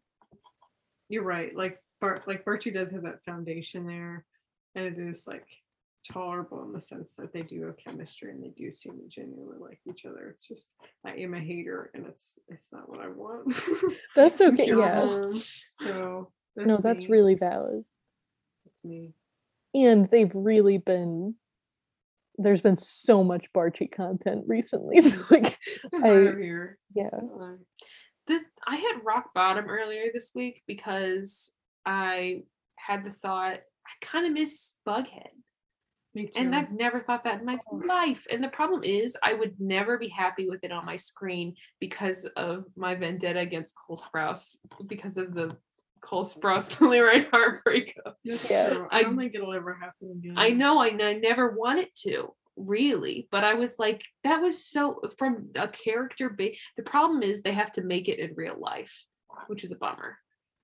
you're 1.09 1.23
right. 1.23 1.55
Like 1.55 1.77
Bart, 2.01 2.27
like 2.27 2.45
Barchie 2.45 2.73
does 2.73 2.91
have 2.91 3.03
that 3.03 3.23
foundation 3.25 3.85
there, 3.85 4.25
and 4.75 4.85
it 4.85 4.97
is 4.97 5.25
like 5.27 5.45
tolerable 6.07 6.63
in 6.63 6.71
the 6.73 6.81
sense 6.81 7.15
that 7.15 7.33
they 7.33 7.41
do 7.41 7.65
have 7.65 7.77
chemistry 7.77 8.31
and 8.31 8.43
they 8.43 8.49
do 8.49 8.71
seem 8.71 8.93
to 8.99 9.07
genuinely 9.07 9.57
like 9.59 9.79
each 9.89 10.05
other. 10.05 10.29
It's 10.29 10.47
just 10.47 10.71
I 11.05 11.13
am 11.15 11.33
a 11.33 11.39
hater, 11.39 11.91
and 11.93 12.05
it's 12.05 12.39
it's 12.47 12.71
not 12.71 12.89
what 12.89 12.99
I 12.99 13.07
want. 13.07 13.53
that's 14.15 14.41
okay 14.41 14.67
yeah 14.67 15.07
harm. 15.07 15.39
So 15.71 16.31
no 16.55 16.77
that's 16.77 17.03
me. 17.03 17.09
really 17.09 17.35
valid 17.35 17.85
that's 18.65 18.83
me. 18.83 19.13
and 19.73 20.09
they've 20.09 20.31
really 20.33 20.77
been 20.77 21.35
there's 22.37 22.61
been 22.61 22.77
so 22.77 23.23
much 23.23 23.45
Barchie 23.55 23.91
content 23.91 24.45
recently. 24.47 25.01
So 25.01 25.17
like 25.29 25.57
I- 26.03 26.07
here. 26.39 26.77
yeah. 26.93 27.09
This 28.27 28.43
I 28.67 28.75
had 28.75 29.03
rock 29.03 29.33
bottom 29.33 29.65
earlier 29.69 30.05
this 30.13 30.31
week 30.35 30.61
because 30.67 31.51
I 31.85 32.43
had 32.75 33.03
the 33.03 33.11
thought 33.11 33.59
I 33.87 34.05
kind 34.05 34.25
of 34.27 34.33
miss 34.33 34.75
Bughead. 34.87 35.29
Me 36.15 36.25
too. 36.27 36.39
And 36.41 36.55
I've 36.55 36.71
never 36.71 36.99
thought 37.01 37.23
that 37.25 37.39
in 37.39 37.45
my 37.45 37.59
Oh. 37.71 37.81
life. 37.85 38.25
And 38.31 38.43
the 38.43 38.49
problem 38.49 38.83
is, 38.83 39.15
I 39.23 39.33
would 39.33 39.59
never 39.59 39.97
be 39.97 40.07
happy 40.07 40.49
with 40.49 40.63
it 40.63 40.71
on 40.71 40.85
my 40.85 40.95
screen 40.95 41.55
because 41.79 42.25
of 42.35 42.65
my 42.75 42.95
vendetta 42.95 43.39
against 43.39 43.75
Cole 43.75 43.97
Sprouse, 43.97 44.57
because 44.87 45.17
of 45.17 45.35
the 45.35 45.55
Cole 46.01 46.23
Sprouse 46.23 46.79
Lili 46.81 46.99
Reinhart 46.99 47.31
heartbreak. 47.33 47.95
That's 48.25 48.49
Yeah. 48.49 48.87
I 48.91 48.99
I- 48.99 49.03
don't 49.03 49.17
think 49.17 49.35
it'll 49.35 49.53
ever 49.53 49.73
happen 49.75 50.11
again. 50.17 50.33
I 50.37 50.49
know, 50.49 50.79
I, 50.79 50.87
n- 50.89 51.01
I 51.01 51.13
never 51.13 51.51
want 51.51 51.79
it 51.79 51.93
to 52.07 52.33
really, 52.55 53.27
but 53.31 53.43
I 53.43 53.53
was 53.53 53.77
like, 53.79 54.03
that 54.23 54.41
was 54.41 54.65
so 54.65 55.01
from 55.17 55.49
a 55.55 55.67
character. 55.67 56.29
Ba- 56.29 56.51
the 56.75 56.83
problem 56.83 57.21
is 57.23 57.41
they 57.41 57.53
have 57.53 57.71
to 57.73 57.83
make 57.83 58.09
it 58.09 58.19
in 58.19 58.33
real 58.35 58.57
life, 58.57 59.05
which 59.47 59.63
is 59.63 59.71
a 59.71 59.77
bummer. 59.77 60.17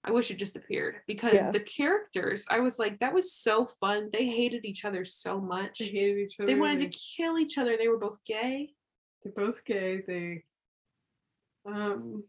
I 0.07 0.11
wish 0.11 0.29
it 0.29 0.35
just 0.37 0.55
appeared 0.55 0.97
because 1.07 1.33
Yeah. 1.33 1.49
the 1.51 1.59
characters, 1.59 2.45
I 2.49 2.59
was 2.59 2.77
like, 2.77 2.99
that 2.99 3.13
was 3.13 3.33
so 3.33 3.65
fun. 3.65 4.09
They 4.13 4.27
hated 4.27 4.63
each 4.63 4.85
other 4.85 5.03
so 5.03 5.41
much. 5.41 5.79
They 5.79 5.85
hated 5.87 6.17
each 6.19 6.39
other. 6.39 6.45
They 6.47 6.55
wanted 6.59 6.79
to 6.91 6.97
kill 6.97 7.39
each 7.39 7.57
other. 7.57 7.75
They 7.75 7.87
were 7.87 7.97
both 7.97 8.23
gay. 8.23 8.75
They're 9.23 9.33
both 9.33 9.65
gay. 9.65 10.01
They 10.05 10.43
um 11.65 12.23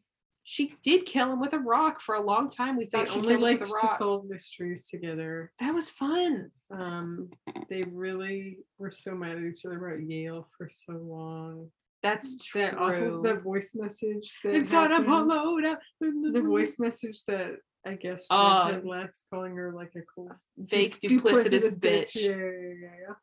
She 0.48 0.74
did 0.82 1.04
kill 1.06 1.32
him 1.32 1.40
with 1.40 1.52
a 1.52 1.58
rock 1.58 2.00
for 2.00 2.14
a 2.14 2.20
long 2.22 2.48
time. 2.48 2.76
We 2.76 2.84
they 2.84 2.90
thought 2.90 3.08
she 3.10 3.16
only 3.16 3.28
killed 3.34 3.38
him 3.38 3.42
liked 3.42 3.64
to 3.64 3.96
solve 3.98 4.24
mysteries 4.26 4.86
together. 4.88 5.52
that 5.58 5.74
was 5.74 5.90
fun. 5.90 6.50
Um 6.70 7.30
they 7.68 7.82
really 7.82 8.58
were 8.78 8.90
so 8.90 9.14
mad 9.14 9.36
at 9.36 9.44
each 9.44 9.66
other 9.66 9.84
about 9.86 10.02
Yale 10.02 10.48
for 10.56 10.66
so 10.68 10.92
long. 10.94 11.70
That's 12.02 12.44
true. 12.44 12.62
That 12.62 12.78
awful 12.78 13.22
that 13.22 13.42
voice 13.42 13.74
message 13.74 14.38
that 14.44 14.54
Inside 14.54 14.90
a 14.92 14.96
happened, 14.96 16.34
the 16.34 16.42
voice 16.42 16.78
message 16.78 17.24
that 17.26 17.56
I 17.86 17.94
guess 17.94 18.28
Jeff 18.28 18.38
Uh, 18.38 18.66
had 18.72 18.84
left 18.84 19.22
calling 19.32 19.54
her 19.56 19.72
like 19.72 19.92
a 19.96 20.02
cool 20.14 20.30
Fake 20.68 21.00
du- 21.00 21.20
duplicitous, 21.20 21.78
bitch. 21.80 22.14
Yeah, 22.16 22.30
yeah, 22.30 22.74
yeah, 22.82 22.96
yeah. 23.08 23.14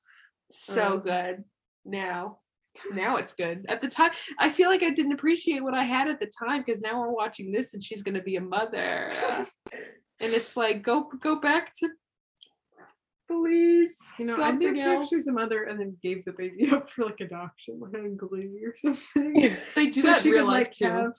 so 0.49 0.93
Um, 0.93 0.99
good 1.01 1.43
now 1.85 2.39
now 2.93 3.17
it's 3.17 3.33
good 3.33 3.65
at 3.69 3.81
the 3.81 3.87
time 3.87 4.11
i 4.39 4.49
feel 4.49 4.69
like 4.69 4.81
i 4.83 4.89
didn't 4.89 5.11
appreciate 5.11 5.61
what 5.63 5.75
i 5.75 5.83
had 5.83 6.07
at 6.07 6.19
the 6.19 6.31
time 6.43 6.63
because 6.65 6.81
now 6.81 6.99
we're 6.99 7.11
watching 7.11 7.51
this 7.51 7.73
and 7.75 7.83
she's 7.83 8.01
going 8.01 8.15
to 8.15 8.21
be 8.21 8.37
a 8.37 8.41
mother 8.41 9.11
and 10.19 10.33
it's 10.33 10.57
like 10.57 10.81
go 10.81 11.07
go 11.19 11.39
back 11.39 11.71
to 11.77 11.87
please 13.41 13.97
You 14.19 14.25
know, 14.25 14.41
I 14.41 14.55
think 14.55 14.77
else 14.77 15.09
she's 15.09 15.27
a 15.27 15.31
mother 15.31 15.63
and 15.63 15.79
then 15.79 15.97
gave 16.01 16.25
the 16.25 16.33
baby 16.33 16.69
up 16.71 16.89
for 16.89 17.05
like 17.05 17.19
adoption, 17.21 17.79
like 17.79 17.95
on 17.95 18.17
Glee 18.17 18.59
or 18.63 18.75
something. 18.77 19.55
they 19.75 19.87
do 19.87 20.01
so 20.01 20.07
that 20.07 20.21
she 20.21 20.31
real 20.31 20.45
could 20.45 20.51
life 20.51 20.67
like 20.67 20.71
too 20.73 20.85
have. 20.85 21.13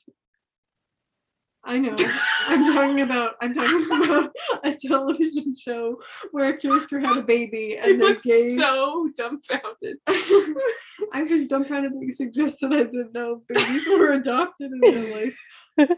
I 1.67 1.79
know. 1.79 1.97
I'm 2.49 2.75
talking 2.75 3.01
about. 3.01 3.37
I'm 3.41 3.55
talking 3.55 3.87
about 3.87 4.31
a 4.65 4.75
television 4.75 5.55
show 5.55 5.99
where 6.31 6.51
a 6.51 6.57
character 6.57 7.01
had 7.01 7.17
a 7.17 7.23
baby 7.23 7.79
and 7.79 8.03
they 8.03 8.17
gave. 8.17 8.59
so 8.59 9.09
dumbfounded 9.17 9.97
I 10.07 11.23
was 11.23 11.47
dumbfounded 11.47 11.93
that 11.93 12.03
you 12.03 12.13
suggested 12.13 12.73
I 12.73 12.85
didn't 12.85 13.15
know 13.15 13.43
babies 13.49 13.87
were 13.89 14.13
adopted 14.13 14.73
in 14.73 14.81
real 14.81 15.15
life. 15.17 15.39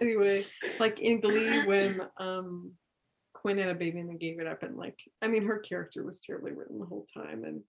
Anyway, 0.01 0.45
like 0.79 1.01
in 1.01 1.21
Glee 1.21 1.65
when 1.65 2.01
um 2.19 2.73
Quinn 3.47 3.59
had 3.59 3.69
a 3.69 3.75
baby 3.77 4.01
and 4.01 4.11
they 4.11 4.17
gave 4.17 4.41
it 4.41 4.47
up 4.49 4.65
and 4.65 4.77
like 4.77 4.99
I 5.23 5.29
mean 5.29 5.47
her 5.47 5.61
character 5.61 6.03
was 6.03 6.19
terribly 6.19 6.51
written 6.51 6.81
the 6.81 6.85
whole 6.85 7.07
time 7.15 7.45
and 7.45 7.61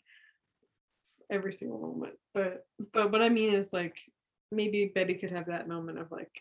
every 1.29 1.53
single 1.53 1.79
moment. 1.79 2.15
But 2.33 2.65
but 2.93 3.11
what 3.11 3.21
I 3.21 3.29
mean 3.29 3.53
is 3.53 3.71
like 3.71 3.95
maybe 4.51 4.91
Betty 4.95 5.13
could 5.13 5.29
have 5.29 5.45
that 5.45 5.67
moment 5.67 5.99
of 5.99 6.11
like 6.11 6.31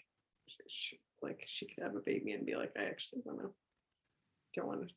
sh- 0.49 0.55
sh- 0.69 0.95
like 1.21 1.43
she 1.45 1.67
could 1.67 1.85
have 1.85 1.97
a 1.97 2.01
baby 2.01 2.33
and 2.33 2.47
be 2.47 2.57
like 2.57 2.73
I 2.79 2.85
actually 2.85 3.21
want 3.27 3.41
to 3.41 3.51
don't 4.55 4.69
want 4.69 4.89
to 4.89 4.95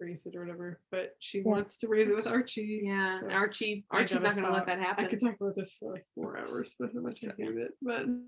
raise 0.00 0.26
it 0.26 0.34
or 0.34 0.40
whatever, 0.40 0.80
but 0.90 1.14
she 1.20 1.42
wants 1.42 1.78
to 1.78 1.86
raise 1.86 2.08
it 2.10 2.16
with 2.16 2.26
Archie. 2.26 2.80
yeah 2.82 3.20
so- 3.20 3.26
and 3.26 3.32
archie 3.32 3.84
archie's 3.92 4.20
not 4.20 4.34
going 4.34 4.46
to 4.46 4.52
let 4.52 4.66
that 4.66 4.80
happen 4.80 5.04
I 5.04 5.08
could 5.08 5.20
talk 5.20 5.36
about 5.40 5.54
this 5.54 5.74
for 5.74 5.92
like 5.92 6.06
four 6.16 6.36
hours, 6.36 6.74
but 6.80 6.90
how 6.92 7.02
much 7.02 7.22
I 7.22 7.30
hate 7.40 7.56
it. 7.56 7.70
But 7.80 7.94
I 7.94 7.98
had 7.98 8.06
to 8.06 8.22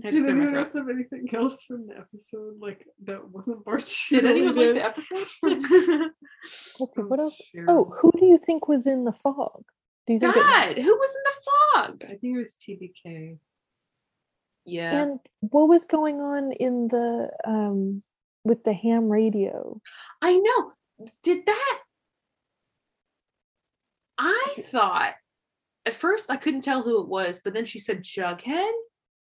did 0.00 0.14
anyone 0.26 0.56
else 0.56 0.72
have 0.74 0.88
anything 0.88 1.28
else 1.34 1.64
from 1.64 1.86
the 1.86 1.96
episode 1.98 2.54
like 2.60 2.86
that 3.04 3.28
wasn't 3.30 3.64
Barchie? 3.64 4.10
did 4.10 4.26
anyone 4.26 4.56
like 4.56 4.66
the 4.66 4.72
related? 4.74 4.82
episode 4.82 5.26
Let's 6.80 6.94
see 6.94 7.02
what 7.02 7.20
else. 7.20 7.40
Cheryl. 7.54 7.64
Oh, 7.68 7.92
who 8.00 8.12
do 8.18 8.24
you 8.26 8.38
think 8.38 8.68
was 8.68 8.86
in 8.86 9.04
the 9.04 9.12
fog? 9.12 9.64
Do 10.06 10.12
you 10.14 10.18
think? 10.18 10.34
it- 10.36 10.40
god 10.40 10.76
who 10.78 10.96
was 10.96 11.16
in 11.16 11.22
the 11.24 11.40
fog 11.44 12.04
I 12.04 12.14
think 12.16 12.36
it 12.36 12.38
was 12.38 12.56
TBK. 12.60 13.38
yeah 14.64 15.02
and 15.02 15.20
what 15.40 15.68
was 15.68 15.86
going 15.86 16.20
on 16.20 16.52
in 16.52 16.88
the 16.88 17.30
um 17.46 18.02
with 18.44 18.64
the 18.64 18.72
ham 18.72 19.08
radio? 19.08 19.80
I 20.22 20.36
know. 20.36 20.72
Did 21.22 21.44
that? 21.46 21.78
I 24.18 24.54
thought 24.58 25.14
at 25.86 25.94
first 25.94 26.30
I 26.30 26.36
couldn't 26.36 26.62
tell 26.62 26.82
who 26.82 27.00
it 27.02 27.08
was, 27.08 27.40
but 27.42 27.54
then 27.54 27.64
she 27.66 27.78
said 27.78 28.02
Jughead. 28.02 28.70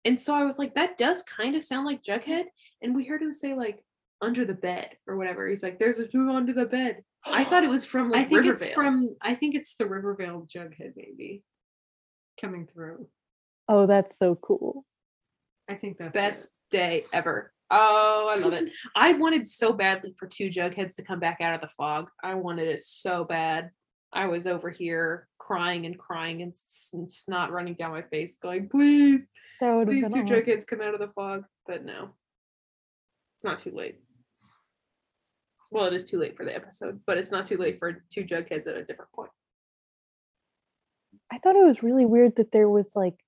And 0.05 0.19
so 0.19 0.35
I 0.35 0.45
was 0.45 0.59
like, 0.59 0.75
that 0.75 0.97
does 0.97 1.23
kind 1.23 1.55
of 1.55 1.63
sound 1.63 1.85
like 1.85 2.03
Jughead. 2.03 2.45
And 2.81 2.95
we 2.95 3.05
heard 3.05 3.21
him 3.21 3.33
say, 3.33 3.55
like, 3.55 3.83
under 4.21 4.45
the 4.45 4.53
bed 4.53 4.91
or 5.07 5.17
whatever. 5.17 5.47
He's 5.47 5.63
like, 5.63 5.79
there's 5.79 5.99
a 5.99 6.05
who 6.05 6.31
under 6.31 6.53
the 6.53 6.65
bed. 6.65 7.03
I 7.25 7.43
thought 7.43 7.63
it 7.63 7.69
was 7.69 7.85
from 7.85 8.11
like 8.11 8.21
I 8.21 8.23
think 8.23 8.43
Riverdale. 8.43 8.67
it's 8.67 8.75
from. 8.75 9.15
I 9.21 9.33
think 9.33 9.55
it's 9.55 9.75
the 9.75 9.87
Rivervale 9.87 10.47
Jughead 10.47 10.93
maybe 10.95 11.43
coming 12.39 12.67
through. 12.67 13.07
Oh, 13.67 13.87
that's 13.87 14.17
so 14.19 14.35
cool. 14.35 14.85
I 15.67 15.73
think 15.73 15.97
that's 15.97 16.09
it. 16.09 16.13
best 16.13 16.51
day 16.69 17.05
ever. 17.11 17.51
Oh, 17.71 18.31
I 18.31 18.37
love 18.39 18.53
it. 18.53 18.71
I 18.95 19.13
wanted 19.13 19.47
so 19.47 19.73
badly 19.73 20.13
for 20.17 20.27
two 20.27 20.49
Jugheads 20.49 20.95
to 20.97 21.03
come 21.03 21.19
back 21.19 21.41
out 21.41 21.55
of 21.55 21.61
the 21.61 21.67
fog. 21.69 22.09
I 22.23 22.35
wanted 22.35 22.67
it 22.67 22.83
so 22.83 23.23
bad. 23.23 23.71
I 24.15 24.25
was 24.27 24.47
over 24.47 24.69
here 24.69 25.27
crying 25.37 25.85
and 25.85 25.99
crying 25.99 26.41
and 26.41 26.51
s- 26.53 26.91
and 26.93 27.11
snot 27.11 27.51
running 27.51 27.73
down 27.75 27.91
my 27.91 28.01
face, 28.03 28.37
going, 28.37 28.69
"Please, 28.69 29.29
That 29.59 29.73
would 29.73 29.87
have 29.87 29.89
these 29.89 30.03
two 30.13 30.21
awesome. 30.21 30.25
Jugheads 30.25 30.65
come 30.65 30.81
out 30.81 30.93
of 30.93 31.01
the 31.01 31.09
fog." 31.09 31.45
But 31.67 31.83
no, 31.83 32.15
it's 33.35 33.43
not 33.43 33.59
too 33.59 33.71
late. 33.71 33.99
Well, 35.71 35.85
it 35.85 35.93
is 35.93 36.05
too 36.05 36.17
late 36.17 36.37
for 36.37 36.45
the 36.45 36.55
episode, 36.55 37.01
but 37.05 37.17
it's 37.17 37.31
not 37.31 37.45
too 37.45 37.57
late 37.57 37.77
for 37.79 37.91
two 38.09 38.23
Jugheads 38.23 38.67
at 38.67 38.77
a 38.77 38.85
different 38.85 39.11
point. 39.11 39.31
I 41.31 41.37
thought 41.39 41.55
it 41.55 41.65
was 41.65 41.83
really 41.83 42.05
weird 42.05 42.35
that 42.37 42.51
there 42.51 42.69
was 42.69 42.95
like 42.95 43.19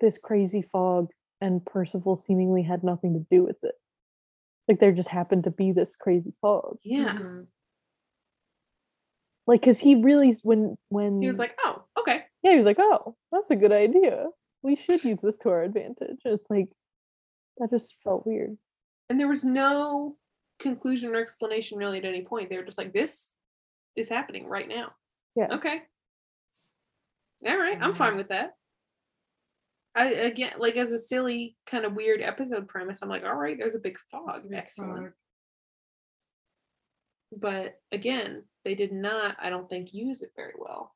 this 0.00 0.18
crazy 0.18 0.62
fog 0.62 1.10
and 1.40 1.64
Percival 1.64 2.16
seemingly 2.16 2.62
had 2.62 2.84
nothing 2.84 3.14
to 3.14 3.26
do 3.30 3.42
with 3.42 3.62
it. 3.64 3.74
Like 4.68 4.78
there 4.78 4.92
just 4.92 5.08
happened 5.08 5.44
to 5.44 5.50
be 5.50 5.72
this 5.72 5.96
crazy 5.96 6.34
fog. 6.40 6.78
Yeah. 6.82 7.14
Mhm. 7.18 7.46
Like 9.46 9.62
cuz 9.62 9.78
he 9.78 9.96
really 9.96 10.36
when 10.42 10.76
when 10.88 11.20
He 11.20 11.28
was 11.28 11.38
like, 11.38 11.56
oh, 11.64 11.84
okay. 11.98 12.24
yeah, 12.42 12.52
he 12.52 12.56
was 12.56 12.66
like, 12.66 12.78
"Oh, 12.78 13.14
that's 13.30 13.50
a 13.50 13.56
good 13.56 13.72
idea. 13.72 14.28
We 14.62 14.76
should 14.76 15.04
use 15.04 15.20
this 15.20 15.38
to 15.40 15.50
our 15.50 15.62
advantage." 15.62 16.20
It's 16.24 16.48
like 16.50 16.68
that 17.58 17.70
just 17.70 17.96
felt 18.02 18.26
weird. 18.26 18.56
And 19.10 19.20
there 19.20 19.28
was 19.28 19.44
no 19.44 20.16
conclusion 20.58 21.14
or 21.14 21.20
explanation 21.20 21.76
really 21.78 21.98
at 21.98 22.04
any 22.06 22.22
point. 22.22 22.48
They 22.48 22.56
were 22.56 22.64
just 22.64 22.78
like, 22.78 22.92
this 22.92 23.34
is 23.96 24.08
happening 24.08 24.46
right 24.48 24.66
now. 24.68 24.94
Yeah. 25.36 25.48
Okay. 25.54 25.82
All 27.46 27.56
right. 27.58 27.78
I'm 27.80 27.92
fine 27.92 28.14
Mhm. 28.14 28.16
with 28.18 28.28
that. 28.28 28.56
I 29.94 30.10
again 30.12 30.54
like 30.58 30.76
as 30.76 30.90
a 30.92 30.98
silly 30.98 31.56
kind 31.66 31.84
of 31.84 31.94
weird 31.94 32.22
episode 32.22 32.66
premise, 32.66 33.02
I'm 33.02 33.08
like, 33.08 33.24
all 33.24 33.34
right, 33.36 33.56
there's 33.58 33.74
a 33.74 33.78
big 33.78 33.98
fog. 34.10 34.44
It's 34.44 34.52
a 34.52 34.56
Excellent. 34.56 34.96
fog. 35.04 35.12
But 37.36 37.80
again, 37.92 38.44
they 38.64 38.74
did 38.74 38.92
not, 38.92 39.36
I 39.40 39.50
don't 39.50 39.68
think, 39.68 39.92
use 39.92 40.22
it 40.22 40.32
very 40.36 40.54
well. 40.58 40.94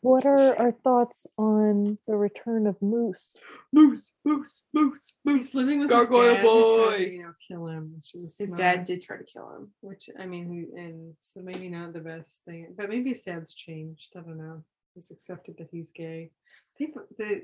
What 0.00 0.26
are 0.26 0.56
our 0.58 0.72
thoughts 0.72 1.28
on 1.38 1.96
the 2.08 2.16
return 2.16 2.66
of 2.66 2.80
Moose? 2.82 3.36
Moose, 3.72 4.12
moose, 4.24 4.64
moose, 4.74 5.14
He's 5.24 5.54
living 5.54 5.78
with 5.78 5.90
Gargoyle 5.90 6.22
his 6.22 6.34
dad 6.34 6.42
who 6.42 6.76
tried 6.76 6.90
boy. 6.90 6.96
to, 6.98 7.12
you 7.12 7.22
know, 7.22 7.32
kill 7.46 7.66
him. 7.68 7.92
Which 7.94 8.10
was 8.20 8.36
His 8.36 8.48
smart, 8.48 8.58
dad 8.58 8.84
did 8.84 9.00
try 9.02 9.16
to 9.18 9.24
kill 9.24 9.48
him. 9.54 9.70
Which 9.80 10.10
I 10.18 10.26
mean, 10.26 10.50
he, 10.50 10.80
and 10.80 11.14
so 11.20 11.40
maybe 11.40 11.68
not 11.68 11.92
the 11.92 12.00
best 12.00 12.42
thing, 12.44 12.74
but 12.76 12.88
maybe 12.88 13.10
his 13.10 13.22
dad's 13.22 13.54
changed. 13.54 14.12
I 14.16 14.20
don't 14.20 14.38
know. 14.38 14.64
He's 14.94 15.12
accepted 15.12 15.56
that 15.58 15.68
he's 15.70 15.90
gay. 15.90 16.32
I 16.32 16.72
think 16.78 16.96
the 17.16 17.42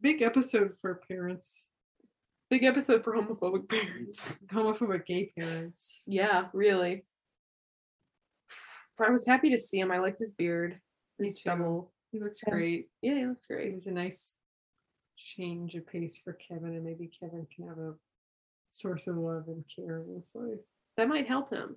big 0.00 0.22
episode 0.22 0.74
for 0.80 1.02
parents, 1.06 1.66
Big 2.50 2.64
episode 2.64 3.04
for 3.04 3.14
homophobic 3.14 3.68
parents. 3.68 4.38
homophobic 4.52 5.06
gay 5.06 5.32
parents. 5.38 6.02
Yeah, 6.06 6.46
really. 6.52 7.04
I 9.00 9.10
was 9.10 9.26
happy 9.26 9.50
to 9.50 9.58
see 9.58 9.78
him. 9.78 9.90
I 9.92 9.98
liked 9.98 10.18
his 10.18 10.32
beard, 10.32 10.78
Me 11.18 11.28
his 11.28 11.40
stubble. 11.40 11.92
He 12.12 12.18
looks 12.20 12.40
Yeah. 12.46 12.52
great. 12.52 12.88
Yeah, 13.02 13.14
he 13.14 13.26
looks 13.26 13.46
great. 13.46 13.60
It 13.60 13.62
great. 13.66 13.74
was 13.74 13.86
a 13.86 13.92
nice 13.92 14.34
change 15.16 15.74
of 15.76 15.86
pace 15.86 16.18
for 16.22 16.32
Kevin, 16.34 16.74
and 16.74 16.84
maybe 16.84 17.08
Kevin 17.08 17.46
can 17.54 17.68
have 17.68 17.78
a 17.78 17.94
source 18.70 19.06
of 19.06 19.16
love 19.16 19.44
and 19.46 19.64
care 19.74 20.02
in 20.02 20.16
his 20.16 20.32
life. 20.34 20.58
That 20.96 21.08
might 21.08 21.28
help 21.28 21.50
him. 21.52 21.76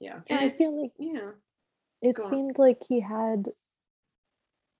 Yeah. 0.00 0.20
And 0.28 0.40
I 0.40 0.48
feel 0.50 0.82
like- 0.82 0.92
yeah, 0.98 1.30
It 2.02 2.16
Go 2.16 2.24
on. 2.24 2.30
seemed 2.30 2.58
like 2.58 2.82
he 2.88 3.00
had 3.00 3.52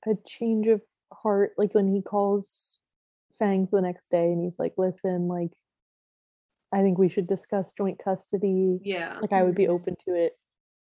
a 0.06 0.14
change 0.26 0.66
of 0.66 0.82
heart 1.12 1.54
like 1.56 1.74
when 1.74 1.88
he 1.88 2.02
calls 2.02 2.78
Fangs 3.38 3.70
the 3.70 3.80
next 3.80 4.10
day 4.10 4.32
and 4.32 4.42
he's 4.42 4.58
like, 4.58 4.74
"Listen, 4.76 5.28
like 5.28 5.52
I 6.72 6.82
think 6.82 6.98
we 6.98 7.08
should 7.08 7.26
discuss 7.26 7.72
joint 7.72 7.98
custody. 8.02 8.78
yeah, 8.82 9.18
Like 9.20 9.32
I 9.32 9.42
would 9.42 9.54
be 9.54 9.66
Mhm. 9.66 9.70
open 9.70 9.96
to 10.06 10.14
it." 10.14 10.38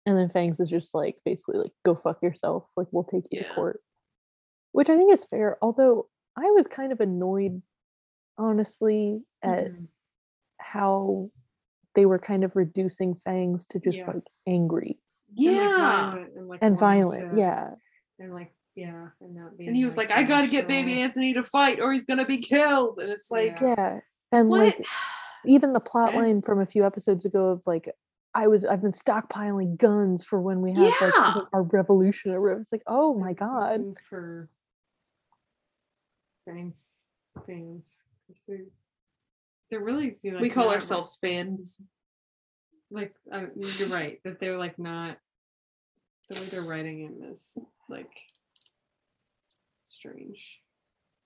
And 0.06 0.16
then 0.16 0.28
Fangs 0.28 0.60
is 0.60 0.68
just 0.70 0.94
like 0.94 1.18
basically 1.24 1.58
like, 1.58 1.72
"Go 1.84 1.94
fuck 1.94 2.22
yourself. 2.22 2.68
Like 2.76 2.88
we'll 2.90 3.04
take 3.04 3.24
you 3.30 3.40
Yeah. 3.40 3.48
to 3.48 3.54
court." 3.54 3.82
Which 4.72 4.90
I 4.90 4.96
think 4.96 5.12
is 5.12 5.24
fair, 5.24 5.58
although 5.62 6.08
I 6.36 6.50
was 6.50 6.66
kind 6.66 6.92
of 6.92 7.00
annoyed 7.00 7.62
honestly 8.38 9.22
at 9.42 9.72
Mhm. 9.72 9.88
how 10.58 11.30
they 11.94 12.06
were 12.06 12.18
kind 12.18 12.44
of 12.44 12.54
reducing 12.56 13.14
Fangs 13.16 13.66
to 13.68 13.80
just 13.80 13.98
Yeah. 13.98 14.06
like 14.12 14.26
angry 14.46 15.00
And, 15.28 15.38
like, 15.38 15.54
yeah. 15.54 16.10
violent 16.10 16.36
and, 16.36 16.48
like, 16.48 16.62
and 16.62 16.78
violent. 16.78 17.32
to- 17.32 17.38
yeah. 17.38 17.74
Like, 18.18 18.54
yeah, 18.74 19.08
and 19.20 19.34
not 19.34 19.56
being 19.58 19.68
And 19.68 19.76
he 19.76 19.84
was 19.84 19.96
like, 19.96 20.10
"I 20.10 20.22
gotta 20.22 20.48
get 20.48 20.68
baby. 20.68 21.00
Anthony 21.00 21.34
to 21.34 21.42
fight, 21.42 21.80
or 21.80 21.92
he's 21.92 22.04
gonna 22.06 22.24
be 22.26 22.38
killed." 22.38 22.98
And 22.98 23.10
it's 23.10 23.30
like, 23.30 23.58
Yeah. 23.60 23.74
Yeah. 23.76 24.00
And 24.32 24.48
what? 24.48 24.60
like 24.64 24.86
even 25.44 25.72
the 25.72 25.80
plot 25.80 26.14
line 26.14 26.42
from 26.42 26.60
a 26.60 26.66
few 26.66 26.84
episodes 26.86 27.24
ago 27.24 27.46
of 27.48 27.62
like 27.66 27.90
I 28.34 28.46
was 28.46 28.64
I've 28.64 28.80
been 28.82 28.92
stockpiling 28.92 29.76
guns 29.76 30.24
for 30.24 30.40
when 30.40 30.60
we 30.60 30.70
have 30.70 30.78
Yeah. 30.78 30.92
the- 31.34 31.48
our 31.52 31.62
revolution 31.62 32.30
or 32.32 32.40
whatever. 32.40 32.60
It's 32.60 32.70
like, 32.72 32.82
oh 32.86 33.14
my 33.18 33.32
god. 33.32 33.80
you 33.80 33.96
for 34.08 34.48
thanks 36.46 36.92
fans 37.46 38.02
because 38.26 38.42
they 38.48 38.58
they're 39.70 39.80
really 39.84 40.16
do, 40.20 40.32
like, 40.32 40.42
we 40.42 40.50
call 40.50 40.64
not, 40.64 40.68
like- 40.70 40.74
ourselves 40.76 41.16
fans. 41.20 41.80
like 42.90 43.14
uh, 43.32 43.46
you're 43.56 43.88
right 43.88 44.20
that 44.24 44.40
they're 44.40 44.58
like 44.58 44.78
not 44.78 45.16
the 46.28 46.34
way 46.40 46.46
they're 46.46 46.62
writing 46.62 47.02
in 47.04 47.20
this 47.20 47.56
like 47.88 48.10
strange. 49.90 50.60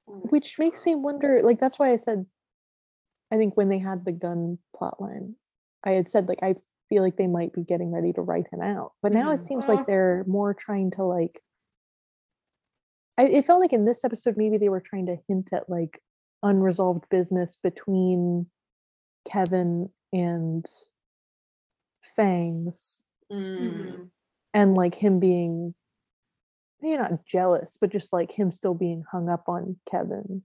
Which 0.07 0.59
makes 0.59 0.85
me 0.85 0.95
wonder, 0.95 1.41
like 1.43 1.61
that's 1.61 1.79
why 1.79 1.91
I 1.93 1.97
said 1.97 2.27
I 3.31 3.37
think 3.37 3.57
when 3.57 3.69
they 3.69 3.79
had 3.79 4.05
the 4.05 4.13
gun 4.13 4.59
plot 4.77 5.01
line, 5.01 5.37
I 5.83 5.93
had 5.93 6.09
said 6.09 6.29
like 6.29 6.43
I 6.43 6.55
feel 6.89 7.03
like 7.03 7.17
they 7.17 7.27
might 7.27 7.53
be 7.53 7.63
getting 7.65 7.91
ready 7.91 8.13
to 8.13 8.21
write 8.21 8.47
him 8.53 8.61
out. 8.61 8.93
But 9.03 9.13
now 9.13 9.33
it 9.33 9.41
Mhm. 9.41 9.47
seems 9.49 9.69
like 9.69 9.87
they're 9.87 10.25
more 10.27 10.53
trying 10.55 10.91
to 10.93 11.05
like 11.05 11.43
I, 13.17 13.25
it 13.27 13.45
felt 13.45 13.61
like 13.61 13.73
in 13.73 13.85
this 13.85 14.05
episode 14.05 14.37
maybe 14.37 14.59
they 14.59 14.69
were 14.69 14.81
trying 14.81 15.07
to 15.07 15.17
hint 15.29 15.49
at 15.53 15.69
like 15.71 16.03
unresolved 16.43 17.09
business 17.11 17.57
between 17.57 18.51
Kevin 19.25 19.91
and 20.13 20.67
Fangs 22.03 23.01
Mm. 23.33 24.11
and 24.53 24.75
like 24.75 24.95
him 24.95 25.19
being 25.19 25.75
maybe 26.85 26.97
not 26.99 27.25
jealous, 27.25 27.79
but 27.81 27.91
just 27.91 28.13
like 28.13 28.31
him 28.31 28.51
still 28.51 28.75
being 28.75 29.05
hung 29.11 29.29
up 29.29 29.49
on 29.49 29.77
Kevin. 29.91 30.43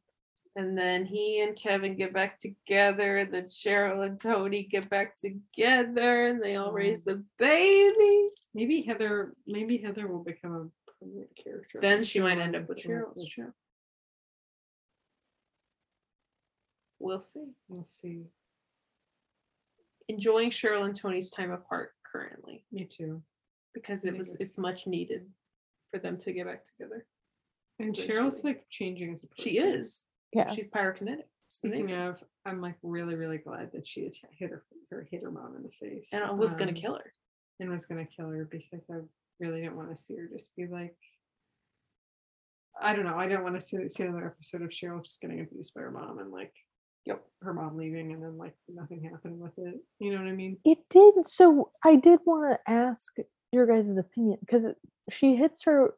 And 0.55 0.77
then 0.77 1.05
he 1.05 1.41
and 1.41 1.55
Kevin 1.55 1.95
get 1.95 2.13
back 2.13 2.39
together, 2.39 3.19
and 3.19 3.33
then 3.33 3.43
Cheryl 3.43 4.05
and 4.05 4.19
Toni 4.19 4.63
get 4.63 4.89
back 4.89 5.15
together, 5.15 6.27
and 6.27 6.41
they 6.41 6.55
all 6.55 6.71
raise 6.71 7.03
the 7.03 7.23
baby. 7.37 8.29
Maybe 8.53 8.81
Heather. 8.81 9.33
Maybe 9.45 9.77
Heather 9.77 10.07
will 10.07 10.23
become 10.23 10.53
a 10.55 10.91
permanent 10.99 11.29
character. 11.35 11.79
Then 11.81 12.03
she 12.03 12.19
might 12.19 12.39
end 12.39 12.55
up 12.55 12.67
with 12.67 12.77
become, 12.77 12.93
like, 12.95 13.03
Cheryl's 13.05 13.23
the- 13.23 13.29
show. 13.29 13.53
We'll 16.99 17.19
see. 17.19 17.45
We'll 17.67 17.85
see. 17.85 18.23
Enjoying 20.09 20.49
Cheryl 20.49 20.85
and 20.85 20.95
Toni's 20.95 21.29
time 21.29 21.51
apart 21.51 21.93
currently 22.11 22.65
Me 22.71 22.83
too. 22.85 23.21
because 23.73 24.03
it 24.03 24.17
was 24.17 24.29
it's- 24.33 24.49
it's 24.49 24.57
much 24.57 24.87
needed 24.87 25.31
for 25.89 25.99
them 25.99 26.17
to 26.17 26.33
get 26.33 26.45
back 26.45 26.63
together. 26.65 27.05
And 27.79 27.95
Cheryl's 27.95 28.43
like 28.43 28.65
changing 28.69 29.13
as 29.13 29.23
a 29.23 29.27
person. 29.27 29.51
She 29.51 29.57
is. 29.57 30.03
Yeah. 30.33 30.51
She's 30.51 30.67
pyrokinetic. 30.67 31.23
It's 31.47 31.55
Speaking 31.55 31.79
amazing. 31.79 32.01
of, 32.01 32.23
I'm 32.45 32.61
like 32.61 32.75
really, 32.83 33.15
really 33.15 33.37
glad 33.37 33.71
that 33.73 33.87
she 33.87 34.01
hit 34.37 34.51
her, 34.51 34.63
her 34.91 35.07
hit 35.09 35.23
her 35.23 35.31
mom 35.31 35.55
in 35.55 35.63
the 35.63 35.69
face. 35.69 36.09
and 36.13 36.23
I 36.23 36.31
was 36.31 36.53
gonna 36.53 36.71
um, 36.71 36.75
kill 36.75 36.95
her. 36.95 37.13
and 37.59 37.71
was 37.71 37.85
gonna 37.85 38.05
kill 38.05 38.29
her 38.29 38.45
because 38.45 38.85
I 38.91 38.97
really 39.39 39.61
didn't 39.61 39.77
want 39.77 39.89
to 39.89 39.95
see 39.95 40.15
her 40.17 40.27
just 40.31 40.55
be 40.55 40.67
like. 40.67 40.95
I 42.81 42.95
don't 42.95 43.05
know. 43.05 43.17
I 43.17 43.27
don't 43.27 43.43
want 43.43 43.55
to 43.55 43.61
see, 43.61 43.89
see 43.89 44.03
another 44.03 44.27
episode 44.27 44.61
of 44.61 44.69
Cheryl 44.69 45.03
just 45.03 45.19
getting 45.19 45.41
abused 45.41 45.73
by 45.73 45.81
her 45.81 45.91
mom 45.91 46.19
and 46.19 46.31
like, 46.31 46.53
yep, 47.05 47.21
her 47.41 47.53
mom 47.53 47.75
leaving 47.75 48.13
and 48.13 48.23
then 48.23 48.37
like 48.37 48.53
nothing 48.69 49.03
happened 49.03 49.37
with 49.37 49.51
it. 49.57 49.75
You 49.99 50.11
know 50.11 50.19
what 50.19 50.29
I 50.29 50.35
mean? 50.35 50.57
It 50.63 50.77
did. 50.89 51.27
So 51.27 51.71
I 51.83 51.97
did 51.97 52.19
want 52.25 52.53
to 52.53 52.71
ask 52.71 53.13
your 53.51 53.65
guys' 53.65 53.97
opinion 53.97 54.37
because 54.41 54.65
she 55.09 55.35
hits 55.35 55.63
her 55.63 55.93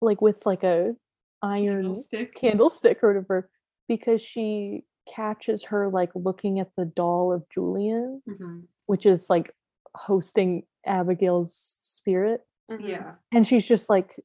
like 0.00 0.20
with 0.20 0.44
like 0.46 0.62
a 0.62 0.94
iron 1.42 1.94
Stick. 1.94 2.34
candlestick 2.34 3.02
or 3.02 3.08
whatever 3.08 3.50
because 3.88 4.22
she 4.22 4.84
catches 5.12 5.64
her 5.64 5.88
like 5.88 6.10
looking 6.14 6.60
at 6.60 6.70
the 6.76 6.84
doll 6.84 7.32
of 7.32 7.48
Julian, 7.50 8.22
Mhm. 8.28 8.64
which 8.86 9.04
is 9.06 9.28
like 9.28 9.54
hosting 9.94 10.64
Abigail's 10.86 11.78
spirit. 11.80 12.46
Mhm. 12.70 12.88
Yeah. 12.88 13.14
And 13.32 13.46
she's 13.46 13.66
just 13.66 13.90
like, 13.90 14.18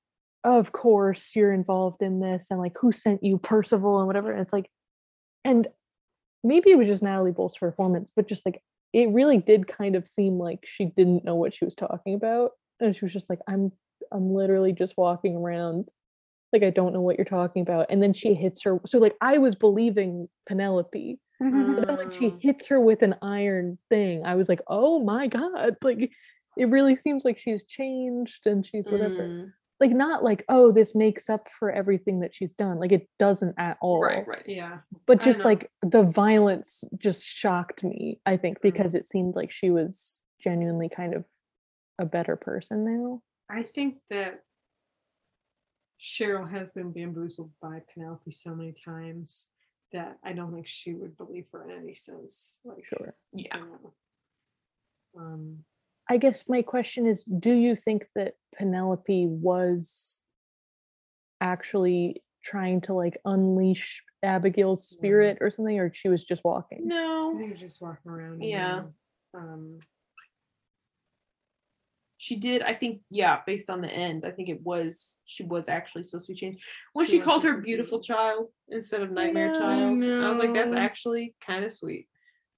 of 0.44 0.72
course 0.72 1.36
you're 1.36 1.54
involved 1.54 2.02
in 2.02 2.20
this. 2.20 2.48
And 2.52 2.60
like, 2.60 2.78
who 2.80 2.92
sent 2.92 3.24
you 3.24 3.38
Percival 3.40 3.98
and 3.98 4.08
whatever. 4.08 4.32
And 4.32 4.42
it's 4.42 4.54
like, 4.54 4.70
and 5.44 5.68
maybe 6.44 6.70
it 6.72 6.78
was 6.78 6.88
just 6.88 7.02
Nathalie 7.04 7.32
Boltt's 7.32 7.58
performance, 7.58 8.12
but 8.16 8.28
just 8.28 8.46
like, 8.46 8.62
it 8.96 9.10
really 9.10 9.38
did 9.38 9.68
kind 9.68 9.98
of 9.98 10.08
seem 10.08 10.40
like 10.40 10.60
she 10.64 10.86
didn't 10.86 11.26
know 11.26 11.36
what 11.36 11.54
she 11.54 11.66
was 11.66 11.76
talking 11.76 12.16
about. 12.16 12.52
And 12.80 12.96
she 12.96 13.04
was 13.04 13.12
just 13.12 13.30
like, 13.30 13.40
I'm, 13.46 13.74
I'm 14.14 14.34
literally 14.34 14.72
just 14.72 14.94
walking 14.96 15.36
around. 15.36 15.90
Like, 16.54 16.64
I 16.64 16.70
don't 16.70 16.94
know 16.94 17.02
what 17.02 17.18
you're 17.18 17.26
talking 17.26 17.62
about. 17.62 17.88
And 17.90 18.02
then 18.02 18.14
she 18.14 18.34
hits 18.34 18.64
her. 18.64 18.80
So, 18.86 18.98
like, 19.00 19.18
I 19.20 19.38
was 19.38 19.54
believing 19.54 20.30
Penelope. 20.48 21.20
But 21.42 21.88
then 21.88 21.98
when 21.98 22.10
she 22.10 22.34
hits 22.40 22.68
her 22.68 22.80
with 22.80 23.02
an 23.02 23.16
iron 23.22 23.78
thing, 23.90 24.26
I 24.26 24.36
was 24.36 24.48
like, 24.48 24.62
oh 24.68 25.04
my 25.04 25.28
God. 25.28 25.76
Like, 25.84 26.10
it 26.56 26.70
really 26.70 26.96
seems 26.96 27.26
like 27.26 27.38
she's 27.38 27.66
changed 27.66 28.46
and 28.46 28.66
she's 28.66 28.90
whatever. 28.90 29.24
Mm. 29.24 29.52
Like 29.80 29.92
not 29.92 30.24
like 30.24 30.44
oh 30.50 30.72
this 30.72 30.96
makes 30.96 31.30
up 31.30 31.48
for 31.60 31.72
everything 31.72 32.22
that 32.22 32.34
she's 32.34 32.54
done 32.54 32.80
like 32.80 32.92
it 32.92 33.08
doesn't 33.20 33.54
at 33.58 33.78
all 33.82 34.02
Right, 34.02 34.26
right. 34.28 34.44
Yeah. 34.48 34.78
but 35.06 35.22
just 35.22 35.44
like 35.44 35.70
the 35.82 36.04
violence 36.04 36.84
just 36.98 37.24
shocked 37.24 37.84
me 37.84 38.20
i 38.26 38.38
think 38.38 38.60
Mm. 38.60 38.62
because 38.62 38.96
it 38.96 39.06
seemed 39.06 39.36
like 39.36 39.52
she 39.52 39.70
was 39.72 40.22
genuinely 40.40 40.90
kind 40.90 41.14
of 41.14 41.26
a 42.00 42.06
better 42.06 42.36
person 42.36 42.86
now 42.86 43.22
I 43.50 43.62
think 43.64 43.98
that 44.10 44.42
Cheryl 46.02 46.50
has 46.50 46.72
been 46.74 46.92
bamboozled 46.92 47.52
by 47.62 47.82
Penelope 47.94 48.32
so 48.32 48.56
many 48.56 48.74
times 48.74 49.48
that 49.94 50.18
I 50.24 50.34
don't 50.34 50.54
think 50.54 50.68
she 50.68 50.94
would 50.94 51.16
believe 51.16 51.46
her 51.52 51.70
in 51.70 51.78
any 51.84 51.96
sense. 51.96 52.60
Like, 52.66 52.86
sure 52.86 53.16
Yeah. 53.32 53.58
you 53.58 53.62
know. 53.66 53.94
Um, 55.18 55.64
i 56.10 56.18
guess 56.18 56.48
my 56.50 56.62
question 56.62 57.08
is 57.08 57.24
do 57.24 57.54
you 57.54 57.76
think 57.76 58.06
that 58.16 58.34
penelope 58.58 59.28
was 59.28 60.22
actually 61.42 62.24
trying 62.44 62.82
to 62.82 62.94
like 62.94 63.18
unleash 63.26 64.02
abigail's 64.24 64.90
Yeah. 64.92 64.98
spirit 64.98 65.38
or 65.42 65.52
something 65.52 65.78
or 65.80 65.94
she 65.94 66.10
was 66.10 66.24
just 66.24 66.44
walking 66.44 66.80
I 66.84 66.88
No. 66.88 67.36
think 67.38 67.52
just 67.62 67.82
walking 67.82 68.12
around. 68.12 68.42
Yeah. 68.44 68.84
then, 69.34 69.42
Um, 69.42 69.80
She 72.18 72.38
did, 72.38 72.62
I 72.64 72.74
think, 72.74 73.02
yeah, 73.12 73.42
based 73.46 73.70
on 73.70 73.82
the 73.82 73.92
end, 73.92 74.24
I 74.26 74.32
think 74.32 74.50
it 74.50 74.62
was 74.64 75.20
she 75.26 75.44
was 75.44 75.68
actually 75.68 76.04
supposed 76.04 76.28
to 76.28 76.34
be 76.34 76.40
changed. 76.40 76.64
When 76.94 77.06
She 77.06 77.14
she 77.14 77.20
called 77.20 77.44
her 77.44 77.52
supposed 77.52 77.62
be. 77.62 77.66
beautiful 77.66 78.00
child 78.00 78.48
instead 78.70 79.02
of 79.02 79.12
nightmare 79.12 79.48
Yeah, 79.48 79.52
I 79.54 79.58
child. 79.60 80.04
I 80.24 80.30
was 80.30 80.40
like, 80.40 80.54
that's 80.54 80.72
actually 80.72 81.36
kind 81.42 81.64
of 81.66 81.72
sweet. 81.72 82.08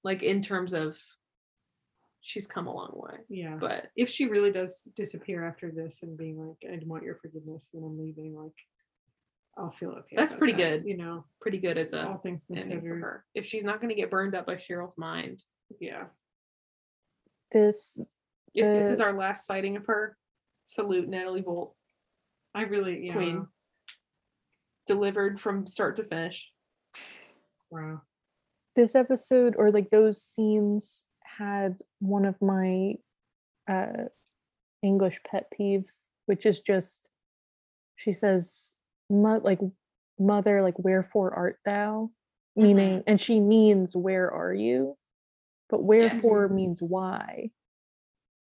Like 0.04 0.22
in 0.22 0.40
terms 0.42 0.72
of 0.72 0.98
she's 2.20 2.46
come 2.46 2.66
a 2.66 2.74
long 2.74 2.92
way. 2.92 3.18
yeah. 3.28 3.56
But 3.58 3.88
if 3.96 4.08
she 4.08 4.26
really 4.26 4.52
does 4.52 4.88
disappear 4.96 5.44
after 5.46 5.70
this 5.70 6.02
and 6.02 6.16
being 6.16 6.38
like, 6.38 6.70
I 6.70 6.78
want 6.84 7.04
your 7.04 7.16
forgiveness, 7.16 7.70
then 7.72 7.82
I'm 7.84 7.98
leaving, 7.98 8.34
like, 8.34 8.52
I'll 9.56 9.72
feel 9.72 9.90
okay. 9.90 10.16
That's 10.16 10.34
pretty 10.34 10.52
that, 10.54 10.82
good. 10.82 10.84
You 10.86 10.96
know, 10.96 11.24
pretty 11.40 11.58
good 11.58 11.78
as 11.78 11.92
a 11.92 12.06
all 12.06 12.14
a 12.14 12.18
things 12.18 12.46
ending 12.48 12.64
for 12.64 12.74
considered. 12.74 13.00
her. 13.00 13.24
If 13.34 13.44
she's 13.46 13.64
not 13.64 13.80
gonna 13.80 13.94
get 13.94 14.10
burned 14.10 14.34
up 14.36 14.46
by 14.46 14.54
Cheryl's 14.54 14.96
mind. 14.96 15.42
Yeah. 15.80 16.04
this 17.50 17.96
If 18.54 18.66
this 18.66 18.90
is 18.90 19.00
our 19.00 19.12
last 19.18 19.46
sighting 19.46 19.76
of 19.76 19.86
her, 19.86 20.16
salute 20.64 21.08
Nathalie 21.08 21.42
Boltt. 21.42 21.72
I 22.54 22.62
really, 22.62 23.06
yeah. 23.06 23.14
Queen. 23.14 23.46
Delivered 24.86 25.40
from 25.40 25.66
start 25.66 25.96
to 25.96 26.04
finish. 26.04 26.52
Wow. 27.70 28.02
this 28.76 28.94
episode 28.94 29.56
or 29.58 29.70
like 29.70 29.90
those 29.90 30.22
scenes 30.22 31.04
had 31.38 31.80
one 32.00 32.24
of 32.24 32.40
my 32.42 32.94
uh 33.70 34.04
english 34.82 35.18
pet 35.28 35.46
peeves 35.58 36.06
which 36.26 36.44
is 36.44 36.60
just 36.60 37.10
she 37.96 38.12
says 38.12 38.70
like 39.10 39.60
mother 40.18 40.62
like 40.62 40.78
wherefore 40.78 41.32
art 41.34 41.58
thou? 41.64 42.10
Meaning 42.56 43.04
and 43.06 43.20
she 43.20 43.38
means 43.38 43.94
where 43.94 44.30
are 44.30 44.52
you? 44.52 44.96
But 45.70 45.84
wherefore 45.84 46.48
means 46.48 46.82
why 46.82 47.50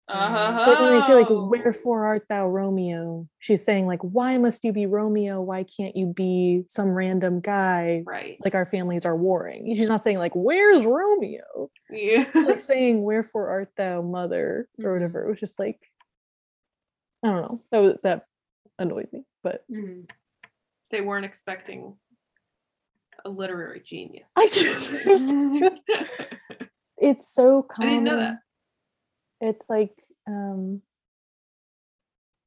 Uh-huh. 0.09 0.65
so 0.65 0.83
when 0.83 1.01
they 1.01 1.07
say 1.07 1.15
like 1.15 1.29
wherefore 1.31 2.05
art 2.05 2.27
thou 2.29 2.47
romeo 2.49 3.27
she's 3.39 3.65
saying 3.65 3.87
like 3.87 4.01
why 4.03 4.37
must 4.37 4.63
you 4.65 4.73
be 4.73 4.85
romeo 4.85 5.41
why 5.41 5.63
can't 5.65 5.95
you 5.97 6.07
be 6.07 6.65
some 6.67 6.89
random 6.91 7.41
guy 7.41 8.03
Right. 8.05 8.37
like 8.45 8.55
our 8.57 8.67
families 8.67 9.07
are 9.07 9.17
warring. 9.17 9.73
She's 9.77 9.89
not 9.89 10.03
saying 10.03 10.19
like, 10.19 10.35
"Where's 10.35 10.85
Romeo?" 10.85 11.71
Yeah. 11.89 12.25
She's 12.31 12.45
like 12.47 12.61
saying, 12.63 13.03
"Wherefore 13.03 13.49
art 13.49 13.71
thou, 13.77 14.03
mother?" 14.03 14.69
or 14.83 14.91
Mhm. 14.91 14.95
whatever. 14.95 15.25
It 15.25 15.29
was 15.31 15.41
just 15.41 15.59
like, 15.59 15.79
I 17.23 17.29
don't 17.29 17.43
know. 17.43 17.63
That 17.71 17.79
was 17.79 17.95
that 18.03 18.27
annoyed 18.79 19.09
me, 19.13 19.25
but 19.45 19.65
Mhm. 19.71 20.11
they 20.91 21.01
weren't 21.01 21.25
expecting 21.25 21.97
a 23.25 23.31
literary 23.31 23.81
genius. 23.81 24.33
I 24.37 24.49
just- 24.53 24.93
it's 26.99 27.33
so 27.33 27.67
I 27.71 27.75
common. 27.75 27.91
didn't 27.91 28.05
know 28.05 28.17
that. 28.17 28.39
It's 29.43 29.69
like 29.69 29.93
um, 30.27 30.81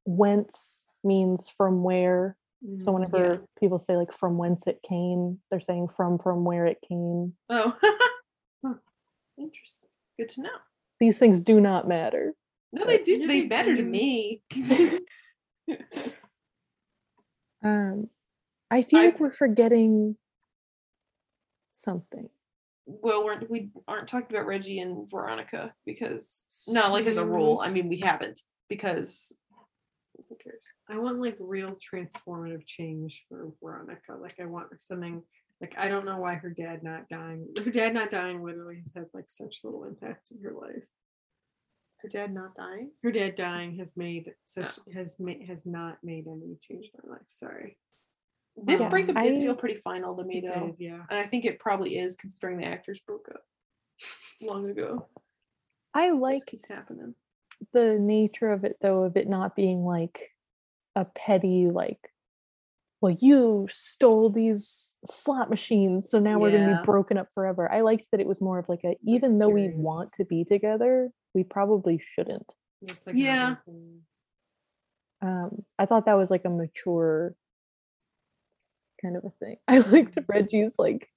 whence 0.04 0.84
means 1.04 1.48
from 1.48 1.82
where. 1.82 2.36
So 2.78 2.90
Mhm. 2.90 2.94
whenever 2.94 3.44
people 3.60 3.78
say 3.78 3.96
like 3.96 4.12
from 4.12 4.38
whence 4.38 4.66
it 4.66 4.80
came, 4.82 5.40
they're 5.50 5.60
saying 5.60 5.88
from 5.88 6.18
from 6.18 6.44
where 6.44 6.66
it 6.66 6.78
came. 6.80 7.36
Oh, 7.50 7.76
Huh. 8.64 8.74
interesting. 9.38 9.90
Good 10.18 10.30
to 10.30 10.42
know. 10.42 10.56
These 10.98 11.18
things 11.18 11.42
do 11.42 11.60
not 11.60 11.86
matter. 11.86 12.34
No, 12.72 12.84
they 12.86 13.02
do. 13.02 13.12
Yeah, 13.18 13.26
They 13.26 13.40
they 13.42 13.46
matter 13.46 13.76
to 13.76 13.82
me. 13.82 14.42
Um, 17.62 18.08
I 18.70 18.82
feel 18.82 19.00
I- 19.00 19.04
like 19.06 19.20
we're 19.20 19.30
forgetting 19.30 20.16
something. 21.72 22.28
Well, 22.86 23.24
we're, 23.24 23.40
we 23.48 23.70
aren't 23.88 24.08
talking 24.08 24.34
about 24.34 24.46
Reggie 24.46 24.78
and 24.78 25.10
Veronica 25.10 25.74
because 25.84 26.44
not 26.68 26.92
like 26.92 27.06
as 27.06 27.16
a 27.16 27.26
rule. 27.26 27.60
I 27.62 27.70
mean, 27.70 27.88
we 27.88 27.98
haven't 27.98 28.40
because 28.68 29.36
who 30.28 30.36
cares? 30.36 30.64
I 30.88 30.98
want 30.98 31.20
like 31.20 31.36
real 31.40 31.76
transformative 31.76 32.64
change 32.66 33.24
for 33.28 33.52
Veronica. 33.62 34.14
Like 34.20 34.36
I 34.40 34.46
want 34.46 34.68
something 34.80 35.22
like 35.60 35.74
I 35.76 35.88
don't 35.88 36.04
know 36.04 36.18
why 36.18 36.34
her 36.34 36.50
dad 36.50 36.82
not 36.82 37.08
dying. 37.08 37.48
Her 37.64 37.70
dad 37.70 37.94
not 37.94 38.10
dying 38.10 38.42
literally 38.42 38.78
has 38.78 38.92
had 38.94 39.06
like 39.12 39.26
such 39.28 39.60
little 39.64 39.84
impacts 39.84 40.30
in 40.30 40.42
her 40.42 40.52
life. 40.52 40.84
Her 41.98 42.08
dad 42.08 42.32
not 42.32 42.54
dying. 42.54 42.90
Her 43.02 43.10
dad 43.10 43.34
dying 43.34 43.78
has 43.78 43.96
made 43.96 44.32
such 44.44 44.78
Oh. 44.78 44.92
has 44.92 45.18
made 45.18 45.46
has 45.48 45.66
not 45.66 45.98
made 46.04 46.26
any 46.28 46.56
change 46.60 46.90
in 46.94 47.00
her 47.02 47.10
life. 47.14 47.26
Sorry. 47.28 47.78
This 48.56 48.80
Yeah, 48.80 48.88
breakup 48.88 49.16
did 49.16 49.36
I- 49.36 49.40
feel 49.40 49.54
pretty 49.54 49.74
final 49.76 50.16
to 50.16 50.24
me 50.24 50.42
though, 50.44 50.68
did, 50.68 50.76
yeah. 50.78 51.04
and 51.10 51.18
I 51.18 51.24
think 51.26 51.44
it 51.44 51.58
probably 51.58 51.98
is 51.98 52.16
considering 52.16 52.58
the 52.58 52.66
actors 52.66 53.00
broke 53.00 53.28
up 53.28 53.42
long 54.42 54.68
ago. 54.70 55.06
I 55.94 56.10
This 56.10 56.20
liked 56.20 56.68
happening. 56.68 57.14
the 57.72 57.98
nature 57.98 58.50
of 58.52 58.64
it 58.64 58.76
though, 58.80 59.04
of 59.04 59.16
it 59.16 59.28
not 59.28 59.54
being 59.56 59.84
like 59.84 60.32
a 60.94 61.04
petty 61.04 61.66
like 61.70 62.00
well 63.02 63.14
you 63.20 63.68
stole 63.70 64.30
these 64.30 64.96
slot 65.04 65.50
machines 65.50 66.08
so 66.08 66.18
now 66.18 66.38
we're 66.38 66.50
going 66.50 66.66
to 66.66 66.76
be 66.76 66.82
broken 66.84 67.18
up 67.18 67.28
forever 67.34 67.70
i 67.70 67.82
liked 67.82 68.06
that 68.10 68.20
it 68.20 68.26
was 68.26 68.40
more 68.40 68.58
of 68.58 68.66
like 68.70 68.82
a 68.84 68.96
even 69.04 69.38
though 69.38 69.50
we 69.50 69.68
want 69.68 70.10
to 70.14 70.24
be 70.24 70.42
together 70.44 71.10
we 71.34 71.44
probably 71.44 71.98
shouldn't 72.14 72.50
like 73.06 73.14
Yeah. 73.14 73.56
um 75.20 75.64
i 75.78 75.84
thought 75.84 76.06
that 76.06 76.16
was 76.16 76.30
like 76.30 76.46
a 76.46 76.50
mature 76.50 77.34
kind 79.06 79.16
of 79.16 79.24
a 79.24 79.30
thing 79.44 79.56
i 79.68 79.78
liked 79.78 80.14
mm-hmm. 80.14 80.32
reggie's 80.32 80.74
like 80.78 81.08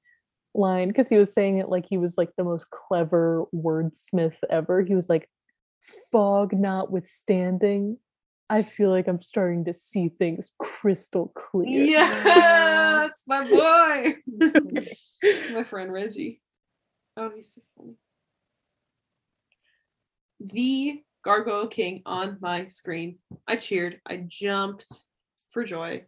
line 0.55 0.87
because 0.87 1.09
he 1.09 1.17
was 1.17 1.31
saying 1.31 1.59
it 1.59 1.69
like 1.69 1.85
he 1.87 1.97
was 1.97 2.17
like 2.17 2.29
the 2.37 2.43
most 2.43 2.69
clever 2.69 3.45
wordsmith 3.53 4.35
ever 4.49 4.81
he 4.81 4.95
was 4.95 5.09
like 5.09 5.29
fog 6.11 6.53
notwithstanding 6.53 7.97
i 8.49 8.61
feel 8.61 8.89
like 8.89 9.07
i'm 9.07 9.21
starting 9.21 9.65
to 9.65 9.73
see 9.73 10.09
things 10.09 10.51
crystal 10.59 11.31
clear 11.35 11.85
Yeah, 11.85 13.05
it's 13.05 13.23
my 13.27 13.47
boy, 13.47 14.15
my 15.53 15.63
friend 15.63 15.91
Reggie. 15.91 16.41
Oh, 17.15 17.31
he's 17.35 17.55
so 17.55 17.61
funny. 17.77 17.95
The 20.39 21.01
Gargoyle 21.23 21.67
King 21.67 22.01
on 22.05 22.37
my 22.39 22.67
screen. 22.67 23.17
I 23.47 23.57
cheered. 23.57 23.99
I 24.07 24.23
jumped 24.27 24.87
for 25.51 25.63
joy. 25.63 26.05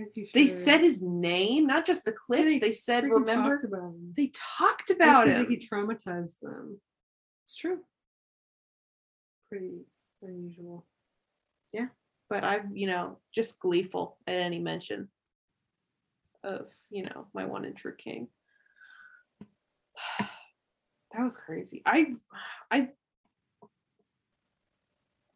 As 0.00 0.16
you 0.16 0.26
They 0.32 0.48
said 0.48 0.80
his 0.80 1.02
name, 1.02 1.66
not 1.66 1.86
just 1.86 2.04
the 2.04 2.12
clips. 2.12 2.58
They 2.58 2.70
said, 2.70 3.04
freaking 3.04 3.26
"Remember." 3.26 3.50
talked 3.50 3.64
about 3.64 3.82
him. 3.94 4.14
They 4.16 4.32
talked 4.34 4.90
about 4.90 5.28
it. 5.28 5.48
he 5.48 5.56
traumatized 5.56 6.40
them. 6.40 6.80
It's 7.44 7.56
true. 7.56 7.80
Pretty 9.48 9.86
unusual. 10.22 10.84
Yeah. 11.72 11.86
But 12.28 12.42
I'm, 12.42 12.74
you 12.74 12.88
know, 12.88 13.18
just 13.32 13.60
gleeful 13.60 14.16
at 14.26 14.34
any 14.34 14.58
mention 14.58 15.08
of, 16.42 16.72
you 16.90 17.04
know, 17.04 17.26
my 17.32 17.44
one 17.44 17.64
and 17.64 17.76
true 17.76 17.94
king. 17.94 18.28
that 20.18 21.22
was 21.22 21.36
crazy. 21.36 21.82
I, 21.86 22.14
I, 22.70 22.88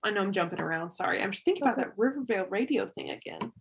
I 0.02 0.10
know 0.10 0.22
I'm 0.22 0.32
jumping 0.32 0.60
around. 0.60 0.90
Sorry, 0.90 1.22
I'm 1.22 1.30
just 1.30 1.44
thinking 1.44 1.62
about 1.62 1.76
that 1.76 1.92
Riverdale 1.96 2.46
radio 2.46 2.86
thing 2.86 3.10
again. 3.10 3.52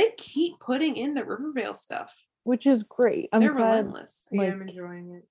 They 0.00 0.12
keep 0.16 0.58
putting 0.60 0.96
in 0.96 1.12
the 1.12 1.22
Riverdale 1.22 1.74
stuff. 1.74 2.16
which 2.44 2.66
is 2.66 2.82
great 2.84 3.28
i'm 3.34 3.40
They're 3.40 3.52
glad 3.52 3.84
relentless. 3.84 4.24
Yeah, 4.32 4.44
I'm 4.44 4.62
enjoying 4.62 5.10
it. 5.14 5.28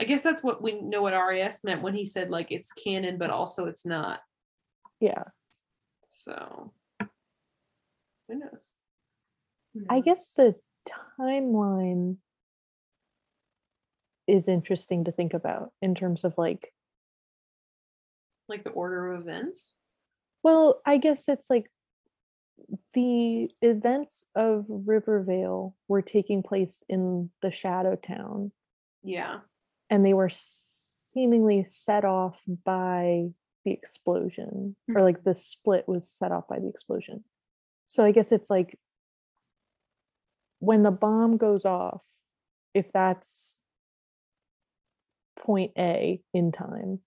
I 0.00 0.04
guess 0.04 0.22
that's 0.22 0.44
what 0.44 0.62
we 0.62 0.80
know 0.80 1.02
what 1.02 1.12
RAS 1.12 1.64
meant 1.64 1.82
when 1.82 1.92
he 1.94 2.04
said 2.06 2.30
like 2.30 2.52
it's 2.52 2.72
canon, 2.72 3.18
but 3.18 3.30
also 3.30 3.66
it's 3.66 3.84
not. 3.84 4.20
yeah 5.00 5.24
So 6.10 6.72
who 8.28 8.38
knows? 8.38 8.70
I 9.88 9.96
hmm. 9.96 10.04
guess 10.04 10.28
the 10.36 10.54
timeline 11.18 12.18
is 14.28 14.46
interesting 14.46 15.02
to 15.04 15.10
think 15.12 15.34
about 15.34 15.72
in 15.82 15.96
terms 15.96 16.22
of 16.22 16.38
like 16.38 16.72
Like 18.48 18.62
the 18.62 18.70
order 18.70 19.12
of 19.12 19.22
events. 19.22 19.74
Well, 20.44 20.80
I 20.86 20.96
guess 20.98 21.28
it's 21.28 21.50
like 21.50 21.66
the 22.94 23.50
events 23.62 24.24
of 24.34 24.64
Rivervale 24.68 25.76
were 25.88 26.02
taking 26.02 26.42
place 26.42 26.82
in 26.88 27.30
the 27.42 27.50
Shadow 27.50 27.96
Town, 27.96 28.52
Yeah. 29.02 29.40
and 29.88 30.04
they 30.04 30.14
were 30.14 30.30
seemingly 31.12 31.64
set 31.64 32.04
off 32.04 32.42
by 32.64 33.30
the 33.64 33.72
explosion, 33.72 34.76
or 34.94 35.02
like 35.02 35.22
the 35.22 35.30
mm-hmm. 35.30 35.38
split 35.38 35.88
was 35.88 36.08
set 36.08 36.32
off 36.32 36.48
by 36.48 36.58
the 36.58 36.68
explosion. 36.68 37.24
So 37.86 38.04
I 38.04 38.12
guess 38.12 38.32
it's 38.32 38.50
like 38.50 38.78
when 40.60 40.82
the 40.82 40.90
bomb 40.90 41.36
goes 41.36 41.64
off, 41.64 42.02
if 42.74 42.92
that's 42.92 43.58
point 45.36 45.72
A 45.76 46.22
in 46.32 46.52
time, 46.52 47.00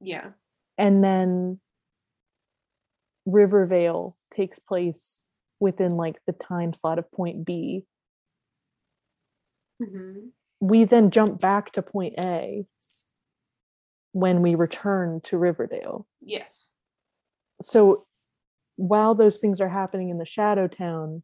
Yeah. 0.00 0.30
and 0.78 1.02
then 1.02 1.60
Rivervale 3.26 4.16
takes 4.32 4.58
place 4.58 5.26
within 5.60 5.96
like 5.96 6.16
the 6.26 6.32
time 6.32 6.72
slot 6.72 6.98
of 6.98 7.10
point 7.10 7.44
B. 7.44 7.84
Mm-hmm. 9.82 10.28
We 10.60 10.84
then 10.84 11.10
jump 11.10 11.40
back 11.40 11.72
to 11.72 11.82
point 11.82 12.14
A 12.18 12.66
when 14.12 14.40
we 14.40 14.54
return 14.54 15.20
to 15.24 15.36
Riverdale. 15.36 16.06
Yes. 16.22 16.72
So 17.60 17.96
while 18.76 19.14
those 19.14 19.38
things 19.38 19.60
are 19.60 19.68
happening 19.68 20.08
in 20.08 20.18
the 20.18 20.24
Shadow 20.24 20.68
Town, 20.68 21.22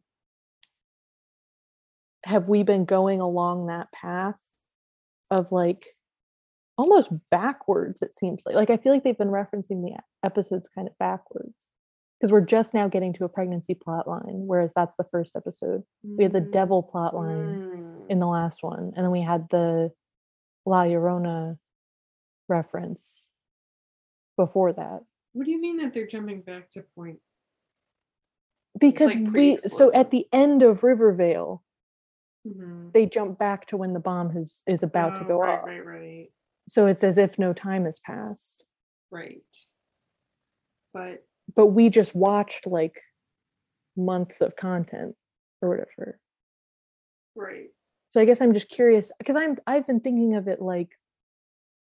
have 2.25 2.47
we 2.49 2.63
been 2.63 2.85
going 2.85 3.21
along 3.21 3.67
that 3.67 3.91
path 3.91 4.39
of 5.31 5.51
like 5.51 5.95
almost 6.77 7.11
backwards 7.29 8.01
it 8.01 8.15
seems 8.15 8.43
like 8.45 8.55
like 8.55 8.69
i 8.69 8.77
feel 8.77 8.91
like 8.91 9.03
they've 9.03 9.17
been 9.17 9.27
referencing 9.27 9.83
the 9.83 9.95
episodes 10.23 10.69
kind 10.73 10.87
of 10.87 10.97
backwards 10.97 11.69
because 12.23 12.31
we're 12.31 12.39
just 12.39 12.73
now 12.73 12.87
getting 12.87 13.11
to 13.11 13.25
a 13.25 13.29
pregnancy 13.29 13.73
plot 13.75 14.07
line 14.07 14.43
whereas 14.47 14.71
that's 14.73 14.95
the 14.95 15.03
first 15.03 15.35
episode 15.35 15.83
we 16.17 16.23
had 16.23 16.31
the 16.31 16.39
Mm, 16.39 16.51
devil 16.53 16.81
plot 16.81 17.13
line 17.13 17.61
mm. 17.61 18.09
in 18.09 18.19
the 18.19 18.25
last 18.27 18.63
one 18.63 18.93
and 18.95 19.03
then 19.03 19.11
we 19.11 19.19
had 19.21 19.49
the 19.49 19.91
la 20.65 20.83
llorona 20.85 21.57
reference 22.47 23.27
before 24.37 24.71
that 24.71 25.01
What 25.33 25.43
do 25.45 25.51
you 25.51 25.59
mean 25.59 25.75
that 25.77 25.93
they're 25.93 26.07
jumping 26.07 26.39
back 26.43 26.69
to 26.71 26.85
point? 26.95 27.19
because 28.79 29.13
like 29.13 29.33
we 29.33 29.57
so 29.57 29.91
at 29.91 30.09
the 30.11 30.25
end 30.31 30.63
of 30.63 30.81
rivervale 30.83 31.61
Mhm. 32.47 32.93
they 32.93 33.05
jump 33.05 33.37
back 33.37 33.65
to 33.67 33.75
when 33.75 33.91
the 33.91 33.99
bomb 33.99 34.29
has 34.29 34.63
is 34.65 34.81
about 34.81 35.15
to 35.17 35.23
Oh, 35.25 35.27
go 35.27 35.39
right, 35.39 35.59
off 35.59 35.65
Right, 35.65 35.85
right, 35.85 36.31
so 36.69 36.85
it's 36.85 37.03
as 37.03 37.17
if 37.17 37.37
no 37.37 37.51
time 37.51 37.83
has 37.83 37.99
passed 37.99 38.63
right. 39.11 39.43
But 40.93 41.25
but 41.55 41.67
we 41.67 41.89
just 41.89 42.15
watched 42.15 42.65
like 42.67 42.99
months 43.95 44.41
of 44.41 44.55
content 44.55 45.15
or 45.61 45.69
whatever 45.69 46.19
right. 47.35 47.67
so 48.09 48.19
i 48.19 48.25
guess 48.25 48.41
i'm 48.41 48.53
just 48.53 48.69
curious 48.69 49.11
because 49.19 49.35
i'm 49.35 49.57
i've 49.67 49.85
been 49.87 49.99
thinking 49.99 50.35
of 50.35 50.47
it 50.47 50.61
like 50.61 50.89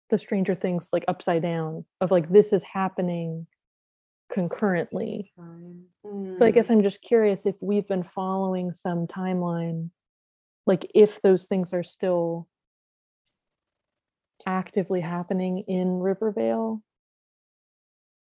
the 0.09 0.17
stranger 0.17 0.55
things 0.55 0.89
like 0.91 1.05
upside 1.07 1.41
down 1.41 1.85
of 2.01 2.11
like 2.11 2.29
this 2.29 2.51
is 2.53 2.63
happening 2.63 3.45
concurrently 4.31 5.31
Time. 5.37 5.83
so 6.03 6.45
i 6.45 6.51
guess 6.51 6.67
Mm. 6.67 6.71
i'm 6.71 6.83
just 6.83 7.01
curious 7.01 7.45
if 7.45 7.55
we've 7.61 7.87
been 7.87 8.03
following 8.03 8.73
some 8.73 9.05
timeline 9.07 9.89
like 10.65 10.89
if 10.95 11.21
those 11.21 11.45
things 11.45 11.73
are 11.73 11.83
still 11.83 12.47
actively 14.47 15.01
happening 15.01 15.59
in 15.67 15.99
rivervale 15.99 16.81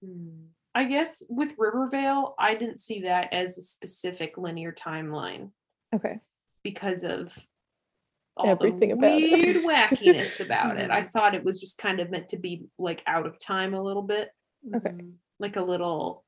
Hmm. 0.05 0.49
I 0.75 0.85
guess 0.85 1.23
with 1.29 1.55
Rivervale, 1.57 2.35
I 2.39 2.55
didn't 2.55 2.81
see 2.81 3.01
that 3.03 3.33
as 3.33 3.59
a 3.59 3.63
specific 3.63 4.37
linear 4.39 4.73
timeline 4.73 5.51
okay 5.95 6.19
because 6.65 7.05
of 7.05 7.37
all 8.37 8.49
Everything 8.49 8.89
the 8.89 8.95
about 8.95 9.13
it. 9.13 9.45
weird 9.45 9.65
wackiness 9.65 10.45
about 10.45 10.77
it. 10.79 10.91
I 10.91 11.03
Mhm. 11.03 11.07
thought 11.07 11.35
it 11.37 11.45
was 11.45 11.61
just 11.61 11.79
kind 11.79 12.01
of 12.01 12.11
meant 12.11 12.31
to 12.31 12.37
be 12.39 12.67
like 12.79 13.03
out 13.07 13.27
of 13.27 13.39
time 13.39 13.75
a 13.75 13.83
little 13.83 14.03
bit, 14.03 14.31
Okay. 14.75 14.91
Mhm. 14.91 15.13
like 15.39 15.57
a 15.57 15.63
little 15.63 16.25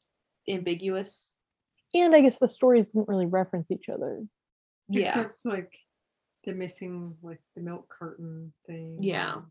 ambiguous. 0.49 1.33
and 1.95 2.15
i 2.15 2.21
guess 2.21 2.39
the 2.39 2.47
stories 2.49 2.89
didn't 2.89 3.09
really 3.09 3.27
reference 3.27 3.71
each 3.71 3.89
other 3.89 4.23
Yeah. 4.89 5.09
Except 5.09 5.45
like 5.45 5.73
the 6.45 6.53
missing 6.53 7.17
like 7.23 7.41
the 7.57 7.63
milk 7.63 7.93
carton 7.99 8.53
thing. 8.67 9.03
Yeah. 9.03 9.35
and- 9.37 9.45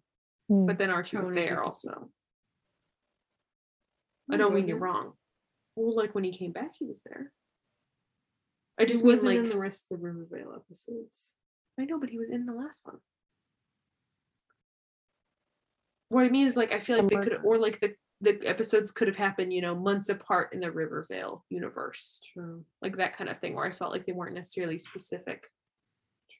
Hmm. 0.48 0.66
But 0.68 0.78
then 0.78 0.91
Archie 0.91 1.18
was 1.18 1.32
there 1.32 1.64
also. 1.64 2.12
I 4.32 4.36
oh, 4.36 4.38
don't 4.38 4.53
mean 4.55 4.67
you're 4.67 4.80
wrong. 4.80 5.13
Well, 5.76 5.95
like 5.95 6.15
when 6.15 6.23
he 6.23 6.32
came 6.32 6.51
back, 6.51 6.71
he 6.78 6.86
was 6.86 7.01
there. 7.03 7.32
I 8.80 8.86
just 8.86 9.03
mean 9.03 9.13
wasn't 9.13 9.36
like 9.36 9.45
in 9.45 9.49
the 9.49 9.57
rest 9.57 9.86
of 9.91 9.99
the 9.99 10.03
Riverdale 10.03 10.53
episodes. 10.55 11.32
I 11.80 11.86
know, 11.86 11.99
but 11.99 12.09
he 12.09 12.17
was 12.17 12.30
in 12.30 12.45
the 12.45 12.53
last 12.53 12.82
one. 12.84 12.97
What 16.09 16.26
I 16.26 16.30
mean 16.30 16.47
is 16.47 16.55
like 16.55 16.71
I 16.71 16.80
feel 16.80 16.97
like 16.97 17.07
they 17.07 17.15
could 17.17 17.39
or 17.43 17.57
like 17.57 17.80
the 17.80 17.93
the 18.21 18.41
episodes 18.45 18.91
could 18.91 19.07
have 19.07 19.17
happened, 19.17 19.53
you 19.53 19.61
know, 19.61 19.76
months 19.76 20.09
apart 20.09 20.53
in 20.53 20.59
the 20.59 20.71
Rivervale 20.71 21.43
universe. 21.49 22.19
True. 22.34 22.63
Like 22.82 22.97
that 22.97 23.17
kind 23.17 23.30
of 23.30 23.38
thing 23.39 23.55
where 23.55 23.65
I 23.65 23.71
felt 23.71 23.91
like 23.91 24.05
they 24.05 24.13
weren't 24.13 24.36
necessarily 24.36 24.80
specific. 24.80 25.47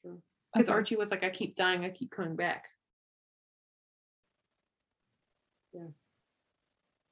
True. 0.00 0.22
Because 0.52 0.68
Okay. 0.68 0.74
Archie 0.74 0.96
was 0.96 1.10
like, 1.10 1.22
I 1.22 1.30
keep 1.30 1.54
dying, 1.54 1.84
I 1.84 1.90
keep 1.90 2.10
coming 2.10 2.36
back. 2.36 2.68
Yeah. 5.74 5.88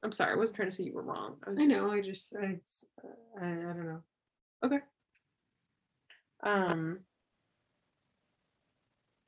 I'm 0.04 0.12
sorry, 0.12 0.32
I 0.32 0.36
wasn't 0.36 0.56
trying 0.56 0.68
to 0.70 0.76
say 0.76 0.84
you 0.84 0.92
were 0.92 1.02
wrong. 1.02 1.36
was 1.46 1.58
I 1.58 1.66
just- 1.66 1.80
know. 1.80 1.90
I 1.90 2.00
just 2.02 2.36
I 2.36 2.60
I, 3.40 3.46
I 3.46 3.50
don't 3.72 3.86
know. 3.86 4.02
Okay. 4.64 4.78
Um 6.42 6.98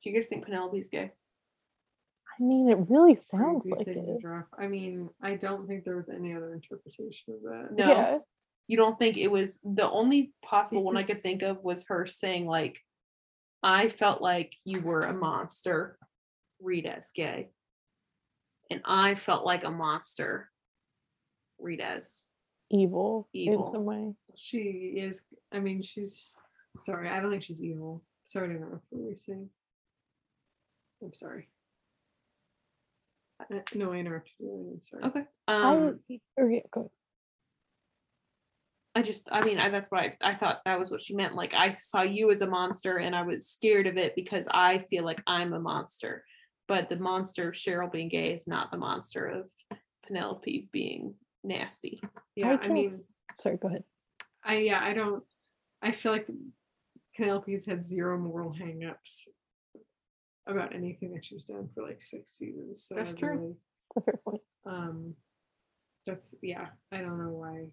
do 0.03 0.09
you 0.11 0.15
guys 0.15 0.27
think 0.29 0.45
Penelope's 0.45 0.87
gay? 0.87 1.11
i 2.39 2.43
mean 2.43 2.69
it 2.69 2.77
really 2.87 3.15
sounds 3.15 3.63
Crazy 3.63 3.75
like 3.75 3.87
it 3.87 4.21
drop. 4.21 4.47
I 4.57 4.67
mean, 4.67 5.09
I 5.23 5.35
don't 5.35 5.67
think 5.67 5.83
there 5.83 5.97
was 5.97 6.07
any 6.09 6.35
other 6.35 6.53
interpretation 6.53 7.33
of 7.33 7.41
that. 7.41 7.69
No. 7.75 7.87
yeah 7.91 8.17
You 8.67 8.77
don't 8.77 8.99
think 8.99 9.17
it 9.17 9.31
was 9.31 9.59
the 9.63 9.89
only 9.89 10.33
possible 10.45 10.83
one 10.83 10.97
I 10.97 11.03
could 11.03 11.17
think 11.17 11.41
of 11.41 11.63
was 11.63 11.85
her 11.87 12.05
saying 12.05 12.45
like 12.45 12.79
I 13.63 13.89
felt 13.89 14.21
like 14.21 14.55
you 14.65 14.81
were 14.81 15.01
a 15.01 15.17
monster, 15.17 15.97
read 16.61 16.85
as 16.85 17.09
gay. 17.09 17.49
And 18.69 18.81
I 18.85 19.15
felt 19.15 19.43
like 19.43 19.63
a 19.63 19.71
monster, 19.71 20.51
read 21.59 21.81
as 21.81 22.25
evil, 22.69 23.27
Evil. 23.33 23.65
in 23.65 23.71
some 23.71 23.85
way 23.85 24.13
She 24.35 24.95
is. 24.97 25.23
I 25.51 25.59
mean, 25.59 25.81
she's. 25.81 26.35
Sorry, 26.79 27.09
I 27.09 27.19
don't 27.19 27.31
think 27.31 27.43
she's 27.43 27.61
evil. 27.61 28.03
Sorry 28.23 28.49
to 28.49 28.55
interrupt 28.55 28.85
what 28.89 29.01
you 29.01 29.09
were 29.09 29.15
saying. 29.15 29.49
I'm 31.03 31.13
sorry. 31.13 31.47
I, 33.39 33.61
no, 33.75 33.93
I 33.93 33.97
interrupted 33.97 34.33
you. 34.39 34.71
I'm 34.73 34.83
sorry. 34.83 35.03
Okay. 35.03 35.23
Um 35.47 35.99
I 36.09 36.19
or 36.37 36.61
go. 36.71 36.91
I 38.95 39.03
just, 39.03 39.29
I 39.31 39.41
mean, 39.43 39.59
I, 39.59 39.69
that's 39.69 39.91
what 39.91 40.01
I, 40.01 40.17
I 40.21 40.33
thought 40.33 40.61
that 40.65 40.79
was 40.79 40.89
what 40.89 41.01
she 41.01 41.13
meant. 41.13 41.35
Like, 41.35 41.53
I 41.53 41.73
saw 41.73 42.01
you 42.01 42.31
as 42.31 42.41
a 42.41 42.47
monster 42.47 42.97
and 42.97 43.15
I 43.15 43.21
was 43.21 43.47
scared 43.47 43.85
of 43.85 43.95
it 43.95 44.15
because 44.15 44.47
I 44.51 44.79
feel 44.79 45.05
like 45.05 45.21
I'm 45.27 45.53
a 45.53 45.59
monster. 45.59 46.25
But 46.67 46.89
the 46.89 46.95
monster, 46.95 47.49
of 47.49 47.53
Cheryl 47.53 47.91
being 47.91 48.09
gay, 48.09 48.33
is 48.33 48.47
not 48.47 48.71
the 48.71 48.77
monster 48.77 49.27
of 49.27 49.77
Penelope 50.07 50.69
being 50.71 51.13
nasty. 51.47 52.01
Yeah, 52.35 52.53
I, 52.53 52.57
can't 52.57 52.73
mean, 52.73 52.91
sorry 53.35 53.57
go 53.57 53.67
ahead 53.67 53.83
I 54.43 54.57
yeah, 54.57 54.79
I 54.81 54.93
don't. 54.93 55.23
I 55.81 55.91
feel 55.91 56.11
like 56.11 56.27
Penelope's 57.15 57.65
had 57.65 57.83
zero 57.83 58.17
moral 58.17 58.53
hangups 58.53 59.27
about 60.47 60.73
anything 60.73 61.13
that 61.13 61.25
she's 61.25 61.43
done 61.43 61.69
for 61.73 61.83
like 61.83 62.01
six 62.01 62.31
seasons. 62.31 62.85
So 62.87 62.95
That's 62.95 63.17
true. 63.17 63.29
really, 63.29 63.55
it's 63.95 63.97
a 63.97 64.01
fair 64.01 64.19
point 64.23 64.41
um, 64.67 65.15
that's 66.05 66.35
yeah. 66.41 66.67
I 66.91 66.97
don't 66.97 67.17
know 67.17 67.31
why 67.31 67.65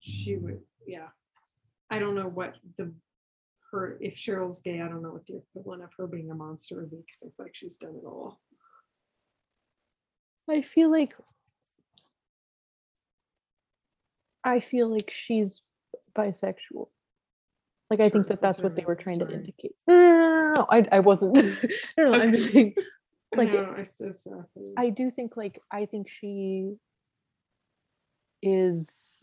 she 0.00 0.36
would. 0.36 0.60
Yeah, 0.86 1.08
I 1.90 1.98
don't 1.98 2.14
know 2.14 2.28
what 2.28 2.54
the 2.76 2.92
her 3.72 3.98
if 4.00 4.16
Cheryl's 4.16 4.60
gay. 4.60 4.80
I 4.80 4.88
don't 4.88 5.02
know 5.02 5.12
what 5.12 5.26
the 5.26 5.38
equivalent 5.38 5.82
of 5.82 5.90
her 5.98 6.06
being 6.06 6.30
a 6.30 6.34
monster 6.34 6.76
would 6.76 6.90
be 6.90 6.98
because 6.98 7.22
I 7.22 7.28
feel 7.36 7.46
like 7.46 7.54
she's 7.54 7.76
done 7.76 7.96
it 7.96 8.06
all. 8.06 8.40
I 10.48 10.60
feel 10.60 10.90
like 10.90 11.14
I 14.46 14.60
feel 14.60 14.88
like 14.88 15.10
she's 15.12 15.62
bisexual. 16.16 16.88
Like 17.90 18.00
I 18.00 18.04
Sure, 18.04 18.10
think 18.10 18.28
that 18.28 18.40
that's 18.40 18.58
that's 18.58 18.62
what 18.62 18.72
what 18.72 18.76
they 18.76 18.84
were 18.84 18.94
trying 18.94 19.18
to 19.18 19.30
indicate. 19.30 19.74
No, 19.86 19.94
no, 19.98 20.54
no, 20.54 20.66
I, 20.70 20.86
I 20.92 21.00
wasn't. 21.00 21.34
no, 21.36 21.42
no, 21.98 22.12
I'm 22.14 22.32
just 22.32 22.52
saying. 22.52 22.74
Like, 23.36 23.52
no, 23.52 23.74
I 23.76 23.82
said 23.82 24.08
exactly. 24.12 24.64
I 24.78 24.88
do 24.88 25.10
think 25.10 25.36
like 25.36 25.60
I 25.70 25.84
think 25.86 26.08
she 26.08 26.76
is 28.42 29.22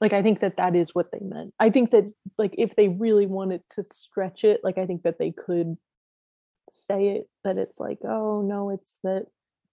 like 0.00 0.12
I 0.12 0.22
think 0.22 0.40
that 0.40 0.58
that 0.58 0.76
is 0.76 0.94
what 0.94 1.10
they 1.10 1.20
meant. 1.22 1.54
I 1.58 1.70
think 1.70 1.90
that 1.92 2.12
like 2.36 2.54
if 2.58 2.76
they 2.76 2.88
really 2.88 3.26
wanted 3.26 3.62
to 3.70 3.84
stretch 3.92 4.44
it, 4.44 4.60
like 4.62 4.76
I 4.78 4.84
think 4.86 5.04
that 5.04 5.18
they 5.18 5.32
could 5.32 5.76
say 6.72 7.08
it 7.16 7.28
that 7.44 7.56
it's 7.56 7.78
like 7.78 7.98
oh 8.04 8.42
no, 8.42 8.70
it's 8.70 8.92
that 9.04 9.26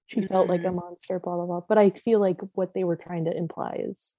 she 0.08 0.22
felt 0.22 0.48
like 0.48 0.62
a 0.64 0.68
Mhm. 0.68 0.76
monster, 0.76 1.20
blah 1.20 1.36
blah 1.36 1.46
blah. 1.46 1.62
But 1.68 1.78
I 1.78 1.90
feel 1.90 2.22
like 2.22 2.38
what 2.54 2.74
they 2.74 2.84
were 2.86 2.96
trying 2.96 3.26
to 3.26 3.36
imply 3.36 3.78
is 3.80 4.14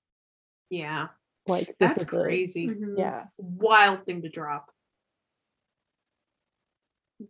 Yeah. 0.71 1.09
like 1.47 1.75
That's 1.79 1.99
is 2.03 2.03
a- 2.05 2.07
crazy. 2.11 2.69
Mhm. 2.69 2.99
yeah. 2.99 3.27
Wild 3.39 4.07
thing 4.07 4.23
to 4.23 4.29
drop. 4.29 4.71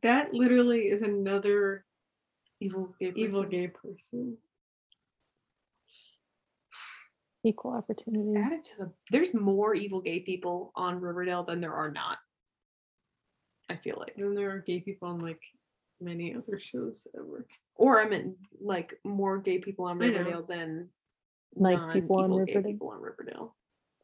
That 0.02 0.32
literally 0.32 0.88
is 0.88 1.02
another 1.02 1.84
Evil 2.60 2.94
gay 3.00 3.12
evil 3.16 3.42
person. 3.42 3.50
gay 3.50 3.68
person. 3.68 4.38
Equal 7.46 7.72
opportunity. 7.72 8.38
Add 8.40 8.52
it 8.52 8.64
to 8.64 8.76
the 8.78 8.92
there's 9.10 9.34
more 9.34 9.74
evil 9.74 10.00
gay 10.00 10.20
people 10.20 10.72
on 10.74 11.00
Riverdale 11.00 11.44
than 11.44 11.60
there 11.60 11.74
are 11.74 11.90
not. 11.90 12.18
I 13.68 13.76
feel 13.76 13.96
like. 13.98 14.14
And 14.16 14.36
there 14.36 14.50
are 14.52 14.60
gay 14.60 14.80
people 14.80 15.08
on 15.08 15.18
like 15.20 15.42
many 16.00 16.34
other 16.34 16.58
shows 16.58 17.06
ever. 17.14 17.46
Or 17.74 18.00
I 18.00 18.08
meant 18.08 18.36
like 18.60 18.98
more 19.04 19.38
gay 19.38 19.58
people 19.58 19.84
on 19.84 19.98
Riverdale 19.98 20.42
than 20.44 20.88
Nice 21.56 21.84
people 21.92 22.16
on 22.20 22.32
Riverdale. 22.32 22.62
people 22.62 22.88
on 22.90 23.00
Riverdale. 23.00 23.54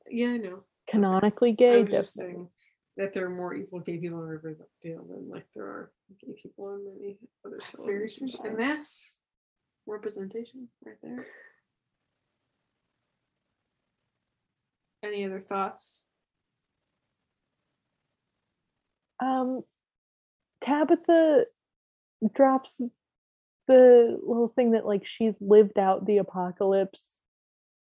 Yeah, 0.08 0.28
I 0.28 0.36
know. 0.38 0.64
Canonically 0.88 1.50
I 1.50 1.54
gay, 1.54 1.82
was 1.82 1.90
just 1.90 2.16
definitely. 2.16 2.34
saying 2.34 2.50
that 2.96 3.12
there 3.12 3.26
are 3.26 3.30
more 3.30 3.54
evil 3.54 3.80
gay 3.80 3.98
people 3.98 4.18
on 4.18 4.24
Riverdale 4.24 4.66
than 4.84 5.28
like 5.30 5.46
there 5.54 5.64
are 5.64 5.92
gay 6.20 6.34
people 6.42 6.66
on 6.66 6.84
many 6.84 7.18
other 7.44 7.58
That's 7.58 7.82
true. 7.82 8.06
And 8.44 8.58
that's 8.58 9.20
representation 9.86 10.68
right 10.84 10.96
there. 11.02 11.26
Any 15.02 15.24
other 15.24 15.40
thoughts? 15.40 16.04
Um, 19.22 19.62
Tabitha 20.60 21.44
drops 22.34 22.80
the 23.66 24.18
little 24.22 24.52
thing 24.54 24.72
that 24.72 24.86
like 24.86 25.06
she's 25.06 25.34
lived 25.40 25.78
out 25.78 26.06
the 26.06 26.18
apocalypse 26.18 27.19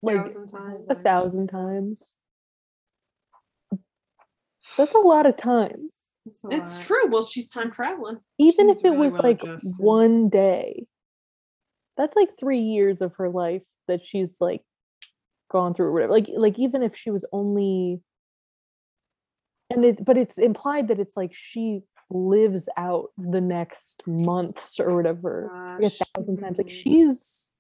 like 0.04 0.18
Thousand 0.24 0.48
times. 0.50 0.86
a 0.90 0.96
thousand 0.96 1.48
times. 1.48 2.14
That's 4.78 4.94
a 4.94 5.00
lot 5.00 5.26
of 5.26 5.36
times. 5.38 5.96
It's, 6.26 6.42
It's 6.50 6.76
lot. 6.78 6.86
true. 6.86 7.10
Well, 7.10 7.24
she's 7.26 7.50
time 7.50 7.72
traveling. 7.72 8.18
Even 8.40 8.70
if 8.70 8.80
it 8.80 8.84
really 8.90 8.98
was 8.98 9.14
well 9.14 9.22
like 9.24 9.44
adjusted. 9.44 9.74
one 9.84 10.30
day, 10.30 10.86
that's 11.98 12.16
like 12.16 12.30
three 12.40 12.60
years 12.60 13.02
of 13.02 13.14
her 13.16 13.30
life 13.30 13.64
that 13.88 14.06
she's 14.06 14.38
like 14.40 14.62
gone 15.52 15.74
through 15.74 15.88
or 15.88 15.92
whatever. 15.92 16.14
Like 16.14 16.28
like 16.36 16.60
even 16.60 16.82
if 16.84 16.96
she 16.96 17.12
was 17.12 17.26
only 17.34 18.02
and 19.70 19.84
it 19.86 20.04
but 20.04 20.18
it's 20.18 20.38
implied 20.38 20.88
that 20.90 21.00
it's 21.00 21.18
like 21.18 21.32
she 21.34 21.82
lives 22.10 22.68
out 22.78 23.10
the 23.18 23.42
next 23.42 24.04
months 24.08 24.80
or 24.80 24.96
whatever 24.96 25.50
like 25.82 25.92
a 25.92 26.06
thousand 26.16 26.38
times. 26.38 26.58
Like 26.58 26.68
Mhm. 26.68 26.72
she's 26.72 27.52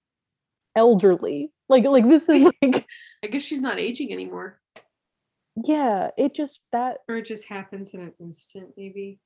elderly. 0.76 1.52
Like 1.74 1.86
like 1.86 2.08
this 2.08 2.30
is 2.30 2.52
like 2.62 2.86
I 3.24 3.28
guess 3.28 3.42
she's 3.42 3.62
not 3.62 3.80
aging 3.80 4.14
anymore. 4.14 4.60
yeah, 5.56 6.12
it 6.18 6.36
just 6.36 6.62
that 6.72 7.00
or 7.10 7.18
it 7.18 7.26
just 7.26 7.48
happens 7.48 7.94
in 7.96 8.02
an 8.02 8.14
instant, 8.20 8.70
maybe. 8.78 9.20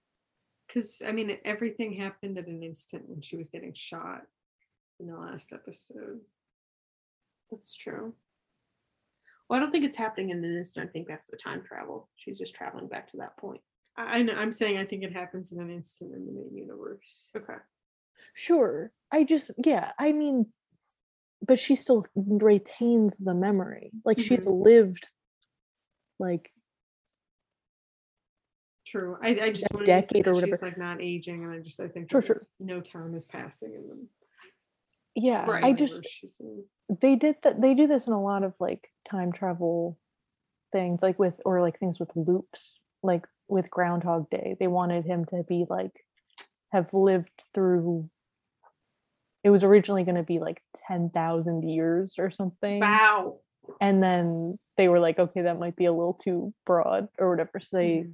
Because 0.66 1.02
I 1.06 1.12
mean, 1.12 1.38
everything 1.44 1.94
happened 1.94 2.38
in 2.38 2.46
an 2.46 2.64
instant 2.64 3.04
when 3.08 3.22
she 3.22 3.36
was 3.36 3.50
getting 3.50 3.74
shot 3.74 4.22
in 5.00 5.08
the 5.08 5.18
last 5.18 5.52
episode. 5.52 6.22
That's 7.52 7.76
true. 7.76 8.14
Well, 9.50 9.58
I 9.58 9.62
don't 9.62 9.72
think 9.72 9.86
it's 9.86 9.98
happening 9.98 10.30
in 10.30 10.44
an 10.44 10.58
instant. 10.58 10.90
I 10.90 10.92
think 10.92 11.08
that's 11.08 11.30
the 11.30 11.38
time 11.38 11.64
travel. 11.64 12.10
She's 12.16 12.38
just 12.38 12.56
traveling 12.56 12.88
back 12.88 13.10
to 13.12 13.18
that 13.18 13.38
point. 13.38 13.62
I, 13.98 14.20
I 14.20 14.22
know, 14.24 14.36
I'm 14.36 14.52
saying 14.54 14.78
I 14.78 14.86
think 14.86 15.04
it 15.04 15.14
happens 15.14 15.52
in 15.52 15.60
an 15.60 15.70
instant 15.70 16.14
in 16.14 16.26
the 16.26 16.32
main 16.32 16.56
universe. 16.56 17.32
Okay. 17.36 17.60
sure. 18.34 18.92
I 19.12 19.24
just 19.24 19.52
yeah, 19.66 19.92
I 20.00 20.12
mean 20.12 20.48
but 21.46 21.60
she 21.60 21.76
still 21.76 22.06
retains 22.16 23.18
the 23.18 23.34
memory. 23.34 23.92
Like 24.06 24.20
she's 24.20 24.40
mm-hmm. 24.40 24.64
lived 24.64 25.08
like 26.20 26.52
True. 28.86 29.18
I, 29.22 29.30
I 29.30 29.52
just 29.52 29.68
A 29.72 29.76
wanted 29.76 29.88
to 29.88 30.04
say 30.04 30.22
decade 30.22 30.28
or 30.30 30.36
that 30.36 30.46
she's 30.46 30.62
like 30.62 30.78
not 30.78 31.02
aging, 31.02 31.44
and 31.44 31.52
I 31.52 31.60
just 31.60 31.80
I 31.80 31.90
think 31.90 32.10
Sure, 32.10 32.22
sure. 32.22 32.42
no 32.60 32.80
time 32.80 33.16
is 33.16 33.26
passing 33.26 33.74
in 33.74 33.88
them. 33.88 34.08
yeah, 35.14 35.46
Right. 35.46 35.64
I 35.64 35.74
just 35.74 36.42
they 37.02 37.16
did 37.16 37.36
that 37.44 37.62
they 37.62 37.74
do 37.74 37.88
this 37.88 38.08
in 38.08 38.14
a 38.14 38.22
lot 38.22 38.44
of 38.44 38.54
like 38.60 38.90
time 39.10 39.34
travel 39.34 39.98
things 40.72 41.02
like 41.02 41.20
with 41.20 41.34
or 41.44 41.62
like 41.62 41.80
things 41.80 42.00
with 42.00 42.10
loops 42.16 42.82
like 43.04 43.26
with 43.48 43.70
groundhog 43.70 44.30
day 44.30 44.56
they 44.60 44.68
wanted 44.68 45.06
him 45.06 45.26
to 45.26 45.44
be 45.44 45.66
like 45.70 46.06
have 46.72 46.94
lived 46.94 47.46
through 47.54 48.10
it 49.44 49.50
was 49.50 49.64
originally 49.64 50.04
going 50.04 50.16
to 50.16 50.24
be 50.24 50.40
like 50.40 50.62
10,000 50.88 51.64
years 51.70 52.16
or 52.20 52.30
something 52.32 52.80
Wow. 52.82 53.38
and 53.82 54.02
then 54.02 54.58
they 54.78 54.88
were 54.88 55.00
like 55.00 55.20
okay 55.20 55.42
that 55.42 55.60
might 55.60 55.76
be 55.76 55.86
a 55.86 55.92
little 55.94 56.14
too 56.14 56.54
broad 56.66 57.08
or 57.20 57.30
whatever 57.30 57.60
so 57.60 57.78
they 57.78 57.90
Mhm. 58.06 58.14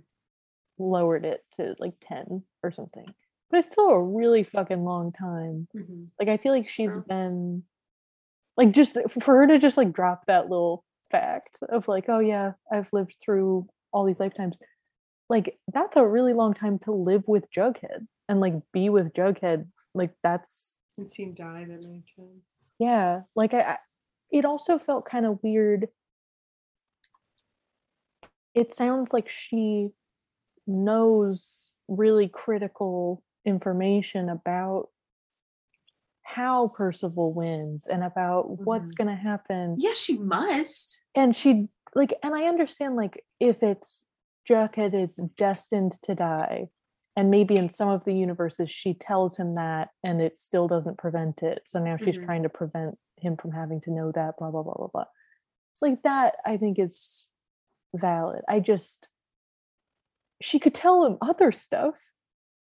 lowered 0.79 1.25
it 1.25 1.43
to 1.53 1.75
like 1.79 1.93
10 2.01 2.43
or 2.63 2.71
something 2.71 3.05
but 3.49 3.59
it's 3.59 3.71
still 3.71 3.89
a 3.89 4.01
really 4.03 4.43
fucking 4.43 4.83
long 4.83 5.11
time 5.11 5.67
Mhm. 5.75 6.07
like 6.19 6.29
I 6.29 6.37
feel 6.37 6.51
like 6.53 6.67
she's 6.67 6.91
True. 6.91 7.03
been 7.07 7.63
like 8.57 8.71
just 8.71 8.95
for 9.09 9.35
her 9.37 9.47
to 9.47 9.59
just 9.59 9.77
like 9.77 9.91
drop 9.93 10.25
that 10.27 10.49
little 10.49 10.83
fact 11.09 11.57
of 11.69 11.87
like, 11.87 12.05
oh 12.09 12.19
yeah, 12.19 12.53
I've 12.71 12.91
lived 12.93 13.15
through 13.19 13.67
all 13.91 14.03
these 14.05 14.19
lifetimes. 14.19 14.57
Like 15.29 15.57
that's 15.73 15.95
a 15.97 16.05
really 16.05 16.33
long 16.33 16.53
time 16.53 16.77
to 16.79 16.91
live 16.91 17.27
with 17.27 17.51
Jughead 17.51 18.07
and 18.29 18.39
like 18.39 18.53
be 18.71 18.89
with 18.89 19.13
Jughead. 19.13 19.67
Like 19.95 20.11
that's 20.23 20.72
And 20.97 21.09
seen 21.09 21.33
die 21.33 21.65
that 21.67 21.83
many 21.83 22.03
times. 22.15 22.69
yeah. 22.79 23.21
Like 23.35 23.53
I, 23.53 23.61
I 23.61 23.77
it 24.31 24.45
also 24.45 24.77
felt 24.79 25.05
kind 25.05 25.25
of 25.25 25.39
weird. 25.43 25.87
It 28.53 28.73
sounds 28.73 29.13
like 29.13 29.29
she 29.29 29.89
knows 30.67 31.71
really 31.87 32.27
critical 32.27 33.23
information 33.45 34.29
about 34.29 34.89
how 36.23 36.69
Percival 36.69 37.33
wins 37.33 37.85
and 37.87 38.03
about 38.03 38.59
what's 38.65 38.93
Mhm. 38.93 38.97
going 38.97 39.07
to 39.09 39.15
happen. 39.21 39.75
Yeah, 39.79 39.93
she 39.93 40.17
must. 40.17 41.01
And 41.15 41.35
she 41.35 41.67
like 41.95 42.13
and 42.23 42.33
I 42.35 42.45
understand 42.45 42.95
like 42.95 43.23
if 43.39 43.61
it's 43.61 44.03
Jughead 44.49 44.93
is 44.93 45.17
destined 45.37 45.93
to 46.03 46.15
die 46.15 46.69
and 47.15 47.29
maybe 47.29 47.55
in 47.57 47.69
some 47.69 47.89
of 47.89 48.03
the 48.05 48.13
universes 48.13 48.69
she 48.71 48.93
tells 48.93 49.37
him 49.37 49.55
that 49.55 49.89
and 50.03 50.21
it 50.21 50.37
still 50.37 50.67
doesn't 50.67 50.97
prevent 50.97 51.43
it. 51.43 51.61
So 51.65 51.79
now 51.83 51.97
she's 51.97 52.17
Mhm. 52.17 52.25
trying 52.25 52.43
to 52.43 52.49
prevent 52.49 52.97
him 53.17 53.37
from 53.37 53.51
having 53.51 53.81
to 53.81 53.91
know 53.91 54.11
that 54.13 54.35
blah 54.37 54.51
blah 54.51 54.63
blah 54.63 54.73
blah 54.73 54.87
blah. 54.87 55.05
Like 55.81 56.01
that 56.03 56.35
I 56.45 56.57
think 56.57 56.79
is 56.79 57.27
valid. 57.95 58.41
I 58.47 58.59
just 58.59 59.07
she 60.41 60.59
could 60.59 60.73
tell 60.75 61.05
him 61.05 61.17
other 61.21 61.51
stuff. 61.51 61.99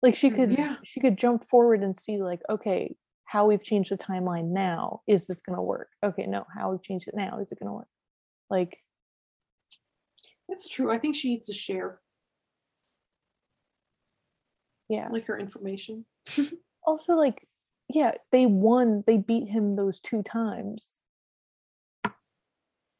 Like 0.02 0.16
she 0.16 0.30
could 0.30 0.50
Mhm. 0.50 0.58
Yeah. 0.58 0.76
she 0.84 1.00
could 1.00 1.18
jump 1.18 1.48
forward 1.48 1.82
and 1.84 1.98
see 1.98 2.22
like 2.22 2.42
okay, 2.50 2.96
how 3.26 3.48
we've 3.48 3.64
changed 3.64 3.92
the 3.92 3.98
timeline 3.98 4.50
now, 4.52 5.02
is 5.08 5.26
this 5.28 5.42
going 5.42 5.56
to 5.58 5.62
work? 5.64 5.90
Okay, 6.04 6.28
no, 6.28 6.46
how 6.56 6.72
we've 6.72 6.84
changed 6.84 7.08
it 7.08 7.16
now, 7.16 7.40
is 7.40 7.52
it 7.52 7.60
going 7.60 7.68
to 7.70 7.74
work? 7.74 7.90
Like 8.52 8.78
That's 10.48 10.70
true. 10.70 10.92
I 10.92 11.00
think 11.00 11.16
she 11.16 11.30
needs 11.32 11.48
to 11.48 11.54
share 11.54 12.02
yeah. 14.90 15.08
like 15.12 15.26
her 15.26 15.38
information. 15.38 16.06
also 16.84 17.14
like 17.14 17.48
yeah 17.94 18.12
they 18.32 18.46
won 18.46 19.04
they 19.06 19.18
beat 19.18 19.48
him 19.48 19.74
those 19.74 20.00
two 20.00 20.24
times 20.24 21.02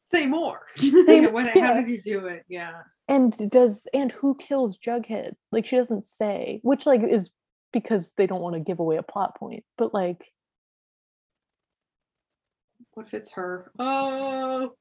Say 0.08 0.26
more. 0.26 0.64
Yeah, 0.78 1.30
what, 1.30 1.52
yeah. 1.56 1.66
How 1.66 1.74
did 1.74 1.88
he 1.88 1.98
do 1.98 2.26
it? 2.26 2.44
Yeah. 2.48 2.82
and 3.08 3.36
does 3.50 3.86
and 3.92 4.12
who 4.12 4.36
kills 4.36 4.78
jughead 4.78 5.32
like 5.50 5.66
she 5.66 5.76
doesn't 5.76 6.06
say 6.06 6.60
which 6.62 6.86
like 6.86 7.02
is 7.02 7.30
because 7.72 8.12
they 8.16 8.26
don't 8.26 8.40
want 8.40 8.54
to 8.54 8.60
give 8.60 8.78
away 8.78 8.96
a 8.96 9.02
plot 9.02 9.36
point 9.36 9.64
but 9.76 9.92
like 9.92 10.32
what 12.96 13.06
if 13.08 13.14
it's 13.14 13.32
her? 13.32 13.70
Oh, 13.78 14.72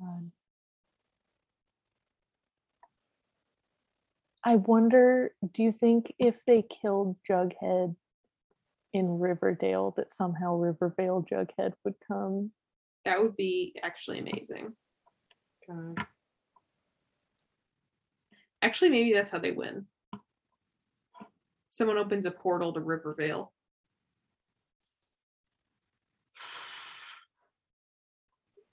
God. 0.00 0.30
I 4.44 4.56
wonder 4.56 5.32
do 5.52 5.62
you 5.62 5.72
think 5.72 6.12
if 6.18 6.44
they 6.44 6.62
killed 6.62 7.16
jughead 7.28 7.94
in 8.92 9.18
riverdale 9.18 9.92
that 9.96 10.12
somehow 10.12 10.54
rivervale 10.54 11.24
jughead 11.30 11.72
would 11.84 11.94
come 12.06 12.50
that 13.04 13.22
would 13.22 13.36
be 13.36 13.74
actually 13.82 14.18
amazing. 14.18 14.72
God. 15.68 16.06
Actually, 18.62 18.90
maybe 18.90 19.12
that's 19.12 19.30
how 19.30 19.38
they 19.38 19.52
win. 19.52 19.86
Someone 21.68 21.98
opens 21.98 22.24
a 22.24 22.30
portal 22.30 22.72
to 22.72 22.80
Rivervale. 22.80 23.52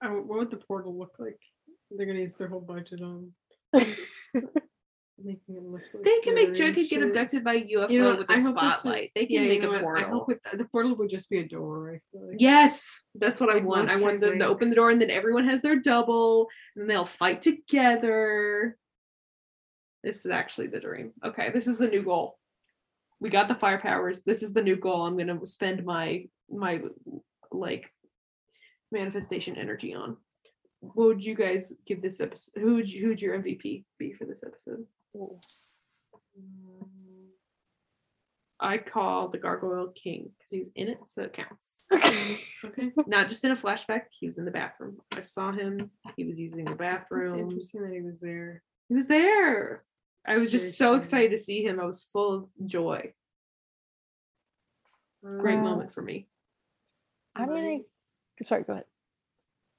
Oh, 0.03 0.21
what 0.21 0.39
would 0.39 0.51
the 0.51 0.57
portal 0.57 0.97
look 0.97 1.15
like? 1.19 1.37
They're 1.91 2.05
gonna 2.05 2.19
use 2.19 2.33
their 2.33 2.47
whole 2.47 2.61
budget 2.61 3.01
on. 3.01 3.31
making 5.23 5.55
him 5.55 5.71
look 5.71 5.81
like 5.93 6.03
They 6.03 6.19
can 6.19 6.35
make 6.35 6.49
Jughead 6.53 6.89
get 6.89 7.01
abducted 7.03 7.43
by 7.43 7.53
a 7.55 7.61
UFO 7.65 7.89
You 7.89 8.01
know 8.03 8.15
with 8.15 8.29
a 8.29 8.33
I 8.33 8.39
hope 8.39 8.55
a- 8.57 8.77
spotlight. 8.77 9.11
they 9.15 9.27
Yeah, 9.29 9.39
can 9.39 9.43
you 9.43 9.49
make 9.49 9.61
know 9.63 9.75
a 9.75 9.79
portal. 9.79 10.03
I 10.05 10.07
hope 10.09 10.31
it, 10.31 10.39
the 10.57 10.65
portal 10.65 10.95
would 10.95 11.09
just 11.09 11.29
be 11.29 11.39
a 11.39 11.47
door. 11.47 11.95
I 11.95 11.99
feel 12.11 12.27
like. 12.27 12.37
Yes, 12.39 13.01
that's 13.15 13.39
what 13.39 13.49
I 13.49 13.55
Like 13.55 13.65
want. 13.65 13.89
I 13.89 13.95
want 13.97 14.19
them 14.19 14.39
to 14.39 14.47
open 14.47 14.69
the 14.69 14.75
door 14.75 14.89
and 14.91 15.01
then 15.01 15.09
everyone 15.11 15.45
has 15.47 15.61
their 15.61 15.77
double 15.79 16.47
and 16.75 16.89
they'll 16.89 17.05
fight 17.05 17.41
together. 17.41 18.77
This 20.03 20.25
is 20.25 20.31
actually 20.31 20.67
the 20.67 20.79
dream. 20.79 21.11
Okay, 21.23 21.51
this 21.51 21.67
is 21.67 21.77
the 21.77 21.87
new 21.87 22.01
goal. 22.03 22.37
We 23.19 23.29
got 23.29 23.47
the 23.47 23.55
fire 23.55 23.77
powers. 23.79 24.23
This 24.23 24.41
is 24.41 24.53
the 24.53 24.63
new 24.63 24.75
goal. 24.75 25.05
I'm 25.05 25.17
gonna 25.17 25.45
spend 25.45 25.85
my 25.85 26.25
my 26.49 26.81
like 27.51 27.91
manifestation 28.91 29.57
energy 29.57 29.93
on. 29.93 30.17
What 30.79 31.05
would 31.07 31.23
you 31.23 31.35
guys 31.35 31.71
give 31.85 32.01
this 32.01 32.19
episode? 32.19 32.59
Who 32.59 32.73
would 32.75 32.91
you, 32.91 33.05
who'd 33.05 33.21
your 33.21 33.37
MVP 33.37 33.83
be 33.99 34.13
for 34.13 34.25
this 34.25 34.43
episode? 34.43 34.83
I 38.59 38.77
call 38.77 39.29
the 39.29 39.39
Gargoyle 39.39 39.91
King 39.95 40.29
because 40.37 40.51
he's 40.51 40.69
in 40.75 40.87
it, 40.87 40.99
so 41.07 41.23
it 41.23 41.33
counts. 41.33 41.81
Okay. 41.91 42.37
okay. 42.63 42.91
Not 43.07 43.27
just 43.29 43.43
in 43.43 43.51
a 43.51 43.55
flashback, 43.55 44.03
he 44.11 44.27
was 44.27 44.37
in 44.37 44.45
the 44.45 44.51
bathroom. 44.51 44.97
I 45.11 45.21
saw 45.21 45.51
him. 45.51 45.89
He 46.15 46.25
was 46.25 46.37
using 46.37 46.65
the 46.65 46.75
bathroom. 46.75 47.23
It's 47.23 47.33
bathroom. 47.33 47.49
interesting 47.49 47.81
that 47.81 47.93
he 47.93 48.01
was 48.01 48.19
there. 48.19 48.61
He 48.87 48.93
was 48.95 49.07
there. 49.07 49.83
I 50.27 50.37
was 50.37 50.51
Very 50.51 50.63
just 50.63 50.77
so 50.77 50.95
excited 50.95 51.31
to 51.31 51.39
see 51.39 51.63
him. 51.63 51.79
I 51.79 51.85
was 51.85 52.07
full 52.13 52.33
of 52.35 52.49
joy. 52.67 53.13
Great 55.23 55.57
Um, 55.57 55.63
moment 55.63 55.91
for 55.91 56.03
me. 56.03 56.27
I'm 57.35 57.47
gonna. 57.47 57.79
Sorry, 58.43 58.63
go 58.63 58.73
ahead. 58.73 58.85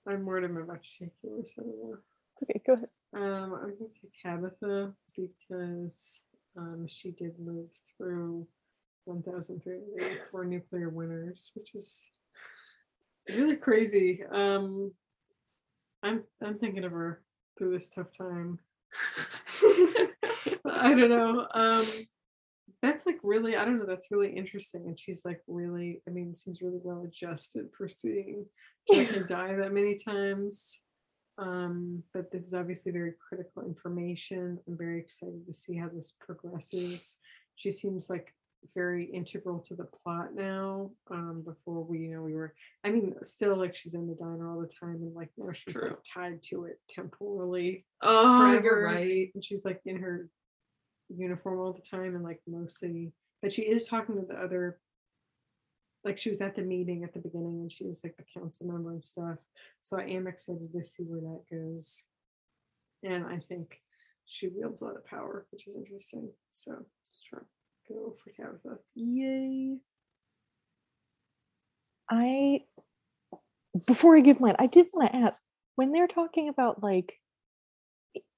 I'm 0.09 0.27
worried 0.27 0.45
I'm 0.45 0.57
about 0.57 0.83
to 0.83 0.99
take 0.99 1.13
you 1.23 1.45
I 1.59 1.63
don't. 1.63 1.99
Okay, 2.43 2.61
go 2.67 2.73
ahead. 2.73 2.89
Um, 3.15 3.55
I 3.61 3.67
was 3.67 3.79
gonna 3.79 3.89
say 3.89 4.09
Tabitha 4.23 4.93
because 5.15 6.25
um, 6.57 6.87
she 6.89 7.11
did 7.11 7.35
live 7.39 7.69
through 7.97 8.47
1,384 9.05 10.45
nuclear 10.45 10.89
winners, 10.89 11.51
which 11.55 11.75
is 11.75 12.11
really 13.29 13.57
crazy. 13.57 14.23
Um, 14.31 14.93
I'm 16.03 16.25
I'm 16.43 16.59
thinking 16.59 16.85
of 16.85 16.93
her 16.93 17.23
through 17.59 17.73
this 17.73 17.91
tough 17.91 18.17
time. 18.17 18.59
I 20.65 20.95
don't 20.95 21.11
know. 21.11 21.47
Um, 21.55 21.85
that's 22.81 23.07
like 23.07 23.19
really, 23.23 23.57
I 23.57 23.65
don't 23.65 23.79
know. 23.79 23.87
That's 23.87 24.11
really 24.11 24.31
interesting, 24.31 24.87
and 24.87 24.99
she's 24.99 25.25
like 25.25 25.41
really. 25.47 26.03
I 26.09 26.11
mean, 26.11 26.35
seems 26.35 26.63
really 26.63 26.81
well 26.83 27.05
adjusted 27.05 27.69
for 27.77 27.89
seeing 27.89 28.47
die 29.29 29.55
that 29.55 29.73
many 29.73 29.97
times. 29.97 30.81
Um, 31.39 32.03
but 32.13 32.31
this 32.31 32.47
is 32.47 32.55
obviously 32.55 32.93
very 32.93 33.15
critical 33.29 33.65
information. 33.65 34.59
I'm 34.67 34.77
very 34.77 34.99
excited 34.99 35.47
to 35.47 35.55
see 35.55 35.77
how 35.77 35.89
this 35.89 36.15
progresses. 36.21 37.19
She 37.57 37.71
seems 37.71 38.11
like 38.11 38.35
very 38.75 39.07
integral 39.07 39.59
to 39.61 39.75
the 39.75 39.85
plot 39.85 40.35
now. 40.35 40.91
Um, 41.11 41.43
before 41.45 41.83
we, 41.83 42.01
you 42.01 42.15
know, 42.15 42.23
we 42.23 42.35
were, 42.35 42.55
I 42.85 42.91
mean, 42.91 43.15
still 43.23 43.57
like 43.57 43.75
she's 43.75 43.95
in 43.95 44.07
the 44.07 44.15
diner 44.15 44.51
all 44.51 44.61
the 44.61 44.69
time, 44.69 44.97
and 45.03 45.15
like 45.15 45.31
now 45.37 45.51
she's 45.51 45.75
true. 45.75 45.89
like 45.89 45.99
tied 46.03 46.43
to 46.45 46.65
it 46.65 46.79
temporally. 46.89 47.85
Oh, 48.01 48.41
forever, 48.41 48.65
you're 48.65 48.85
right. 48.85 49.31
And 49.35 49.45
she's 49.45 49.65
like 49.65 49.81
in 49.85 49.97
her 50.01 50.29
uniform 51.09 51.61
all 51.61 51.73
the 51.73 51.81
time, 51.81 52.15
and 52.15 52.25
like 52.25 52.41
mostly, 52.47 53.13
but 53.41 53.53
she 53.53 53.63
is 53.63 53.85
talking 53.85 54.17
to 54.17 54.27
the 54.27 54.41
other. 54.41 54.79
Like 56.05 56.19
she 56.19 56.31
was 56.31 56.41
at 56.41 56.57
the 56.57 56.63
meeting 56.63 57.05
at 57.05 57.13
the 57.13 57.21
beginning, 57.21 57.61
and 57.61 57.71
she 57.71 57.85
was 57.85 58.03
like 58.03 58.17
the 58.17 58.41
council 58.41 58.67
member 58.67 58.91
and 58.91 59.03
stuff. 59.03 59.39
So 59.83 59.99
I 59.99 60.05
am 60.05 60.27
excited 60.27 60.73
to 60.73 60.83
see 60.83 61.05
where 61.05 61.21
that 61.21 61.43
goes. 61.51 62.03
And 63.05 63.25
I 63.27 63.39
think 63.49 63.81
she 64.27 64.49
wields 64.49 64.83
a 64.83 64.87
lot 64.87 64.97
of 64.97 65.07
power, 65.07 65.47
which 65.51 65.67
is 65.67 65.77
interesting. 65.77 66.31
So 66.51 66.85
sure, 67.29 67.47
go 67.89 68.17
for 68.23 68.31
Tabitha. 68.31 68.79
Yay. 68.95 69.77
I 72.11 72.61
before 73.87 74.17
I 74.17 74.21
give 74.21 74.41
mine, 74.41 74.57
I 74.59 74.67
did 74.67 74.87
want 74.93 75.11
to 75.13 75.17
ask 75.17 75.41
when 75.77 75.93
they're 75.93 76.09
talking 76.09 76.49
about 76.49 76.83
like 76.83 77.19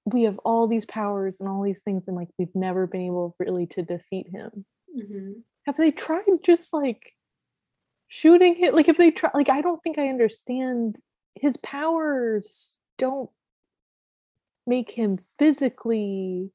we 0.04 0.24
have 0.24 0.38
all 0.44 0.68
these 0.68 0.86
powers 0.86 1.40
and 1.40 1.48
all 1.48 1.62
these 1.62 1.82
things, 1.82 2.04
and 2.06 2.16
like 2.16 2.28
we've 2.38 2.54
never 2.54 2.86
been 2.86 3.06
able 3.06 3.34
really 3.38 3.66
to 3.68 3.82
defeat 3.82 4.28
him. 4.28 4.64
Mm-hmm. 4.96 5.32
Have 5.66 5.76
they 5.76 5.90
tried 5.90 6.24
just 6.44 6.72
like 6.72 7.13
shooting 8.08 8.54
him? 8.54 8.74
Like 8.74 8.88
if 8.88 8.96
they 8.96 9.10
try, 9.10 9.30
like 9.34 9.48
I 9.48 9.60
don't 9.60 9.82
think 9.82 9.98
I 9.98 10.08
understand 10.08 10.98
his 11.34 11.56
powers. 11.58 12.76
Don't 12.98 13.30
make 14.66 14.90
him 14.90 15.18
physically 15.38 16.50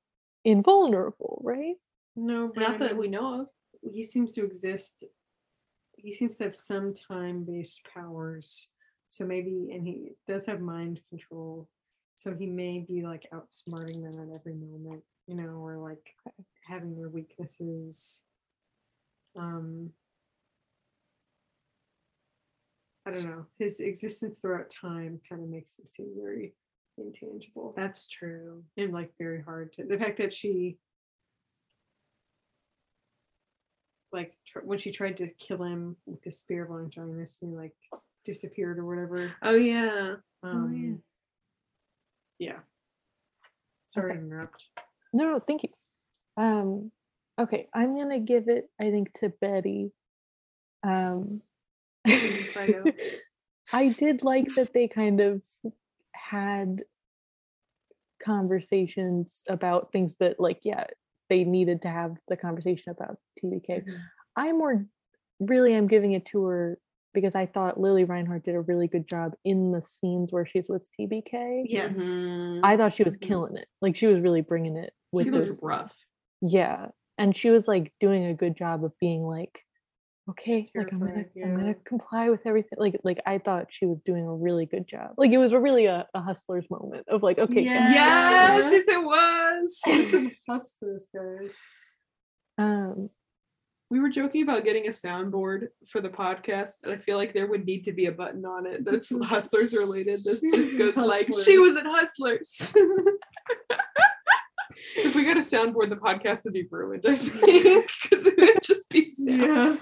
invulnerable, 0.46 1.42
right? 1.44 1.76
No, 2.16 2.48
but 2.54 2.62
Not 2.62 2.80
that 2.80 2.98
we 2.98 3.08
know 3.08 3.42
of. 3.42 3.48
he 3.94 4.04
seems 4.04 4.34
to 4.34 4.44
exist 4.46 5.04
he 6.02 6.12
seems 6.14 6.38
to 6.38 6.46
have 6.46 6.56
some 6.56 6.94
time 6.94 7.44
based 7.44 7.82
powers 7.94 8.70
so 9.10 9.26
maybe 9.26 9.70
and 9.74 9.86
he 9.86 10.12
does 10.28 10.46
have 10.46 10.62
mind 10.62 11.02
control 11.10 11.68
so 12.16 12.34
he 12.34 12.46
may 12.46 12.80
be 12.80 13.02
like 13.02 13.28
outsmarting 13.34 14.02
them 14.10 14.20
at 14.22 14.38
every 14.40 14.54
moment 14.54 15.04
you 15.28 15.36
know 15.36 15.50
or 15.62 15.78
like 15.78 16.16
having 16.66 16.96
their 16.96 17.10
weaknesses 17.10 18.24
um 19.36 19.90
i 23.10 23.22
don't 23.22 23.30
know 23.30 23.46
his 23.58 23.80
existence 23.80 24.40
throughout 24.40 24.70
time 24.70 25.20
kind 25.28 25.42
of 25.44 25.50
makes 25.50 25.78
him 25.80 25.86
seem 25.88 26.08
very 26.16 26.54
intangible 26.98 27.74
That's 27.78 28.08
true. 28.08 28.64
and 28.78 28.92
like 28.94 29.12
very 29.18 29.42
hard 29.42 29.72
to 29.74 29.84
the 29.86 29.98
fact 29.98 30.18
that 30.18 30.34
she 30.34 30.78
like 34.12 34.34
tr- 34.46 34.60
when 34.66 34.80
she 34.80 34.92
tried 34.92 35.18
to 35.18 35.28
kill 35.36 35.64
him 35.64 35.96
with 36.06 36.22
the 36.24 36.32
spear 36.32 36.64
of 36.66 36.72
Longinus 36.72 37.38
and 37.42 37.52
he 37.52 37.58
like 37.58 37.74
disappeared 38.26 38.80
or 38.80 38.86
whatever. 38.86 39.32
Oh 39.44 39.56
yeah. 39.56 40.16
Um, 40.44 41.02
yeah. 42.40 42.60
Sorry 43.86 44.12
Okay. 44.12 44.20
to 44.20 44.26
interrupt. 44.26 44.66
No, 45.14 45.26
no, 45.26 45.40
thank 45.40 45.64
you. 45.64 45.70
Um, 46.38 46.92
okay, 47.40 47.68
I'm 47.74 47.96
gonna 47.98 48.20
give 48.20 48.48
it, 48.50 48.70
I 48.80 48.90
think, 48.92 49.14
to 49.20 49.30
Betty. 49.30 49.92
Um, 50.84 51.42
Fido. 52.66 52.84
I 53.74 53.90
did 53.90 54.24
like 54.24 54.54
that 54.56 54.74
they 54.74 54.88
kind 54.88 55.20
of 55.22 55.42
had 56.14 56.84
conversations 58.24 59.42
about 59.48 59.92
things 59.92 60.18
that, 60.18 60.40
like, 60.40 60.60
yeah, 60.64 60.86
they 61.30 61.44
needed 61.44 61.82
to 61.84 61.90
have 61.90 62.16
the 62.28 62.36
conversation 62.38 62.92
about 62.92 63.18
TBK. 63.44 63.84
I'm 64.36 64.58
more 64.58 64.86
really 65.40 65.76
I'm 65.76 65.88
giving 65.88 66.14
it 66.14 66.26
to 66.28 66.44
her 66.46 66.80
because 67.14 67.34
I 67.36 67.46
thought 67.46 67.80
Lili 67.80 68.04
Reinhart 68.04 68.44
did 68.44 68.56
a 68.56 68.62
really 68.62 68.88
good 68.88 69.08
job 69.08 69.34
in 69.46 69.72
the 69.72 69.82
scenes 69.82 70.32
where 70.32 70.46
she's 70.46 70.68
with 70.70 70.88
TBK. 71.00 71.64
Yes. 71.66 71.98
Mhm. 71.98 72.60
I 72.64 72.78
thought 72.78 72.94
she 72.94 73.04
was 73.04 73.16
Mhm. 73.18 73.22
killing 73.22 73.58
it. 73.58 73.68
Like 73.82 73.96
she 73.96 74.08
was 74.08 74.20
really 74.22 74.42
bringing 74.42 74.76
it 74.78 74.94
with 75.12 75.26
She 75.26 75.30
those 75.32 75.62
rough. 75.64 76.06
yeah. 76.42 76.90
And 77.18 77.36
she 77.36 77.50
was 77.50 77.68
like 77.68 77.94
doing 78.00 78.26
a 78.26 78.34
good 78.34 78.56
job 78.56 78.84
of 78.84 78.94
being 79.00 79.24
like, 79.24 79.66
okay, 80.30 80.70
like 80.76 80.92
I'm 80.92 81.00
gonna 81.00 81.26
I'm 81.44 81.56
gonna 81.56 81.76
comply 81.86 82.30
with 82.30 82.42
everything. 82.46 82.78
Like 82.78 83.00
like 83.04 83.20
I 83.26 83.38
thought 83.38 83.68
she 83.70 83.86
was 83.86 84.00
doing 84.06 84.26
a 84.26 84.34
really 84.34 84.66
good 84.66 84.88
job. 84.88 85.14
Like 85.18 85.32
it 85.32 85.38
was 85.38 85.54
a 85.54 85.60
really 85.60 85.86
a, 85.86 86.08
a 86.14 86.22
hustler's 86.22 86.66
moment 86.70 87.08
of 87.08 87.24
like, 87.24 87.40
okay, 87.40 87.62
Yeah. 87.62 87.92
Yes, 87.92 88.72
yes, 88.72 88.88
it 88.88 89.04
was. 89.04 90.34
Hustlers, 90.48 91.08
guys. 91.16 91.58
um 92.58 93.10
we 93.92 94.00
were 94.00 94.10
joking 94.10 94.44
about 94.44 94.64
getting 94.66 94.86
a 94.86 94.92
soundboard 94.92 95.70
for 95.88 96.00
the 96.00 96.10
podcast, 96.10 96.74
and 96.84 96.94
I 96.94 96.98
feel 96.98 97.18
like 97.18 97.34
there 97.34 97.48
would 97.48 97.66
need 97.66 97.84
to 97.86 97.92
be 97.92 98.06
a 98.06 98.12
button 98.12 98.46
on 98.46 98.68
it 98.68 98.86
that's 98.86 99.12
Hustlers 99.24 99.74
related. 99.74 100.20
That 100.26 100.52
just 100.54 100.78
goes 100.78 100.96
like, 100.96 101.28
"She 101.44 101.58
was 101.58 101.76
in 101.76 101.86
Hustlers." 101.86 102.74
if 104.98 105.16
we 105.16 105.26
got 105.26 105.38
a 105.38 105.42
soundboard, 105.42 105.90
the 105.90 105.96
podcast 105.96 106.44
would 106.46 106.54
be 106.54 106.68
ruined. 106.70 107.06
I 107.08 107.16
think 107.18 107.90
because 108.04 108.26
it 108.28 108.38
would 108.38 108.64
just 108.64 108.90
be 108.90 109.10
Yeah. 109.18 109.76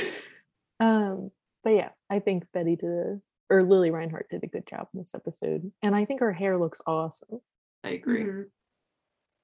um 0.80 1.30
but 1.64 1.70
yeah, 1.70 1.90
I 2.10 2.18
think 2.18 2.44
Betty 2.52 2.76
did 2.76 2.90
a 2.90 3.20
or 3.50 3.62
Lili 3.62 3.90
Reinhart 3.90 4.28
did 4.30 4.42
a 4.44 4.48
good 4.48 4.66
job 4.66 4.88
in 4.94 5.00
this 5.00 5.14
episode. 5.14 5.70
And 5.82 5.94
I 5.94 6.04
think 6.06 6.20
her 6.20 6.32
hair 6.32 6.58
looks 6.58 6.80
awesome. 6.86 7.40
I 7.84 7.90
agree. 7.90 8.24
Mhm. 8.24 8.44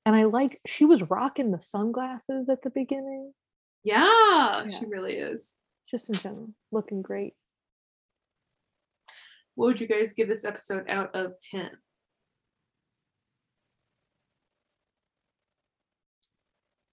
And 0.07 0.17
I 0.17 0.25
like 0.25 0.61
she 0.67 0.85
was 0.87 1.11
rocking 1.11 1.51
the 1.51 1.61
sunglasses 1.61 2.49
at 2.49 2.63
the 2.63 2.71
beginning. 2.71 3.33
Yeah, 3.85 4.67
she 4.69 4.87
really 4.87 5.15
is. 5.15 5.57
Just 5.91 6.09
in 6.09 6.15
general, 6.15 6.51
looking 6.73 7.03
great. 7.03 7.35
What 9.55 9.67
would 9.67 9.81
you 9.81 9.87
guys 9.87 10.13
give 10.15 10.29
this 10.29 10.45
episode 10.45 10.89
out 10.89 11.15
of 11.15 11.35
ten? 11.41 11.71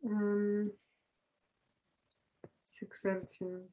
um, 0.05 0.71
six 2.59 3.05
out 3.05 3.17
of 3.17 3.27
ten. 3.37 3.63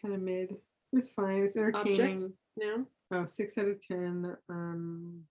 Kind 0.00 0.14
of 0.14 0.20
mid. 0.20 0.50
It 0.52 0.60
was 0.92 1.10
fine. 1.10 1.38
It 1.38 1.42
was 1.42 1.56
entertaining. 1.56 2.16
Object? 2.16 2.32
No. 2.56 2.86
Oh, 3.12 3.26
six 3.26 3.58
out 3.58 3.68
of 3.68 3.80
ten. 3.86 4.36
Um, 4.48 5.24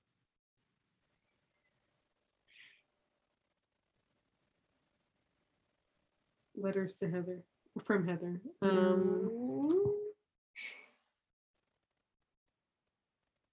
letters 6.56 6.98
to 6.98 7.10
Heather 7.10 7.44
from 7.86 8.08
Heather. 8.08 8.42
Um, 8.62 9.30
mm. 9.32 9.92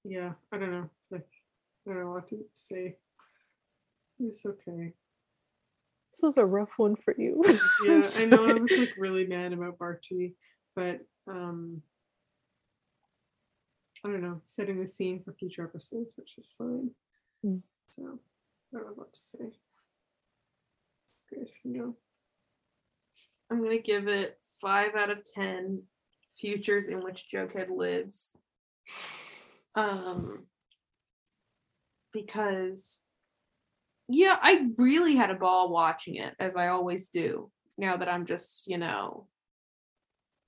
Yeah, 0.04 0.32
I 0.52 0.58
don't 0.58 0.70
know. 0.70 0.90
Like, 1.10 1.26
I 1.86 1.90
don't 1.90 2.00
know 2.00 2.10
what 2.10 2.28
to 2.28 2.44
say. 2.54 2.96
It's 4.20 4.46
okay. 4.46 4.92
This 6.16 6.22
was 6.22 6.36
a 6.38 6.46
rough 6.46 6.70
one 6.78 6.96
for 6.96 7.14
you. 7.18 7.42
Yeah, 7.84 8.02
I 8.16 8.24
know 8.24 8.48
I 8.48 8.54
was 8.54 8.72
like 8.72 8.94
really 8.96 9.26
mad 9.26 9.52
about 9.52 9.76
Barchie, 9.76 10.32
but 10.74 11.00
um 11.28 11.82
I 14.02 14.08
don't 14.08 14.22
know, 14.22 14.40
setting 14.46 14.80
the 14.80 14.88
scene 14.88 15.22
for 15.22 15.34
future 15.34 15.64
episodes, 15.64 16.12
which 16.16 16.38
is 16.38 16.54
fine. 16.56 16.90
Mm. 17.44 17.60
So 17.94 18.02
I 18.02 18.78
don't 18.78 18.86
know 18.86 18.92
what 18.94 19.12
to 19.12 19.20
say. 19.20 19.44
You 21.30 21.38
guys 21.38 21.58
can 21.60 21.74
go. 21.74 21.94
I'm 23.50 23.62
gonna 23.62 23.76
give 23.76 24.08
it 24.08 24.38
five 24.58 24.94
out 24.94 25.10
of 25.10 25.20
ten 25.22 25.82
futures 26.38 26.88
in 26.88 27.04
which 27.04 27.26
Jughead 27.30 27.68
lives. 27.68 28.32
Um 29.74 30.44
because 32.10 33.02
yeah, 34.08 34.38
I 34.40 34.68
really 34.78 35.16
had 35.16 35.30
a 35.30 35.34
ball 35.34 35.70
watching 35.70 36.16
it, 36.16 36.34
as 36.38 36.56
I 36.56 36.68
always 36.68 37.08
do, 37.10 37.50
now 37.76 37.96
that 37.96 38.08
I'm 38.08 38.26
just, 38.26 38.68
you 38.68 38.78
know, 38.78 39.26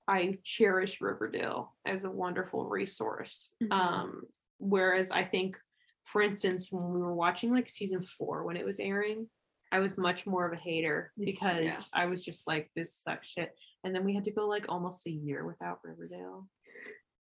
I 0.07 0.37
cherish 0.43 1.01
Riverdale 1.01 1.75
as 1.85 2.03
a 2.03 2.11
wonderful 2.11 2.65
resource. 2.65 3.53
Mhm. 3.61 3.71
Um, 3.71 4.23
whereas 4.57 5.11
I 5.11 5.23
think, 5.23 5.57
for 6.03 6.21
instance, 6.21 6.71
when 6.71 6.89
we 6.89 7.01
were 7.01 7.13
watching 7.13 7.51
like 7.51 7.69
season 7.69 8.01
four 8.01 8.43
when 8.43 8.57
it 8.57 8.65
was 8.65 8.79
airing, 8.79 9.29
I 9.71 9.79
was 9.79 9.97
much 9.97 10.25
more 10.25 10.47
of 10.47 10.53
a 10.53 10.61
hater 10.61 11.11
because 11.19 11.89
yeah. 11.93 12.01
I 12.01 12.05
was 12.07 12.25
just 12.25 12.47
like, 12.47 12.71
this 12.75 12.95
sucks 12.95 13.27
shit. 13.27 13.55
And 13.83 13.93
then 13.93 14.03
we 14.03 14.15
had 14.15 14.23
to 14.23 14.31
go 14.31 14.47
like 14.47 14.65
almost 14.67 15.05
a 15.05 15.11
year 15.11 15.45
without 15.45 15.79
Riverdale. 15.83 16.47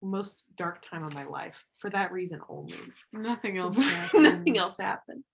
Most 0.01 0.45
dark 0.55 0.81
time 0.81 1.03
of 1.03 1.13
my 1.13 1.25
life 1.25 1.65
for 1.75 1.89
that 1.89 2.13
reason 2.13 2.39
only. 2.47 2.79
Nothing 3.11 3.57
else. 3.57 3.77
Nothing 4.13 4.57
else 4.57 4.77
happened. 4.77 5.25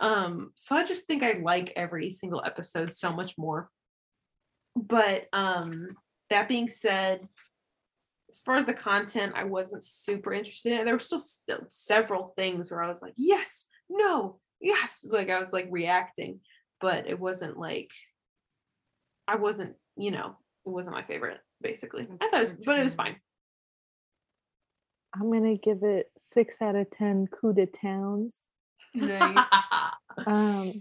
Um, 0.00 0.52
so 0.54 0.76
I 0.76 0.84
just 0.84 1.06
think 1.06 1.22
I 1.22 1.38
like 1.42 1.72
every 1.76 2.10
single 2.10 2.42
episode 2.44 2.94
so 2.94 3.12
much 3.12 3.36
more. 3.36 3.68
But 4.74 5.26
um 5.32 5.88
that 6.30 6.48
being 6.48 6.68
said, 6.68 7.26
as 8.28 8.40
far 8.40 8.56
as 8.56 8.66
the 8.66 8.74
content, 8.74 9.32
I 9.36 9.44
wasn't 9.44 9.82
super 9.82 10.32
interested 10.32 10.72
in. 10.72 10.78
it. 10.80 10.84
There 10.84 10.94
were 10.94 10.98
still, 10.98 11.18
still 11.18 11.60
several 11.68 12.32
things 12.36 12.70
where 12.70 12.82
I 12.82 12.88
was 12.88 13.00
like, 13.00 13.14
yes, 13.16 13.66
no, 13.88 14.40
yes. 14.60 15.06
Like 15.08 15.30
I 15.30 15.38
was 15.38 15.52
like 15.52 15.68
reacting, 15.70 16.40
but 16.80 17.08
it 17.08 17.18
wasn't 17.18 17.56
like 17.56 17.90
I 19.28 19.36
wasn't, 19.36 19.76
you 19.96 20.10
know, 20.10 20.36
it 20.64 20.70
wasn't 20.70 20.96
my 20.96 21.02
favorite, 21.02 21.38
basically. 21.60 22.02
I 22.02 22.16
That's 22.20 22.30
thought 22.30 22.36
it 22.36 22.40
was, 22.40 22.64
but 22.64 22.78
it 22.78 22.84
was 22.84 22.94
fine. 22.94 23.16
I'm 25.14 25.32
gonna 25.32 25.56
give 25.56 25.82
it 25.82 26.10
six 26.18 26.60
out 26.60 26.76
of 26.76 26.90
ten 26.90 27.26
coup 27.28 27.54
de 27.54 27.66
towns. 27.66 28.36
Nice. 28.94 29.48
Um 30.26 30.72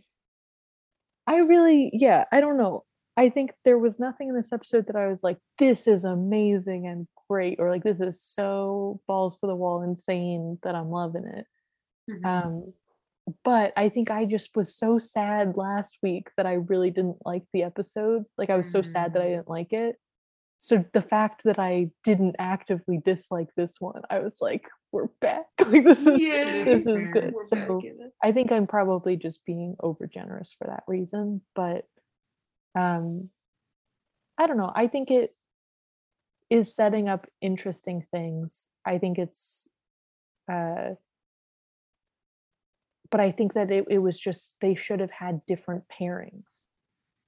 I 1.28 1.38
really 1.38 1.90
yeah, 1.94 2.26
I 2.32 2.40
don't 2.40 2.58
know. 2.58 2.84
I 3.18 3.30
think 3.30 3.54
there 3.64 3.78
was 3.80 4.00
nothing 4.00 4.30
in 4.30 4.36
this 4.36 4.52
episode 4.52 4.88
that 4.88 4.96
I 4.96 5.08
was 5.08 5.24
like, 5.24 5.38
this 5.58 5.88
is 5.88 6.04
amazing 6.04 6.86
and 6.88 7.08
great, 7.30 7.60
or 7.60 7.70
like 7.70 7.84
this 7.84 8.02
is 8.02 8.22
so 8.22 9.00
balls 9.08 9.40
to 9.40 9.48
the 9.48 9.56
wall 9.56 9.82
insane 9.82 10.60
that 10.64 10.76
I'm 10.76 10.90
loving 10.92 11.26
it. 11.26 11.46
Mhm. 12.12 12.26
Um, 12.26 12.74
but 13.44 13.74
I 13.76 13.90
think 13.90 14.12
I 14.12 14.26
just 14.26 14.56
was 14.56 14.76
so 14.78 15.00
sad 15.00 15.58
last 15.58 15.98
week 16.04 16.30
that 16.38 16.46
I 16.46 16.54
really 16.54 16.92
didn't 16.92 17.18
like 17.26 17.44
the 17.54 17.64
episode. 17.64 18.26
Like 18.38 18.50
I 18.52 18.58
was 18.58 18.70
so 18.70 18.82
sad 18.84 19.14
that 19.14 19.22
I 19.22 19.26
Mm. 19.26 19.30
didn't 19.38 19.50
like 19.50 19.74
it. 19.74 19.96
So 20.58 20.86
the 20.94 21.02
fact 21.02 21.44
that 21.44 21.60
I 21.60 21.92
didn't 22.04 22.38
actively 22.40 22.98
dislike 23.04 23.50
this 23.56 23.80
one, 23.80 24.02
I 24.10 24.20
was 24.20 24.38
like, 24.42 24.70
we're 24.92 25.08
back. 25.22 25.46
Like 25.68 25.84
this 25.84 26.00
is 26.00 26.22
Yeah, 26.22 26.64
this 26.64 26.86
is 26.86 27.06
good. 27.12 27.34
We're 27.34 27.44
So 27.44 27.56
back 27.56 27.84
in 27.84 27.98
it. 28.02 28.14
I 28.24 28.32
think 28.32 28.52
I'm 28.52 28.68
probably 28.68 29.16
just 29.18 29.44
being 29.46 29.76
over 29.80 30.08
generous 30.08 30.56
for 30.58 30.68
that 30.68 30.84
reason, 30.88 31.42
but 31.56 31.86
um 32.76 33.30
I 34.38 34.48
don't 34.48 34.58
know. 34.58 34.72
I 34.74 34.88
think 34.88 35.12
it 35.12 35.36
is 36.50 36.76
setting 36.76 37.10
up 37.10 37.28
interesting 37.42 38.06
things. 38.12 38.68
I 38.86 38.98
think 39.00 39.18
it's 39.18 39.68
uh 40.52 40.92
but 43.12 43.20
I 43.20 43.32
think 43.32 43.54
that 43.54 43.72
it, 43.72 43.86
it 43.90 44.00
was 44.00 44.20
just 44.20 44.54
they 44.62 44.76
should 44.76 45.00
have 45.00 45.12
had 45.12 45.46
different 45.48 45.84
pairings. 45.90 46.66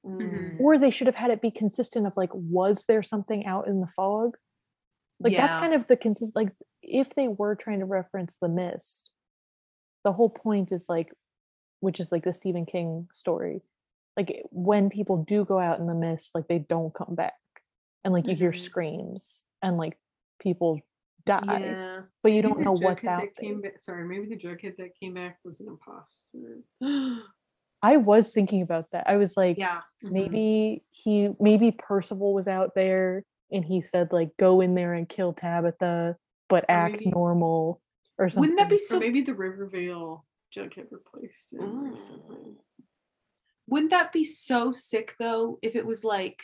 Mm. 0.06 0.60
Or 0.60 0.78
they 0.78 0.92
should 0.92 1.08
have 1.08 1.16
had 1.16 1.32
it 1.32 1.42
be 1.42 1.52
consistent 1.52 2.08
of 2.08 2.14
like, 2.16 2.30
was 2.34 2.86
there 2.88 3.04
something 3.04 3.46
out 3.46 3.68
in 3.68 3.82
the 3.82 3.88
fog? 3.88 4.38
Like 5.20 5.34
that's 5.36 5.56
kind 5.56 5.74
of 5.74 5.88
the 5.88 5.98
consist 5.98 6.36
like 6.36 6.52
if 6.84 7.16
they 7.16 7.28
were 7.28 7.56
trying 7.56 7.80
to 7.80 7.86
reference 7.86 8.38
the 8.40 8.48
mist, 8.48 9.10
the 10.04 10.14
whole 10.14 10.30
point 10.30 10.72
is 10.72 10.86
like 10.88 11.12
which 11.80 12.00
is 12.00 12.12
like 12.12 12.24
the 12.24 12.34
Stephen 12.34 12.66
King 12.66 13.08
story. 13.14 13.62
Like 14.16 14.44
when 14.52 14.90
people 14.90 15.24
do 15.24 15.44
go 15.46 15.60
out 15.60 15.80
in 15.80 15.88
the 15.88 15.94
mist, 15.96 16.32
like 16.34 16.48
they 16.48 16.60
don't 16.60 16.94
come 16.94 17.16
back. 17.16 17.34
And 18.04 18.14
like 18.14 18.28
you 18.28 18.36
hear 18.36 18.52
Mhm. 18.52 18.60
screams 18.60 19.44
and 19.62 19.78
like 19.78 19.98
people 20.40 20.80
die. 21.26 21.42
Yeah. 21.62 22.02
But 22.24 22.32
you 22.32 22.42
Maybe 22.42 22.54
don't 22.54 22.62
know 22.64 22.72
what's 22.74 23.06
out 23.06 23.24
there. 23.40 23.58
back. 23.60 23.80
Sorry, 23.80 24.08
maybe 24.08 24.28
the 24.28 24.38
Jughead 24.38 24.78
that 24.78 24.96
came 25.00 25.16
back 25.16 25.40
was 25.44 25.60
an 25.60 25.68
imposter. 25.68 26.62
I 27.88 27.96
was 27.98 28.34
thinking 28.34 28.62
about 28.62 28.92
that. 28.92 29.08
I 29.08 29.16
was 29.16 29.38
like, 29.38 29.58
yeah. 29.58 29.80
Mhm. 30.04 30.12
maybe 30.12 30.84
he 30.92 31.30
maybe 31.40 31.72
Percival 31.72 32.34
was 32.34 32.48
out 32.48 32.76
there 32.76 33.24
and 33.50 33.64
he 33.64 33.82
said 33.82 34.12
like 34.12 34.36
go 34.38 34.60
in 34.60 34.76
there 34.76 34.94
and 34.94 35.08
kill 35.08 35.32
Tabitha 35.34 36.18
but 36.50 36.64
Or 36.66 36.72
act 36.72 36.98
maybe- 37.00 37.12
normal 37.12 37.82
or 38.18 38.30
something. 38.30 38.42
Wouldn't 38.42 38.60
that 38.60 38.70
be 38.70 38.76
Or 38.76 38.80
so 38.80 39.00
maybe 39.00 39.22
the 39.22 39.34
Rivervale 39.34 40.26
Jughead 40.54 40.88
replaced 40.92 41.54
him 41.54 41.62
or 41.62 41.92
Mm. 41.92 42.00
something. 42.02 42.56
Wouldn't 43.70 43.92
that 43.92 44.12
be 44.12 44.26
so 44.26 44.72
sick 44.74 45.16
though 45.18 45.58
if 45.62 45.76
it 45.78 45.86
was 45.86 46.04
like 46.04 46.44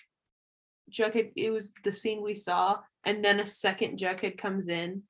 Jughead 0.92 1.34
it 1.36 1.52
was 1.52 1.74
the 1.84 1.92
scene 1.92 2.22
we 2.22 2.36
saw 2.36 2.80
and 3.06 3.24
then 3.24 3.42
a 3.42 3.48
second 3.48 3.98
Jughead 4.00 4.38
comes 4.38 4.70
in 4.70 5.04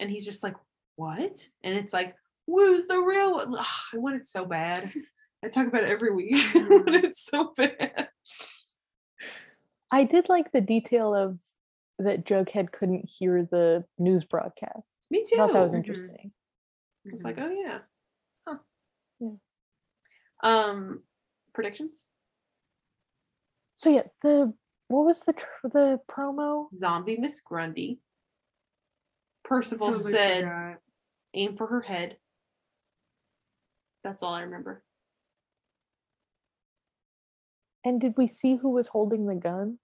and 0.00 0.10
he's 0.10 0.26
just 0.26 0.42
like, 0.42 0.56
What? 0.96 1.48
And 1.64 1.74
it's 1.74 1.94
like, 1.94 2.14
Who's 2.46 2.86
the 2.88 2.98
real 2.98 3.32
one? 3.32 3.54
Ugh, 3.56 3.66
I 3.94 3.96
want 3.96 4.16
it 4.16 4.26
so 4.26 4.44
bad. 4.44 4.92
I 5.44 5.48
talk 5.48 5.66
about 5.66 5.82
it 5.84 5.90
every 5.90 6.14
week. 6.14 6.34
I 6.54 6.60
want 6.68 6.88
it 7.04 7.16
so 7.16 7.52
bad. 7.56 8.08
I 9.92 10.04
did 10.04 10.28
like 10.28 10.52
the 10.52 10.60
detail 10.60 11.14
of 11.14 11.38
that 11.98 12.24
Jughead 12.24 12.72
couldn't 12.72 13.08
hear 13.08 13.42
the 13.50 13.84
news 13.98 14.24
broadcast. 14.24 14.86
Me 15.10 15.20
I 15.20 15.24
too. 15.28 15.36
thought 15.36 15.52
that 15.52 15.62
was 15.64 15.72
Mhm. 15.72 15.76
interesting. 15.76 16.32
It's 17.06 17.24
like, 17.24 17.38
oh 17.38 17.50
yeah. 17.50 17.78
Huh. 18.46 18.58
Yeah. 19.20 19.30
Um 20.42 21.02
predictions? 21.52 22.08
So 23.74 23.90
yeah, 23.90 24.04
the 24.22 24.54
what 24.88 25.04
was 25.06 25.20
the 25.22 25.32
tr- 25.32 25.68
the 25.68 26.00
promo? 26.08 26.72
Zombie 26.72 27.16
Miss 27.16 27.40
Grundy. 27.40 28.00
Percival 29.44 29.88
Totally 29.88 30.12
said 30.12 30.44
forgot. 30.44 30.78
aim 31.34 31.56
for 31.56 31.66
her 31.66 31.80
head. 31.80 32.16
That's 34.04 34.22
all 34.22 34.34
I 34.34 34.42
remember. 34.42 34.84
And 37.84 38.00
did 38.00 38.14
we 38.16 38.28
see 38.28 38.56
who 38.56 38.70
was 38.70 38.86
holding 38.86 39.26
the 39.26 39.34
gun? 39.34 39.78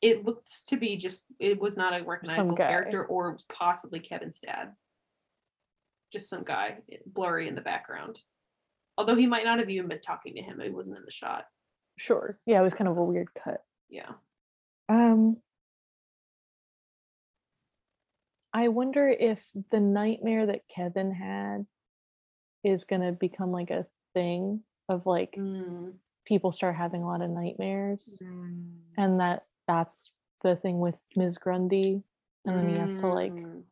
It 0.00 0.24
looks 0.24 0.64
to 0.64 0.76
be 0.76 0.96
just 0.96 1.24
it 1.38 1.60
was 1.60 1.76
not 1.76 1.98
a 1.98 2.02
recognizable 2.02 2.56
character 2.56 3.04
or 3.04 3.28
it 3.28 3.32
was 3.34 3.44
possibly 3.44 4.00
Kevin's 4.00 4.40
dad. 4.40 4.72
Just 6.10 6.30
some 6.30 6.42
guy 6.42 6.78
eh, 6.90 6.96
blurry 7.06 7.48
in 7.48 7.54
the 7.54 7.60
background. 7.60 8.20
Although 8.96 9.16
he 9.16 9.26
might 9.26 9.44
not 9.44 9.58
have 9.58 9.68
even 9.70 9.88
been 9.88 10.00
talking 10.00 10.34
to 10.36 10.42
him. 10.42 10.60
He 10.60 10.70
wasn't 10.70 10.96
in 10.96 11.04
the 11.04 11.10
shot. 11.10 11.44
Sure. 11.98 12.38
Yeah, 12.46 12.60
it 12.60 12.64
was 12.64 12.74
kind 12.74 12.88
of 12.88 12.96
a 12.96 13.04
weird 13.04 13.28
cut. 13.34 13.62
Yeah. 13.90 14.12
Um 14.88 15.36
I 18.52 18.68
wonder 18.68 19.06
if 19.08 19.48
the 19.70 19.80
nightmare 19.80 20.46
that 20.46 20.62
Kevin 20.74 21.12
had 21.12 21.66
is 22.64 22.84
going 22.84 23.02
to 23.02 23.12
become 23.12 23.52
like 23.52 23.70
a 23.70 23.86
thing 24.14 24.62
of 24.88 25.06
like 25.06 25.34
Mm, 25.38 25.92
people 26.30 26.52
start 26.52 26.76
having 26.76 27.02
a 27.02 27.06
lot 27.06 27.22
of 27.22 27.28
nightmares 27.30 28.18
Mm. 28.22 28.76
and 28.96 29.20
that 29.20 29.46
that's 29.66 30.10
the 30.44 30.54
thing 30.54 30.78
with 30.78 30.98
Ms. 31.16 31.36
Grundy 31.38 32.04
and 32.46 32.56
then 32.56 32.68
he 32.70 32.76
has 32.76 32.94
to 32.96 33.08
like 33.08 33.32
mm. 33.32 33.62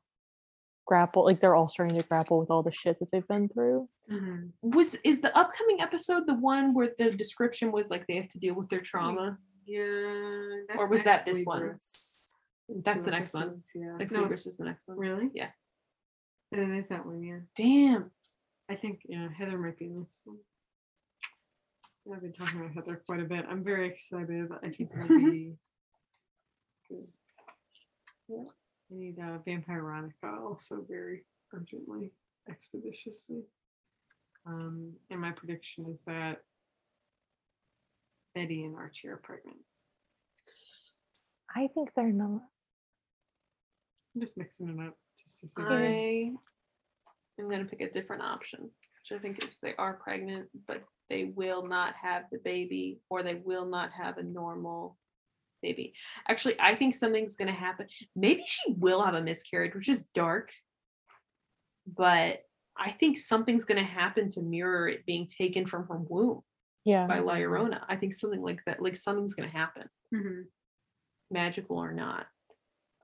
grapple 0.85 1.25
like 1.25 1.41
they're 1.41 1.55
all 1.55 1.69
starting 1.69 1.97
to 1.99 2.07
grapple 2.07 2.39
with 2.41 2.51
all 2.51 2.65
the 2.65 2.73
shit 2.73 2.99
that 2.99 3.11
they've 3.13 3.27
been 3.29 3.49
through. 3.49 3.89
Mhm. 4.11 4.51
was 4.63 4.95
is 5.05 5.21
the 5.21 5.33
upcoming 5.39 5.81
episode 5.81 6.27
the 6.27 6.35
one 6.35 6.75
where 6.75 6.91
the 6.99 7.11
description 7.13 7.71
was 7.71 7.91
like 7.91 8.07
they 8.07 8.17
have 8.17 8.29
to 8.35 8.39
deal 8.41 8.55
with 8.55 8.69
their 8.69 8.81
trauma? 8.81 9.39
Yeah. 9.65 10.65
that's 10.67 10.81
Or 10.81 10.87
was 10.89 11.05
that 11.05 11.25
this 11.25 11.45
one? 11.45 11.79
That's 12.85 13.05
the 13.05 13.11
next 13.13 13.35
one. 13.35 13.43
episodes, 13.45 13.71
Yeah. 13.75 13.93
Like 13.99 14.11
No, 14.11 14.25
Libris 14.25 14.47
is 14.47 14.57
the 14.57 14.65
next 14.65 14.89
one. 14.89 14.99
Really? 14.99 15.31
Yeah. 15.33 15.51
And 16.51 16.61
then 16.61 16.75
it 16.75 16.79
is 16.81 16.89
that 16.89 17.07
one, 17.07 17.23
yeah. 17.23 17.41
Damn. 17.55 18.11
I 18.69 18.75
think 18.75 19.03
yeah, 19.07 19.29
Heather 19.39 19.59
might 19.59 19.79
be 19.79 19.87
in 19.87 20.01
this 20.03 20.21
one. 20.25 20.39
I've 22.15 22.23
been 22.23 22.33
talking 22.33 22.61
about 22.61 22.73
Heather 22.75 23.03
quite 23.07 23.21
a 23.21 23.25
bit. 23.25 23.45
I'm 23.49 23.63
very 23.63 23.87
excited. 23.87 24.49
I 24.63 24.71
think 24.71 24.91
it'll 24.95 25.09
be 25.09 25.55
good. 26.89 27.07
Yeah. 28.29 28.45
I 28.91 28.95
need 28.95 29.19
uh, 29.19 29.39
Vampire 29.45 29.83
Veronica 29.83 30.39
also 30.43 30.85
very 30.89 31.25
urgently, 31.53 32.13
expeditiously. 32.49 33.43
Um, 34.47 34.95
and 35.11 35.21
my 35.21 35.33
prediction 35.33 35.87
is 35.91 36.03
that 36.03 36.43
Betty 38.35 38.65
and 38.65 38.77
Archie 38.77 39.09
are 39.09 39.19
pregnant. 39.19 39.59
I 41.55 41.69
think 41.75 41.93
they're 41.95 42.13
not. 42.13 42.43
I'm 44.15 44.21
just 44.21 44.39
mixing 44.39 44.69
it 44.69 44.87
up 44.87 44.97
just 45.23 45.41
to 45.41 45.49
see. 45.49 45.63
I 45.63 46.33
am 47.39 47.49
going 47.49 47.59
to 47.59 47.65
pick 47.65 47.83
a 47.83 47.91
different 47.91 48.23
option, 48.23 48.71
which 49.09 49.19
I 49.19 49.23
think 49.23 49.45
is 49.45 49.59
they 49.59 49.75
are 49.79 49.95
pregnant, 49.95 50.49
but 50.67 50.83
they 51.11 51.25
will 51.25 51.67
not 51.67 51.95
have 52.01 52.25
the 52.31 52.39
baby 52.39 52.99
or 53.09 53.23
they 53.23 53.35
will 53.35 53.67
not 53.67 53.91
have 53.93 54.19
a 54.19 54.23
normal 54.23 54.97
baby. 55.63 55.95
Actually, 56.29 56.57
I 56.61 56.75
think 56.75 56.95
something's 56.95 57.37
going 57.37 57.49
to 57.49 57.59
happen. 57.59 57.87
Maybe 58.15 58.43
she 58.47 58.73
will 58.73 59.03
have 59.03 59.15
a 59.15 59.23
miscarriage, 59.23 59.75
which 59.75 59.89
is 59.89 60.05
dark, 60.07 60.53
but 61.87 62.41
I 62.77 62.91
think 62.91 63.19
something's 63.19 63.65
going 63.65 63.79
to 63.85 63.91
happen 63.91 64.31
to 64.31 64.43
mirror 64.43 64.89
it 64.89 65.07
being 65.07 65.27
taken 65.27 65.67
from 65.67 65.87
her 65.89 65.99
womb 65.99 66.43
Yeah. 66.85 67.07
by 67.07 67.19
La 67.19 67.35
Llorona. 67.37 67.85
I 67.89 67.97
think 67.97 68.15
something 68.15 68.41
like 68.41 68.63
that, 68.67 68.81
like 68.83 68.97
something's 68.97 69.35
going 69.35 69.51
to 69.51 69.57
happen 69.57 69.89
Mhm. 70.15 70.45
magical 71.31 71.79
or 71.79 71.93
not. 71.93 72.27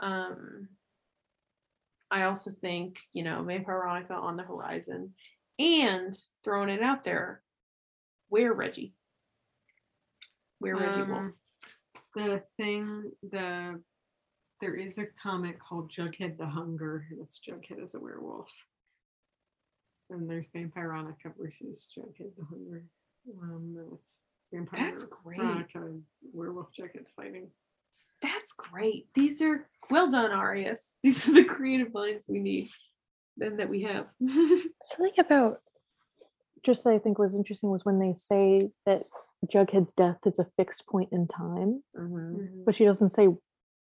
Um, 0.00 0.68
I 2.10 2.24
also 2.24 2.50
think, 2.52 3.00
you 3.12 3.24
know, 3.24 3.42
Vampire 3.42 3.78
Veronica 3.78 4.14
on 4.14 4.36
the 4.36 4.44
horizon 4.44 5.14
and 5.58 6.14
throwing 6.42 6.68
it 6.68 6.82
out 6.82 7.04
there, 7.04 7.42
where 8.28 8.52
Reggie? 8.52 8.94
Where 10.58 10.76
Reggie 10.76 11.02
Wolf? 11.02 11.18
Um, 11.18 11.34
The 12.14 12.42
thing, 12.56 13.10
the 13.30 13.80
there 14.60 14.74
is 14.74 14.98
a 14.98 15.06
comic 15.20 15.58
called 15.60 15.90
Jughead 15.90 16.38
the 16.38 16.46
Hunger, 16.46 17.06
and 17.10 17.20
it's 17.20 17.40
Jughead 17.40 17.82
as 17.82 17.94
a 17.94 18.00
werewolf. 18.00 18.48
And 20.10 20.30
there's 20.30 20.48
Vampire 20.48 20.88
Veronica 20.88 21.32
versus 21.38 21.88
Jughead 21.94 22.34
the 22.36 22.44
Hunger. 22.44 22.84
Um, 23.42 23.74
and 23.76 23.92
it's 23.94 24.22
Vampire 24.52 24.90
That's 24.90 25.04
great. 25.04 25.40
Veronica 25.40 25.98
werewolf 26.32 26.68
Jughead 26.78 27.06
fighting. 27.16 27.50
That's 28.22 28.52
great. 28.52 29.06
These 29.14 29.42
are 29.42 29.68
well 29.90 30.10
done, 30.10 30.30
Arias. 30.30 30.94
These 31.02 31.28
are 31.28 31.34
the 31.34 31.44
creative 31.44 31.92
minds 31.92 32.26
we 32.28 32.38
need 32.38 32.68
and 33.40 33.58
that 33.58 33.68
we 33.68 33.82
have. 33.82 34.06
Something 34.26 35.12
about 35.18 35.60
just 36.62 36.84
that 36.84 36.90
I 36.90 36.98
think 36.98 37.18
was 37.18 37.34
interesting 37.34 37.70
was 37.70 37.84
when 37.84 37.98
they 37.98 38.14
say 38.14 38.70
that 38.86 39.04
Jughead's 39.46 39.92
death 39.92 40.18
is 40.24 40.38
a 40.38 40.46
fixed 40.56 40.86
point 40.86 41.10
in 41.12 41.26
time, 41.26 41.82
Mhm, 41.96 42.64
but 42.64 42.74
she 42.74 42.84
doesn't 42.84 43.10
say 43.10 43.28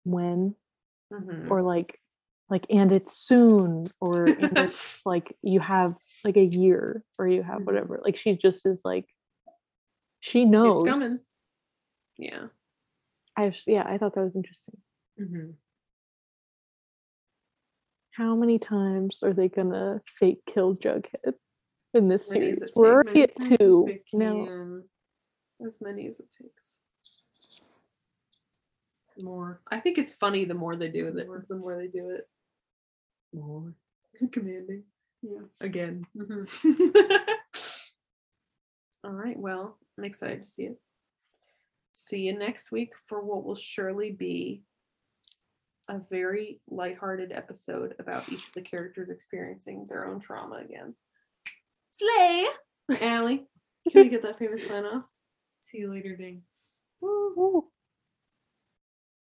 when 0.05 0.55
mhm. 1.12 1.51
or 1.51 1.62
like 1.62 2.01
like 2.51 2.66
and 2.70 2.93
it's 2.93 3.16
soon 3.16 3.86
or 4.01 4.24
and 4.40 4.56
it's 4.59 5.01
like 5.06 5.36
you 5.43 5.60
have 5.60 5.94
like 6.24 6.36
a 6.36 6.44
year 6.44 7.02
or 7.18 7.27
you 7.27 7.43
have 7.43 7.60
Mhm. 7.60 7.64
whatever. 7.66 8.01
Like 8.02 8.16
she 8.16 8.36
just 8.36 8.66
is 8.66 8.82
like 8.85 9.06
she 10.20 10.44
knows. 10.44 10.82
It's 10.82 10.90
coming. 10.90 11.18
Yeah. 12.18 12.47
I 13.36 13.51
just, 13.51 13.66
yeah, 13.66 13.85
I 13.86 13.98
thought 13.98 14.14
that 14.14 14.24
was 14.24 14.35
interesting. 14.35 14.78
Mm-hmm. 15.20 15.51
How 18.16 18.34
many 18.34 18.59
times 18.59 19.20
are 19.22 19.32
they 19.34 19.48
gonna 19.48 20.01
fake 20.18 20.40
kill 20.47 20.74
Jughead 20.74 21.34
in 21.93 22.09
this 22.09 22.30
Many 22.30 22.55
series? 22.56 22.72
We're 22.74 22.94
already 22.94 23.22
at 23.24 23.36
two. 23.36 23.98
No, 24.14 24.44
No. 24.44 24.82
As 25.66 25.78
many 25.80 26.06
as 26.06 26.20
it 26.20 26.26
takes. 26.30 26.78
More. 29.22 29.60
I 29.70 29.80
think 29.80 29.97
it's 29.98 30.14
funny 30.14 30.44
the 30.44 30.55
more 30.55 30.76
they 30.76 30.88
do 30.88 31.09
it, 31.09 31.26
More. 31.26 31.44
the 31.48 31.56
more 31.56 31.76
they 31.76 31.88
do 31.88 32.10
it. 32.10 32.28
More 33.34 33.74
commanding 34.32 34.84
Yeah. 35.22 35.43
again. 35.60 36.06
Mhm. 36.16 36.48
All 39.05 39.12
right. 39.12 39.38
Well, 39.38 39.78
I'm 39.97 40.05
excited 40.05 40.44
to 40.44 40.51
see 40.51 40.64
it. 40.64 40.80
See 41.93 42.20
you 42.22 42.38
next 42.38 42.70
week 42.72 42.93
for 43.06 43.22
what 43.22 43.44
will 43.44 43.55
surely 43.56 44.10
be 44.10 44.62
a 45.89 46.01
very 46.11 46.61
lighthearted 46.69 47.33
episode 47.33 47.95
about 47.99 48.31
each 48.31 48.49
of 48.49 48.53
the 48.55 48.63
characters 48.63 49.11
experiencing 49.11 49.87
their 49.89 50.07
own 50.07 50.21
trauma 50.21 50.57
again. 50.57 50.95
Slay! 51.91 52.47
Allie, 53.01 53.47
can 53.91 54.03
we 54.03 54.09
get 54.09 54.23
that 54.23 54.39
famous 54.39 54.67
sign 54.67 54.85
off? 54.85 55.05
See 55.61 55.79
you 55.79 55.91
later, 55.91 56.17
Dinks. 56.17 56.81
Woo. 57.01 57.09
Ooh. 57.39 57.65